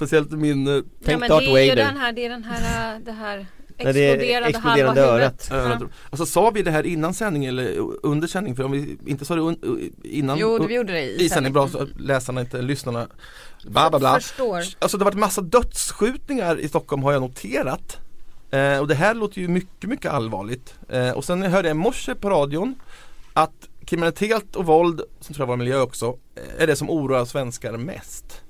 Speciellt 0.00 0.30
min 0.30 0.66
eh, 0.66 0.74
Ja, 0.74 0.82
Tänk 1.04 1.20
men 1.20 1.28
Darth 1.28 1.44
det 1.44 1.60
är 1.60 1.62
ju 1.62 1.70
Vader 1.70 1.84
den 1.84 1.96
här, 1.96 2.12
det 2.12 2.24
är 2.24 2.28
den 2.28 2.44
här, 2.44 2.94
äh, 2.94 3.00
det 3.04 3.12
här 3.12 3.46
Nej, 3.84 3.92
det 3.92 4.00
är 4.00 4.12
exploderade, 4.14 4.46
exploderande 4.46 5.00
halva 5.00 5.14
örat. 5.16 5.48
huvudet. 5.50 5.80
örat. 5.82 5.90
Alltså 6.10 6.26
sa 6.26 6.50
vi 6.50 6.62
det 6.62 6.70
här 6.70 6.86
innan 6.86 7.14
sändning 7.14 7.44
eller 7.44 7.76
under 8.02 8.28
sändning? 8.28 8.56
För 8.56 8.64
om 8.64 8.72
vi 8.72 8.98
inte 9.06 9.24
sa 9.24 9.34
det 9.34 9.40
un, 9.40 9.90
innan 10.02 10.38
Jo 10.38 10.58
du 10.58 10.74
gjorde 10.74 10.92
det 10.92 11.02
i 11.02 11.24
i 11.24 11.28
sändning, 11.28 11.52
bra 11.52 11.68
så 11.68 11.78
att 11.78 12.00
läsarna 12.00 12.40
inte, 12.40 12.62
lyssnarna 12.62 13.06
bla 13.64 13.90
bla 13.90 13.98
bla. 13.98 14.14
Förstår. 14.14 14.62
Alltså 14.78 14.98
det 14.98 15.04
har 15.04 15.10
varit 15.10 15.18
massa 15.18 15.40
dödsskjutningar 15.40 16.60
i 16.60 16.68
Stockholm 16.68 17.02
har 17.02 17.12
jag 17.12 17.22
noterat. 17.22 17.98
Eh, 18.50 18.78
och 18.78 18.88
det 18.88 18.94
här 18.94 19.14
låter 19.14 19.40
ju 19.40 19.48
mycket, 19.48 19.90
mycket 19.90 20.12
allvarligt. 20.12 20.74
Eh, 20.88 21.10
och 21.10 21.24
sen 21.24 21.42
hörde 21.42 21.68
jag 21.68 21.74
i 21.74 21.78
morse 21.78 22.14
på 22.14 22.30
radion 22.30 22.74
att 23.32 23.68
kriminalitet 23.84 24.56
och 24.56 24.66
våld, 24.66 25.00
som 25.20 25.34
tror 25.34 25.42
jag 25.42 25.48
var 25.48 25.56
miljö 25.56 25.80
också, 25.80 26.18
eh, 26.34 26.62
är 26.62 26.66
det 26.66 26.76
som 26.76 26.90
oroar 26.90 27.24
svenskar 27.24 27.76
mest. 27.76 28.42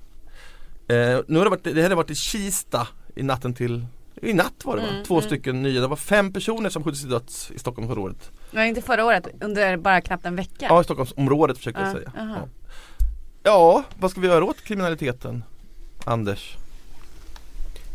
Eh, 0.90 1.20
nu 1.26 1.38
har 1.38 1.44
det 1.44 1.50
varit, 1.50 1.64
det 1.64 1.82
har 1.82 1.90
varit 1.90 2.10
i 2.10 2.14
Kista 2.14 2.88
i 3.14 3.22
natten 3.22 3.54
till 3.54 3.86
i 4.22 4.32
natt 4.32 4.64
var 4.64 4.76
det 4.76 4.82
va? 4.82 4.88
Mm, 4.88 5.04
Två 5.04 5.14
mm. 5.14 5.26
stycken 5.26 5.62
nya, 5.62 5.80
det 5.80 5.86
var 5.86 5.96
fem 5.96 6.32
personer 6.32 6.70
som 6.70 6.84
skjutits 6.84 7.00
till 7.00 7.10
döds 7.10 7.50
i 7.50 7.58
Stockholmsområdet. 7.58 8.30
Nej 8.50 8.68
inte 8.68 8.82
förra 8.82 9.04
året, 9.04 9.28
under 9.40 9.76
bara 9.76 10.00
knappt 10.00 10.26
en 10.26 10.36
vecka. 10.36 10.66
Ja, 10.68 10.80
i 10.80 10.84
Stockholmsområdet 10.84 11.58
försökte 11.58 11.80
jag 11.80 11.88
Ja, 11.88 11.92
säga. 11.92 12.12
Ja. 12.16 12.48
ja, 13.42 13.84
vad 13.98 14.10
ska 14.10 14.20
vi 14.20 14.26
göra 14.26 14.44
åt 14.44 14.64
kriminaliteten? 14.64 15.44
Anders? 16.04 16.56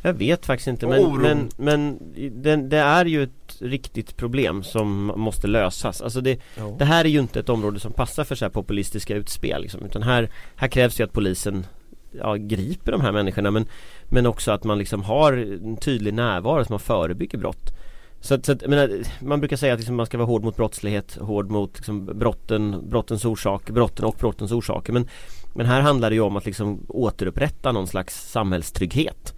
Jag 0.01 0.13
vet 0.13 0.45
faktiskt 0.45 0.67
inte 0.67 0.87
men, 0.87 0.99
oron. 1.05 1.21
men, 1.21 1.49
men 1.57 1.99
det, 2.41 2.55
det 2.55 2.77
är 2.77 3.05
ju 3.05 3.23
ett 3.23 3.57
riktigt 3.59 4.17
problem 4.17 4.63
som 4.63 5.05
måste 5.05 5.47
lösas 5.47 6.01
Alltså 6.01 6.21
det, 6.21 6.39
Ja. 6.57 6.75
det 6.79 6.85
här 6.85 7.05
är 7.05 7.09
ju 7.09 7.19
inte 7.19 7.39
ett 7.39 7.49
område 7.49 7.79
som 7.79 7.91
passar 7.93 8.23
för 8.23 8.35
så 8.35 8.45
här 8.45 8.49
populistiska 8.49 9.15
utspel 9.15 9.61
liksom, 9.61 9.85
Utan 9.85 10.03
här, 10.03 10.29
här 10.55 10.67
krävs 10.67 10.99
ju 10.99 11.03
att 11.03 11.13
polisen 11.13 11.65
ja, 12.19 12.35
griper 12.35 12.91
de 12.91 13.01
här 13.01 13.11
människorna 13.11 13.51
men, 13.51 13.65
men 14.05 14.25
också 14.25 14.51
att 14.51 14.63
man 14.63 14.77
liksom 14.77 15.03
har 15.03 15.33
en 15.33 15.77
tydlig 15.77 16.13
närvaro 16.13 16.65
som 16.65 16.73
man 16.73 16.79
förebygger 16.79 17.37
brott. 17.37 17.71
Så 18.19 18.33
att, 18.33 18.45
så 18.45 18.51
att, 18.51 18.61
jag 18.61 18.69
menar, 18.69 18.89
man 19.19 19.39
brukar 19.39 19.57
säga 19.57 19.73
att 19.73 19.79
liksom 19.79 19.95
man 19.95 20.05
ska 20.05 20.17
vara 20.17 20.27
hård 20.27 20.43
mot 20.43 20.57
brottslighet, 20.57 21.17
hård 21.21 21.51
mot 21.51 21.75
liksom 21.75 22.05
brotten, 22.05 22.89
brottens 22.89 23.25
orsak, 23.25 23.69
brotten 23.69 24.05
och 24.05 24.15
brottens 24.19 24.51
orsaker. 24.51 24.93
Men, 24.93 25.07
men 25.55 25.65
här 25.65 25.81
handlar 25.81 26.09
det 26.09 26.15
ju 26.15 26.21
om 26.21 26.35
att 26.35 26.45
liksom 26.45 26.85
återupprätta 26.87 27.71
någon 27.71 27.87
slags 27.87 28.31
samhällstrygghet 28.31 29.33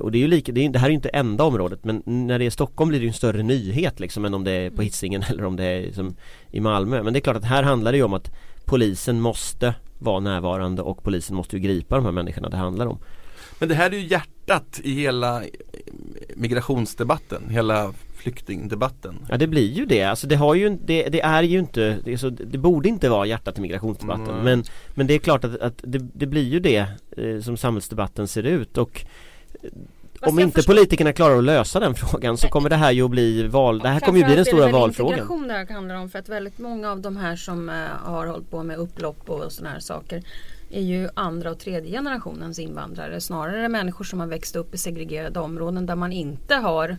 och 0.00 0.12
det 0.12 0.18
är 0.18 0.20
ju 0.20 0.28
lika, 0.28 0.52
det, 0.52 0.64
är, 0.64 0.68
det 0.68 0.78
här 0.78 0.86
är 0.86 0.90
ju 0.90 0.94
inte 0.94 1.08
enda 1.08 1.44
området 1.44 1.84
men 1.84 2.02
när 2.04 2.38
det 2.38 2.44
är 2.44 2.50
Stockholm 2.50 2.88
blir 2.88 2.98
det 2.98 3.04
ju 3.04 3.08
en 3.08 3.14
större 3.14 3.42
nyhet 3.42 4.00
liksom 4.00 4.24
än 4.24 4.34
om 4.34 4.44
det 4.44 4.50
är 4.52 4.70
på 4.70 4.82
Hisingen 4.82 5.22
eller 5.28 5.44
om 5.44 5.56
det 5.56 5.64
är 5.64 5.92
som 5.92 6.16
i 6.50 6.60
Malmö. 6.60 7.02
Men 7.02 7.12
det 7.12 7.18
är 7.18 7.20
klart 7.20 7.36
att 7.36 7.44
här 7.44 7.62
handlar 7.62 7.92
det 7.92 7.98
ju 7.98 8.04
om 8.04 8.14
att 8.14 8.30
polisen 8.64 9.20
måste 9.20 9.74
vara 9.98 10.20
närvarande 10.20 10.82
och 10.82 11.02
polisen 11.02 11.36
måste 11.36 11.56
ju 11.56 11.62
gripa 11.62 11.96
de 11.96 12.04
här 12.04 12.12
människorna 12.12 12.48
det 12.48 12.56
handlar 12.56 12.86
om. 12.86 12.98
Men 13.58 13.68
det 13.68 13.74
här 13.74 13.90
är 13.90 13.94
ju 13.94 14.06
hjärtat 14.06 14.80
i 14.84 14.94
hela 14.94 15.42
eh, 15.42 15.48
migrationsdebatten, 16.34 17.42
hela 17.50 17.92
flyktingdebatten. 18.16 19.26
Ja 19.28 19.36
det 19.36 19.46
blir 19.46 19.72
ju 19.72 19.86
det, 19.86 20.02
alltså 20.02 20.26
det 20.26 20.36
har 20.36 20.54
ju 20.54 20.78
det, 20.84 21.08
det 21.08 21.20
är 21.20 21.42
ju 21.42 21.58
inte, 21.58 21.98
det, 22.04 22.18
så, 22.18 22.30
det 22.30 22.58
borde 22.58 22.88
inte 22.88 23.08
vara 23.08 23.26
hjärtat 23.26 23.58
i 23.58 23.60
migrationsdebatten. 23.60 24.30
Mm. 24.30 24.44
men, 24.44 24.64
men 24.94 25.06
det 25.06 25.14
är 25.14 25.18
klart 25.18 25.44
att, 25.44 25.60
att 25.60 25.80
det, 25.82 25.98
det 25.98 26.26
blir 26.26 26.48
ju 26.48 26.60
det 26.60 26.86
eh, 27.16 27.40
som 27.40 27.56
samhällsdebatten 27.56 28.28
ser 28.28 28.42
ut. 28.42 28.78
Och 28.78 29.04
eh, 29.04 29.08
om 30.26 30.38
inte 30.38 30.62
politikerna 30.62 31.12
klarar 31.12 31.38
att 31.38 31.44
lösa 31.44 31.80
den 31.80 31.94
frågan 31.94 32.36
så 32.36 32.48
kommer 32.48 32.70
det 32.70 32.76
här 32.76 32.92
ju 32.92 33.04
att 33.04 33.10
bli 33.10 33.48
val, 33.48 33.78
det 33.78 33.88
här 33.88 34.00
kommer 34.00 34.18
ju 34.18 34.24
bli 34.24 34.36
den 34.36 34.44
stora 34.44 34.62
är 34.62 34.66
det 34.66 34.72
väl 34.72 34.80
valfrågan 34.80 35.12
integration 35.12 35.48
det 35.48 35.54
här 35.54 35.66
handlar 35.66 35.94
om 35.94 36.10
för 36.10 36.18
att 36.18 36.28
väldigt 36.28 36.58
många 36.58 36.90
av 36.90 37.00
de 37.00 37.16
här 37.16 37.36
som 37.36 37.68
eh, 37.68 37.74
har 38.04 38.26
hållit 38.26 38.50
på 38.50 38.62
med 38.62 38.78
upplopp 38.78 39.30
och 39.30 39.52
sådana 39.52 39.72
här 39.72 39.80
saker 39.80 40.22
är 40.70 40.82
ju 40.82 41.08
andra 41.14 41.50
och 41.50 41.58
tredje 41.58 41.90
generationens 41.90 42.58
invandrare. 42.58 43.20
Snarare 43.20 43.68
människor 43.68 44.04
som 44.04 44.20
har 44.20 44.26
växt 44.26 44.56
upp 44.56 44.74
i 44.74 44.78
segregerade 44.78 45.40
områden 45.40 45.86
där 45.86 45.96
man 45.96 46.12
inte 46.12 46.54
har 46.54 46.96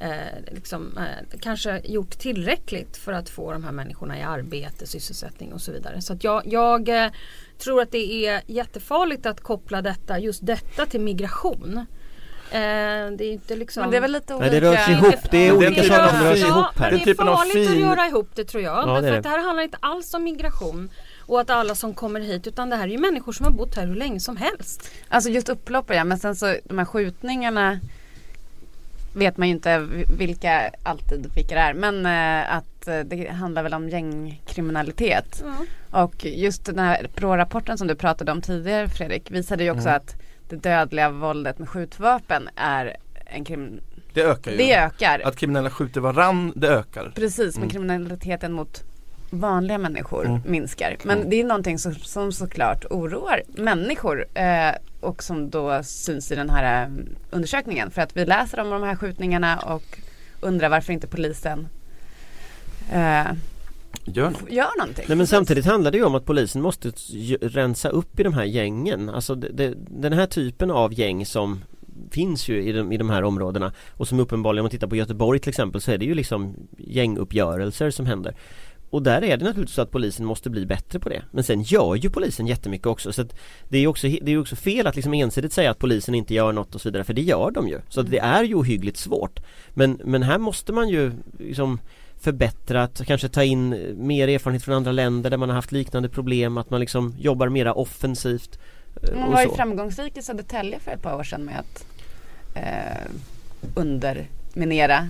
eh, 0.00 0.54
liksom, 0.54 0.98
eh, 0.98 1.38
kanske 1.40 1.80
gjort 1.84 2.18
tillräckligt 2.18 2.96
för 2.96 3.12
att 3.12 3.28
få 3.28 3.52
de 3.52 3.64
här 3.64 3.72
människorna 3.72 4.18
i 4.18 4.22
arbete, 4.22 4.86
sysselsättning 4.86 5.52
och 5.52 5.60
så 5.60 5.72
vidare. 5.72 6.02
Så 6.02 6.12
att 6.12 6.24
jag, 6.24 6.42
jag 6.46 6.88
eh, 7.04 7.10
tror 7.58 7.82
att 7.82 7.90
det 7.90 8.26
är 8.26 8.42
jättefarligt 8.46 9.26
att 9.26 9.40
koppla 9.40 9.82
detta, 9.82 10.18
just 10.18 10.46
detta 10.46 10.86
till 10.86 11.00
migration. 11.00 11.86
Eh, 12.50 12.58
det 13.16 13.24
är 13.24 13.32
inte 13.32 13.56
liksom 13.56 13.80
Men 13.80 13.90
det 13.90 13.96
är 13.96 14.00
väl 14.00 14.12
lite 14.12 14.34
olika. 14.34 14.50
Nej 14.50 14.60
det 14.60 14.66
rör 14.70 14.76
sig 14.76 14.94
ihop, 14.94 15.30
det 15.30 15.38
är 15.48 15.52
olika 15.56 15.82
saker 15.82 16.08
som 16.08 16.08
typen 16.08 16.18
av 16.18 16.22
rör 16.24 16.34
sig 16.34 16.42
fin- 16.42 16.52
ihop 16.52 16.78
här 16.78 16.90
Det 16.90 16.96
är 16.96 17.04
typen 17.04 17.28
av 17.28 17.36
farligt 17.36 17.66
att 17.66 17.72
fin- 17.72 17.80
göra 17.80 18.06
ihop 18.06 18.28
det 18.34 18.44
tror 18.44 18.62
jag. 18.62 18.88
Ja, 18.88 18.92
det 18.92 18.98
är 18.98 19.02
för 19.02 19.10
det. 19.10 19.16
att 19.16 19.22
det 19.22 19.28
här 19.28 19.44
handlar 19.44 19.62
inte 19.62 19.78
alls 19.80 20.14
om 20.14 20.24
migration 20.24 20.90
och 21.20 21.40
att 21.40 21.50
alla 21.50 21.74
som 21.74 21.94
kommer 21.94 22.20
hit 22.20 22.46
utan 22.46 22.70
det 22.70 22.76
här 22.76 22.84
är 22.84 22.88
ju 22.88 22.98
människor 22.98 23.32
som 23.32 23.44
har 23.46 23.52
bott 23.52 23.74
här 23.76 23.86
hur 23.86 23.94
länge 23.94 24.20
som 24.20 24.36
helst. 24.36 24.90
Alltså 25.08 25.30
just 25.30 25.48
upploppen 25.48 25.96
ja, 25.96 26.04
men 26.04 26.18
sen 26.18 26.36
så 26.36 26.54
de 26.64 26.78
här 26.78 26.84
skjutningarna 26.84 27.80
vet 29.16 29.36
man 29.36 29.48
ju 29.48 29.54
inte 29.54 29.78
vilka 30.18 30.70
alltid 30.82 31.26
vilka 31.34 31.54
det 31.54 31.60
är. 31.60 31.74
Men 31.74 32.06
eh, 32.06 32.56
att 32.56 32.88
eh, 32.88 32.98
det 33.00 33.30
handlar 33.30 33.62
väl 33.62 33.74
om 33.74 33.88
gängkriminalitet. 33.88 35.44
Och 35.90 36.24
just 36.24 36.64
den 36.64 36.78
här 36.78 37.08
BRÅ-rapporten 37.16 37.78
som 37.78 37.86
du 37.86 37.94
pratade 37.94 38.32
om 38.32 38.40
tidigare 38.42 38.88
Fredrik 38.88 39.30
visade 39.30 39.64
ju 39.64 39.70
också 39.70 39.88
Mm. 39.88 39.96
att 39.96 40.16
det 40.48 40.56
dödliga 40.56 41.10
våldet 41.10 41.58
med 41.58 41.68
skjutvapen 41.68 42.48
är 42.56 42.96
en 43.26 43.44
krim... 43.44 43.80
Det 44.12 44.22
ökar 44.22 44.50
ju. 44.50 44.56
Det 44.56 44.74
ökar. 44.74 45.20
Att 45.24 45.36
kriminella 45.36 45.70
skjuter 45.70 46.00
varann, 46.00 46.52
det 46.56 46.68
ökar. 46.68 47.12
Precis, 47.14 47.54
men 47.54 47.62
Mm. 47.62 47.70
kriminaliteten 47.70 48.52
mot 48.52 48.84
vanliga 49.30 49.78
människor 49.78 50.26
Mm. 50.26 50.40
minskar. 50.46 50.96
Men 51.04 51.16
Mm. 51.18 51.30
det 51.30 51.40
är 51.40 51.44
någonting 51.44 51.78
som, 51.78 51.94
som 51.94 52.32
såklart 52.32 52.84
oroar 52.90 53.42
människor 53.48 54.26
eh, 54.34 54.70
och 55.00 55.22
som 55.22 55.50
då 55.50 55.82
syns 55.82 56.32
i 56.32 56.34
den 56.34 56.50
här 56.50 56.82
eh, 56.86 56.90
undersökningen. 57.30 57.90
För 57.90 58.02
att 58.02 58.16
vi 58.16 58.24
läser 58.26 58.60
om 58.60 58.70
de 58.70 58.82
här 58.82 58.96
skjutningarna 58.96 59.58
och 59.58 59.98
undrar 60.40 60.68
varför 60.68 60.92
inte 60.92 61.06
polisen 61.06 61.68
eh, 62.92 63.26
Gör 64.04 64.30
f- 64.30 64.44
gör 64.50 64.78
någonting. 64.78 65.04
Nej 65.08 65.16
men 65.16 65.26
samtidigt 65.26 65.66
handlar 65.66 65.90
det 65.90 65.98
ju 65.98 66.04
om 66.04 66.14
att 66.14 66.24
polisen 66.24 66.62
måste 66.62 66.88
rensa 67.42 67.88
upp 67.88 68.20
i 68.20 68.22
de 68.22 68.32
här 68.34 68.44
gängen 68.44 69.08
Alltså 69.10 69.34
det, 69.34 69.48
det, 69.48 69.74
den 69.76 70.12
här 70.12 70.26
typen 70.26 70.70
av 70.70 70.98
gäng 70.98 71.26
som 71.26 71.64
finns 72.10 72.48
ju 72.48 72.62
i 72.62 72.72
de, 72.72 72.92
i 72.92 72.96
de 72.96 73.10
här 73.10 73.22
områdena 73.22 73.72
och 73.92 74.08
som 74.08 74.20
uppenbarligen 74.20 74.60
om 74.60 74.64
man 74.64 74.70
tittar 74.70 74.86
på 74.86 74.96
Göteborg 74.96 75.38
till 75.40 75.48
exempel 75.48 75.80
så 75.80 75.90
är 75.92 75.98
det 75.98 76.04
ju 76.04 76.14
liksom 76.14 76.54
gänguppgörelser 76.78 77.90
som 77.90 78.06
händer 78.06 78.34
och 78.90 79.02
där 79.02 79.24
är 79.24 79.36
det 79.36 79.44
naturligtvis 79.44 79.74
så 79.74 79.82
att 79.82 79.90
polisen 79.90 80.26
måste 80.26 80.50
bli 80.50 80.66
bättre 80.66 80.98
på 80.98 81.08
det. 81.08 81.22
Men 81.30 81.44
sen 81.44 81.62
gör 81.62 81.94
ju 81.94 82.10
polisen 82.10 82.46
jättemycket 82.46 82.86
också 82.86 83.12
så 83.12 83.22
att 83.22 83.34
det 83.68 83.78
är 83.78 83.86
också, 83.86 84.06
det 84.22 84.32
är 84.32 84.40
också 84.40 84.56
fel 84.56 84.86
att 84.86 84.96
liksom 84.96 85.14
ensidigt 85.14 85.52
säga 85.52 85.70
att 85.70 85.78
polisen 85.78 86.14
inte 86.14 86.34
gör 86.34 86.52
något 86.52 86.74
och 86.74 86.80
så 86.80 86.88
vidare 86.88 87.04
för 87.04 87.14
det 87.14 87.22
gör 87.22 87.50
de 87.50 87.68
ju. 87.68 87.80
Så 87.88 88.00
att 88.00 88.10
det 88.10 88.18
är 88.18 88.42
ju 88.42 88.54
ohyggligt 88.54 88.96
svårt. 88.96 89.40
Men, 89.74 90.00
men 90.04 90.22
här 90.22 90.38
måste 90.38 90.72
man 90.72 90.88
ju 90.88 91.12
liksom 91.38 91.78
förbättra, 92.20 92.82
att 92.82 93.06
kanske 93.06 93.28
ta 93.28 93.42
in 93.44 93.94
mer 93.96 94.28
erfarenhet 94.28 94.62
från 94.62 94.74
andra 94.74 94.92
länder 94.92 95.30
där 95.30 95.36
man 95.36 95.48
har 95.48 95.56
haft 95.56 95.72
liknande 95.72 96.08
problem, 96.08 96.58
att 96.58 96.70
man 96.70 96.80
liksom 96.80 97.14
jobbar 97.18 97.48
mera 97.48 97.74
offensivt. 97.74 98.58
eh, 99.02 99.18
Man 99.18 99.32
var 99.32 99.42
ju 99.42 99.48
framgångsrik 99.48 100.16
i 100.16 100.22
Södertälje 100.22 100.78
för 100.78 100.90
ett 100.90 101.02
par 101.02 101.14
år 101.18 101.24
sedan 101.24 101.44
med 101.44 101.58
att 101.58 101.86
eh, 102.54 103.10
underminera 104.56 105.08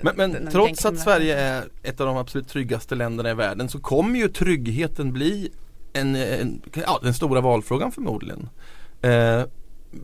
Men, 0.00 0.16
men 0.16 0.32
den 0.32 0.48
trots 0.52 0.84
att 0.86 0.98
Sverige 0.98 1.38
är 1.38 1.64
ett 1.82 2.00
av 2.00 2.06
de 2.06 2.16
absolut 2.16 2.48
tryggaste 2.48 2.94
länderna 2.94 3.30
i 3.30 3.34
världen 3.34 3.68
så 3.68 3.78
kommer 3.80 4.18
ju 4.18 4.28
tryggheten 4.28 5.12
bli 5.12 5.50
en, 5.92 6.16
en, 6.16 6.62
ja, 6.86 6.98
den 7.02 7.14
stora 7.14 7.40
valfrågan 7.40 7.92
förmodligen. 7.92 8.48
Eh, 9.02 9.42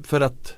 för 0.04 0.20
att 0.20 0.54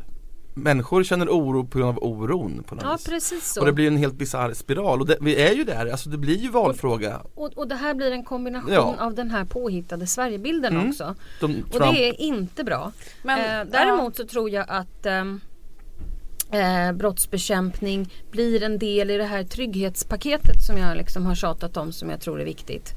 människor 0.56 1.04
känner 1.04 1.28
oro 1.28 1.64
på 1.66 1.78
grund 1.78 1.90
av 1.90 2.04
oron 2.04 2.62
på 2.68 2.74
något 2.74 2.84
Ja 2.84 2.92
vis. 2.92 3.04
precis 3.06 3.52
så. 3.52 3.60
Och 3.60 3.66
det 3.66 3.72
blir 3.72 3.86
en 3.86 3.96
helt 3.96 4.14
bisarr 4.14 4.52
spiral 4.52 5.00
och 5.00 5.06
det, 5.06 5.16
vi 5.20 5.36
är 5.42 5.52
ju 5.52 5.64
där, 5.64 5.86
alltså 5.90 6.10
det 6.10 6.18
blir 6.18 6.36
ju 6.36 6.48
valfråga. 6.50 7.20
och, 7.34 7.52
och 7.58 7.68
det 7.68 7.74
här 7.74 7.94
blir 7.94 8.10
en 8.12 8.24
kombination 8.24 8.72
Ja. 8.72 8.96
av 9.00 9.14
den 9.14 9.30
här 9.30 9.44
påhittade 9.44 10.06
Sverigebilden 10.06 10.74
Mm. 10.76 10.88
också. 10.88 11.14
De, 11.40 11.44
Och 11.62 11.72
Trump, 11.72 11.94
det 11.94 12.08
är 12.08 12.20
inte 12.20 12.64
bra. 12.64 12.92
Men, 13.22 13.38
eh, 13.66 13.72
däremot 13.72 14.16
så 14.16 14.26
tror 14.26 14.50
jag 14.50 14.64
att 14.68 15.06
ehm, 15.06 15.40
eh, 16.54 16.92
brottsbekämpning 16.92 18.12
blir 18.30 18.62
en 18.62 18.78
del 18.78 19.10
i 19.10 19.16
det 19.16 19.24
här 19.24 19.44
trygghetspaketet 19.44 20.62
som 20.66 20.78
jag 20.78 20.96
liksom 20.96 21.26
har 21.26 21.34
tjatat 21.34 21.76
om 21.76 21.92
som 21.92 22.10
jag 22.10 22.20
tror 22.20 22.40
är 22.40 22.44
viktigt. 22.44 22.94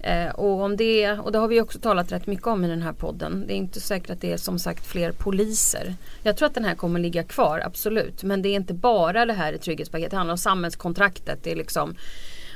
Eh, 0.00 0.28
och 0.28 0.62
om 0.62 0.76
det, 0.76 1.12
och 1.12 1.32
det 1.32 1.38
har 1.38 1.48
vi 1.48 1.60
också 1.60 1.78
talat 1.78 2.12
rätt 2.12 2.26
mycket 2.26 2.46
om 2.46 2.64
i 2.64 2.68
den 2.68 2.82
här 2.82 2.92
podden. 2.92 3.44
Det 3.46 3.52
är 3.52 3.56
inte 3.56 3.80
säkert 3.80 4.10
att 4.10 4.20
det 4.20 4.32
är 4.32 4.36
som 4.36 4.58
sagt 4.58 4.86
fler 4.86 5.12
poliser. 5.12 5.94
Jag 6.22 6.36
tror 6.36 6.46
att 6.46 6.54
den 6.54 6.64
här 6.64 6.74
kommer 6.74 7.00
ligga 7.00 7.22
kvar, 7.22 7.62
absolut. 7.64 8.22
Men 8.22 8.42
det 8.42 8.48
är 8.48 8.54
inte 8.54 8.74
bara 8.74 9.26
det 9.26 9.32
här 9.32 9.52
i 9.52 9.58
trygghetspaketet. 9.58 10.10
Det 10.10 10.16
handlar 10.16 10.32
om 10.32 10.38
samhällskontraktet. 10.38 11.38
Det 11.42 11.52
är 11.52 11.56
liksom 11.56 11.96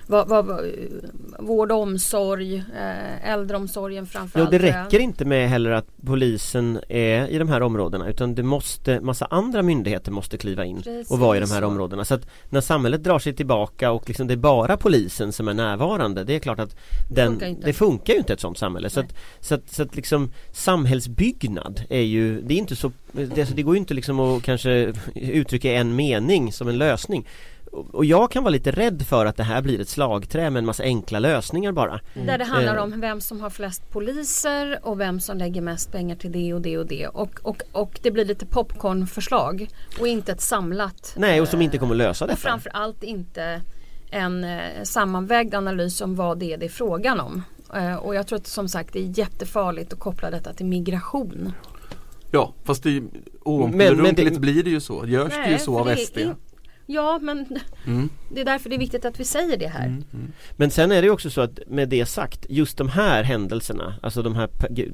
vad, 0.06 0.28
vad, 0.28 0.60
vård 1.38 1.72
och 1.72 1.78
omsorg, 1.78 2.56
eh, 2.56 3.30
äldreomsorgen 3.30 4.04
Ja, 4.04 4.18
framförallt. 4.18 4.50
det 4.50 4.58
räcker 4.58 4.98
inte 4.98 5.24
med 5.24 5.48
heller 5.48 5.70
att 5.70 5.86
polisen 6.06 6.80
är 6.88 7.28
i 7.28 7.38
de 7.38 7.48
här 7.48 7.60
områdena 7.60 8.08
utan 8.08 8.34
det 8.34 8.42
måste, 8.42 9.00
massa 9.00 9.24
andra 9.24 9.62
myndigheter 9.62 10.12
måste 10.12 10.38
kliva 10.38 10.64
in 10.64 10.82
och 11.08 11.18
vara 11.18 11.36
i 11.36 11.40
de 11.40 11.50
här 11.50 11.60
Precis 11.60 11.62
områdena. 11.62 12.04
Så 12.04 12.14
att 12.14 12.26
när 12.50 12.60
samhället 12.60 13.02
drar 13.02 13.18
sig 13.18 13.32
tillbaka 13.34 13.90
och 13.90 14.08
liksom 14.08 14.26
det 14.26 14.34
är 14.34 14.36
bara 14.36 14.76
polisen 14.76 15.32
som 15.32 15.48
är 15.48 15.54
närvarande, 15.54 16.24
det 16.24 16.34
är 16.34 16.38
klart 16.38 16.58
att 16.58 16.76
den, 17.10 17.32
funkar 17.32 17.46
inte. 17.46 17.66
det 17.66 17.72
funkar 17.72 18.12
ju 18.12 18.18
inte 18.18 18.32
ett 18.32 18.40
sådant 18.40 18.58
samhälle. 18.58 18.90
Så 18.90 19.00
att, 19.00 19.14
så 19.40 19.54
att, 19.54 19.70
så 19.70 19.82
att 19.82 19.96
liksom 19.96 20.32
samhällsbyggnad 20.52 21.82
är 21.88 22.00
ju, 22.00 22.40
det 22.40 22.54
är 22.54 22.58
inte 22.58 22.76
så, 22.76 22.92
det, 23.12 23.38
alltså 23.38 23.54
det 23.54 23.62
går 23.62 23.74
ju 23.74 23.78
inte 23.78 23.94
liksom 23.94 24.20
att 24.20 24.42
kanske 24.42 24.92
uttrycka 25.14 25.72
en 25.72 25.96
mening 25.96 26.52
som 26.52 26.68
en 26.68 26.78
lösning. 26.78 27.26
Och 27.72 27.94
och 27.94 28.04
jag 28.04 28.30
kan 28.30 28.42
vara 28.44 28.50
lite 28.50 28.70
rädd 28.70 29.02
för 29.02 29.26
att 29.26 29.36
det 29.36 29.42
här 29.42 29.62
blir 29.62 29.80
ett 29.80 29.88
slagträ 29.88 30.50
med 30.50 30.60
en 30.60 30.66
massa 30.66 30.82
enkla 30.82 31.18
lösningar 31.18 31.72
bara. 31.72 32.00
Där 32.14 32.38
det 32.38 32.44
handlar 32.44 32.76
Eh. 32.76 32.82
om 32.82 33.00
vem 33.00 33.20
som 33.20 33.40
har 33.40 33.50
flest 33.50 33.90
poliser 33.90 34.78
och 34.82 35.00
vem 35.00 35.20
som 35.20 35.38
lägger 35.38 35.60
mest 35.60 35.92
pengar 35.92 36.16
till 36.16 36.32
det 36.32 36.54
och 36.54 36.60
det 36.60 36.78
och 36.78 36.86
det. 36.86 37.06
Och, 37.06 37.40
och, 37.42 37.62
och 37.72 37.98
det 38.02 38.10
blir 38.10 38.24
lite 38.24 38.46
popcornförslag 38.46 39.68
och 40.00 40.08
inte 40.08 40.32
ett 40.32 40.40
samlat. 40.40 41.14
Nej, 41.16 41.40
och 41.40 41.48
som 41.48 41.60
eh, 41.60 41.64
inte 41.64 41.78
kommer 41.78 41.94
lösa 41.94 42.24
Och 42.24 42.28
detta. 42.28 42.40
framförallt 42.40 43.02
inte 43.02 43.60
en 44.10 44.44
eh, 44.44 44.60
sammanvägd 44.82 45.54
analys 45.54 46.00
om 46.00 46.14
vad 46.16 46.38
det 46.38 46.52
är 46.52 46.56
det 46.58 46.66
är 46.66 46.70
frågan 46.70 47.20
om. 47.20 47.42
Och 48.00 48.14
jag 48.14 48.26
tror 48.26 48.38
att 48.38 48.46
som 48.46 48.68
sagt 48.68 48.92
det 48.92 48.98
är 48.98 49.18
jättefarligt 49.18 49.92
att 49.92 49.98
koppla 49.98 50.30
detta 50.30 50.52
till 50.52 50.66
migration. 50.66 51.52
ja 52.30 52.52
fast 52.64 52.82
det 52.82 52.88
är 52.88 52.92
ju 52.92 53.00
Men- 53.00 53.10
oomkullrunkeligt 53.42 54.16
men 54.24 54.32
det- 54.34 54.40
blir 54.40 54.62
det 54.62 54.70
ju 54.70 54.80
så, 54.80 55.06
görs 55.06 55.32
det 55.44 55.50
ju 55.50 55.58
så 55.58 55.78
av 55.78 55.86
det 55.86 55.92
är 55.92 55.96
SD. 55.96 56.18
Ja 56.86 57.18
men 57.22 57.58
Mm. 57.86 58.08
det 58.34 58.40
är 58.40 58.44
därför 58.44 58.68
det 58.70 58.76
är 58.76 58.78
viktigt 58.78 59.04
att 59.04 59.20
vi 59.20 59.24
säger 59.24 59.56
det 59.56 59.66
här. 59.68 59.86
Mm, 59.86 60.04
mm. 60.12 60.32
Men 60.56 60.70
sen 60.70 60.92
är 60.92 61.02
det 61.02 61.06
ju 61.06 61.10
också 61.12 61.30
så 61.30 61.40
att 61.40 61.58
med 61.66 61.88
det 61.88 62.06
sagt, 62.06 62.46
just 62.48 62.78
de 62.78 62.88
här 62.88 63.22
händelserna, 63.22 63.94
alltså 64.02 64.22
de 64.22 64.34
här 64.36 64.48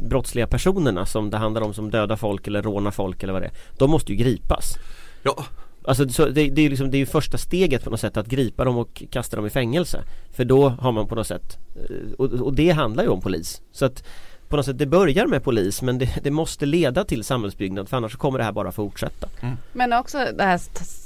brottsliga 0.08 0.46
personerna 0.46 1.06
som 1.06 1.30
det 1.30 1.36
handlar 1.36 1.62
om 1.62 1.74
som 1.74 1.90
dödar 1.90 2.16
folk 2.16 2.46
eller 2.46 2.62
rånar 2.62 2.90
folk 2.90 3.22
eller 3.22 3.32
vad 3.32 3.42
det 3.42 3.46
är, 3.46 3.52
de 3.78 3.90
måste 3.90 4.12
ju 4.12 4.18
gripas. 4.18 4.74
Ja, 5.22 5.44
Alltså 5.84 6.08
så 6.08 6.24
det, 6.24 6.32
det 6.50 6.60
är 6.60 6.62
ju 6.62 6.68
liksom, 6.68 6.90
det 6.90 6.96
är 6.96 6.98
ju 6.98 7.06
första 7.06 7.38
steget 7.38 7.84
på 7.84 7.90
något 7.90 8.00
sätt 8.00 8.16
att 8.16 8.26
gripa 8.26 8.64
dem 8.64 8.78
och 8.78 9.02
kasta 9.10 9.36
dem 9.36 9.46
i 9.46 9.50
fängelse. 9.50 10.02
För 10.32 10.44
då 10.44 10.68
har 10.68 10.92
man 10.92 11.06
på 11.06 11.14
något 11.14 11.26
sätt, 11.26 11.58
eh, 11.76 12.12
och, 12.18 12.32
och 12.32 12.54
det 12.54 12.70
handlar 12.70 13.02
ju 13.04 13.08
om 13.10 13.20
polis. 13.20 13.62
Så 13.72 13.84
att 13.84 14.04
på 14.48 14.56
något 14.56 14.66
sätt, 14.66 14.78
det 14.78 14.86
börjar 14.86 15.26
med 15.26 15.44
polis 15.44 15.82
men 15.82 15.98
det, 15.98 16.08
det 16.22 16.30
måste 16.30 16.66
leda 16.66 17.04
till 17.04 17.24
samhällsbyggnad 17.24 17.88
för 17.88 17.96
annars 17.96 18.16
kommer 18.16 18.38
det 18.38 18.44
här 18.44 18.52
bara 18.52 18.72
fortsätta. 18.72 19.28
Men 19.72 19.92
också 19.92 20.18
det 20.34 20.44
här 20.44 20.60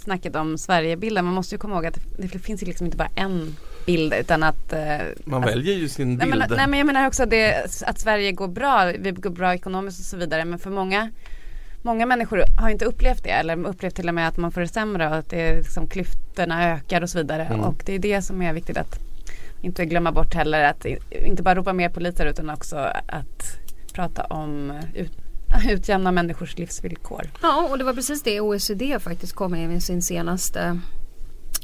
snacket 0.04 0.36
om 0.36 0.58
Sverigebilden. 0.58 1.24
Man 1.24 1.34
måste 1.34 1.54
ju 1.54 1.58
komma 1.58 1.74
ihåg 1.74 1.86
att 1.86 1.98
det, 2.18 2.28
finns 2.28 2.62
ju 2.62 2.66
liksom 2.66 2.86
inte 2.86 2.96
bara 2.96 3.10
en 3.14 3.56
bild 3.86 4.14
utan 4.20 4.42
att 4.42 4.72
eh, 4.72 4.80
man 5.24 5.44
att, 5.44 5.50
väljer 5.50 5.74
ju 5.74 5.88
sin 5.88 6.14
Nej 6.14 6.26
bild. 6.26 6.38
men, 6.38 6.56
nej 6.56 6.66
men 6.66 6.78
jag 6.78 6.86
menar 6.86 7.06
också 7.06 7.26
det, 7.26 7.66
att 7.86 7.98
Sverige 7.98 8.32
går 8.32 8.48
bra, 8.48 8.92
vi 8.98 9.10
går 9.10 9.30
bra 9.30 9.54
ekonomiskt 9.54 10.00
och 10.00 10.06
så 10.06 10.16
vidare 10.16 10.44
men 10.44 10.58
för 10.58 10.70
många 10.70 11.10
Många 11.84 12.06
människor 12.06 12.44
har 12.60 12.70
inte 12.70 12.84
upplevt 12.84 13.24
det 13.24 13.30
eller 13.30 13.66
upplevt 13.66 13.94
till 13.94 14.08
och 14.08 14.14
med 14.14 14.28
att 14.28 14.36
man 14.36 14.52
får 14.52 14.60
det 14.60 14.68
sämre 14.68 15.08
och 15.08 15.14
att 15.16 15.30
det 15.30 15.40
är 15.40 15.56
liksom, 15.56 15.88
klyftorna 15.88 16.72
ökar 16.72 17.02
och 17.02 17.10
så 17.10 17.18
vidare 17.18 17.44
Mm. 17.44 17.60
och 17.60 17.82
det 17.86 17.94
är 17.94 17.98
det 17.98 18.22
som 18.22 18.42
är 18.42 18.52
viktigt 18.52 18.76
att 18.76 18.98
inte 19.62 19.86
glömma 19.86 20.12
bort 20.12 20.34
heller 20.34 20.64
att 20.64 20.86
inte 21.10 21.42
bara 21.42 21.54
ropa 21.54 21.72
mer 21.72 21.88
poliser 21.88 22.26
utan 22.26 22.50
också 22.50 22.76
att 23.08 23.58
prata 23.92 24.24
om 24.24 24.80
ut, 24.94 25.12
utjämna 25.70 26.12
människors 26.12 26.58
livsvillkor. 26.58 27.30
Ja, 27.42 27.68
och 27.70 27.78
det 27.78 27.84
var 27.84 27.94
precis 27.94 28.22
det 28.22 28.40
OECD 28.40 28.98
faktiskt 29.00 29.32
kom 29.32 29.50
med 29.50 29.76
i 29.76 29.80
sin 29.80 30.02
senaste 30.02 30.80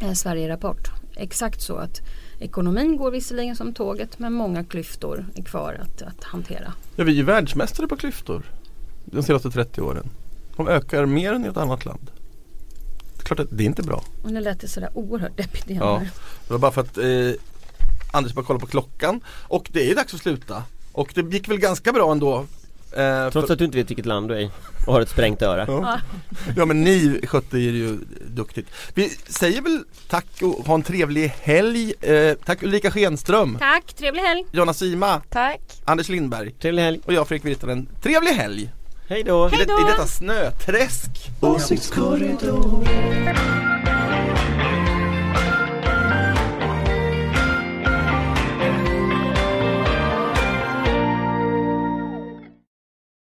eh, 0.00 0.12
Sverige-rapport. 0.12 0.90
Exakt 1.16 1.62
så 1.62 1.76
att 1.76 2.00
ekonomin 2.38 2.96
går 2.96 3.10
visserligen 3.10 3.56
som 3.56 3.74
tåget 3.74 4.18
men 4.18 4.32
många 4.32 4.64
klyftor 4.64 5.26
är 5.34 5.42
kvar 5.42 5.80
att, 5.82 6.02
att 6.02 6.24
hantera. 6.24 6.72
Ja, 6.96 7.04
vi 7.04 7.12
är 7.12 7.16
ju 7.16 7.22
världsmästare 7.22 7.86
på 7.86 7.96
klyftor 7.96 8.42
de 9.04 9.22
senaste 9.22 9.50
30 9.50 9.80
åren. 9.80 10.08
De 10.56 10.68
ökar 10.68 11.06
mer 11.06 11.32
än 11.32 11.44
i 11.44 11.48
ett 11.48 11.56
annat 11.56 11.84
land. 11.84 12.10
Det 13.16 13.22
är 13.22 13.24
klart 13.24 13.40
att 13.40 13.48
det 13.50 13.64
är 13.64 13.66
inte 13.66 13.82
bra. 13.82 14.04
Och 14.22 14.32
nu 14.32 14.40
lät 14.40 14.60
det 14.60 14.68
sådär 14.68 14.90
oerhört 14.94 15.36
deppigt 15.36 15.70
igen. 15.70 15.82
Ja. 15.82 16.02
Det 16.46 16.52
var 16.52 16.58
bara 16.58 16.72
för 16.72 16.80
att 16.80 16.98
eh, 16.98 17.04
Anders 18.12 18.32
bara 18.32 18.44
kolla 18.44 18.58
på 18.58 18.66
klockan 18.66 19.20
och 19.42 19.68
det 19.72 19.90
är 19.90 19.94
dags 19.94 20.14
att 20.14 20.20
sluta. 20.20 20.62
Och 20.92 21.10
det 21.14 21.20
gick 21.34 21.48
väl 21.48 21.58
ganska 21.58 21.92
bra 21.92 22.12
ändå. 22.12 22.46
Eh, 22.92 23.30
Trots 23.30 23.46
för, 23.46 23.52
att 23.52 23.58
du 23.58 23.64
inte 23.64 23.78
vet 23.78 23.90
vilket 23.90 24.06
land 24.06 24.28
du 24.28 24.34
är 24.34 24.38
i 24.40 24.50
och 24.86 24.92
har 24.92 25.00
ett 25.00 25.08
sprängt 25.08 25.42
öra. 25.42 25.64
ja. 25.68 26.00
ja 26.56 26.64
men 26.64 26.84
ni 26.84 27.20
skötte 27.26 27.58
er 27.58 27.72
ju 27.72 27.98
duktigt. 28.26 28.66
Vi 28.94 29.08
säger 29.28 29.62
väl 29.62 29.84
tack 30.08 30.26
och 30.42 30.66
ha 30.66 30.74
en 30.74 30.82
trevlig 30.82 31.28
helg. 31.40 31.92
Eh, 32.00 32.34
tack 32.44 32.62
Ulrika 32.62 32.90
Schenström, 32.90 33.58
Tack, 33.58 33.94
trevlig 33.94 34.22
helg! 34.22 34.44
Jonna 34.52 34.74
Sima, 34.74 35.22
Tack! 35.30 35.60
Anders 35.84 36.08
Lindberg 36.08 36.52
Trevlig 36.52 36.82
helg! 36.82 37.00
och 37.04 37.12
jag 37.12 37.28
Fredrik 37.28 37.44
Virtanen. 37.44 37.88
Trevlig 38.02 38.30
helg! 38.32 38.70
Hej 39.08 39.22
då! 39.22 39.48
I, 39.48 39.50
det, 39.50 39.62
I 39.62 39.84
detta 39.90 40.06
snöträsk. 40.06 41.10
Åsiktskorridoren 41.40 43.87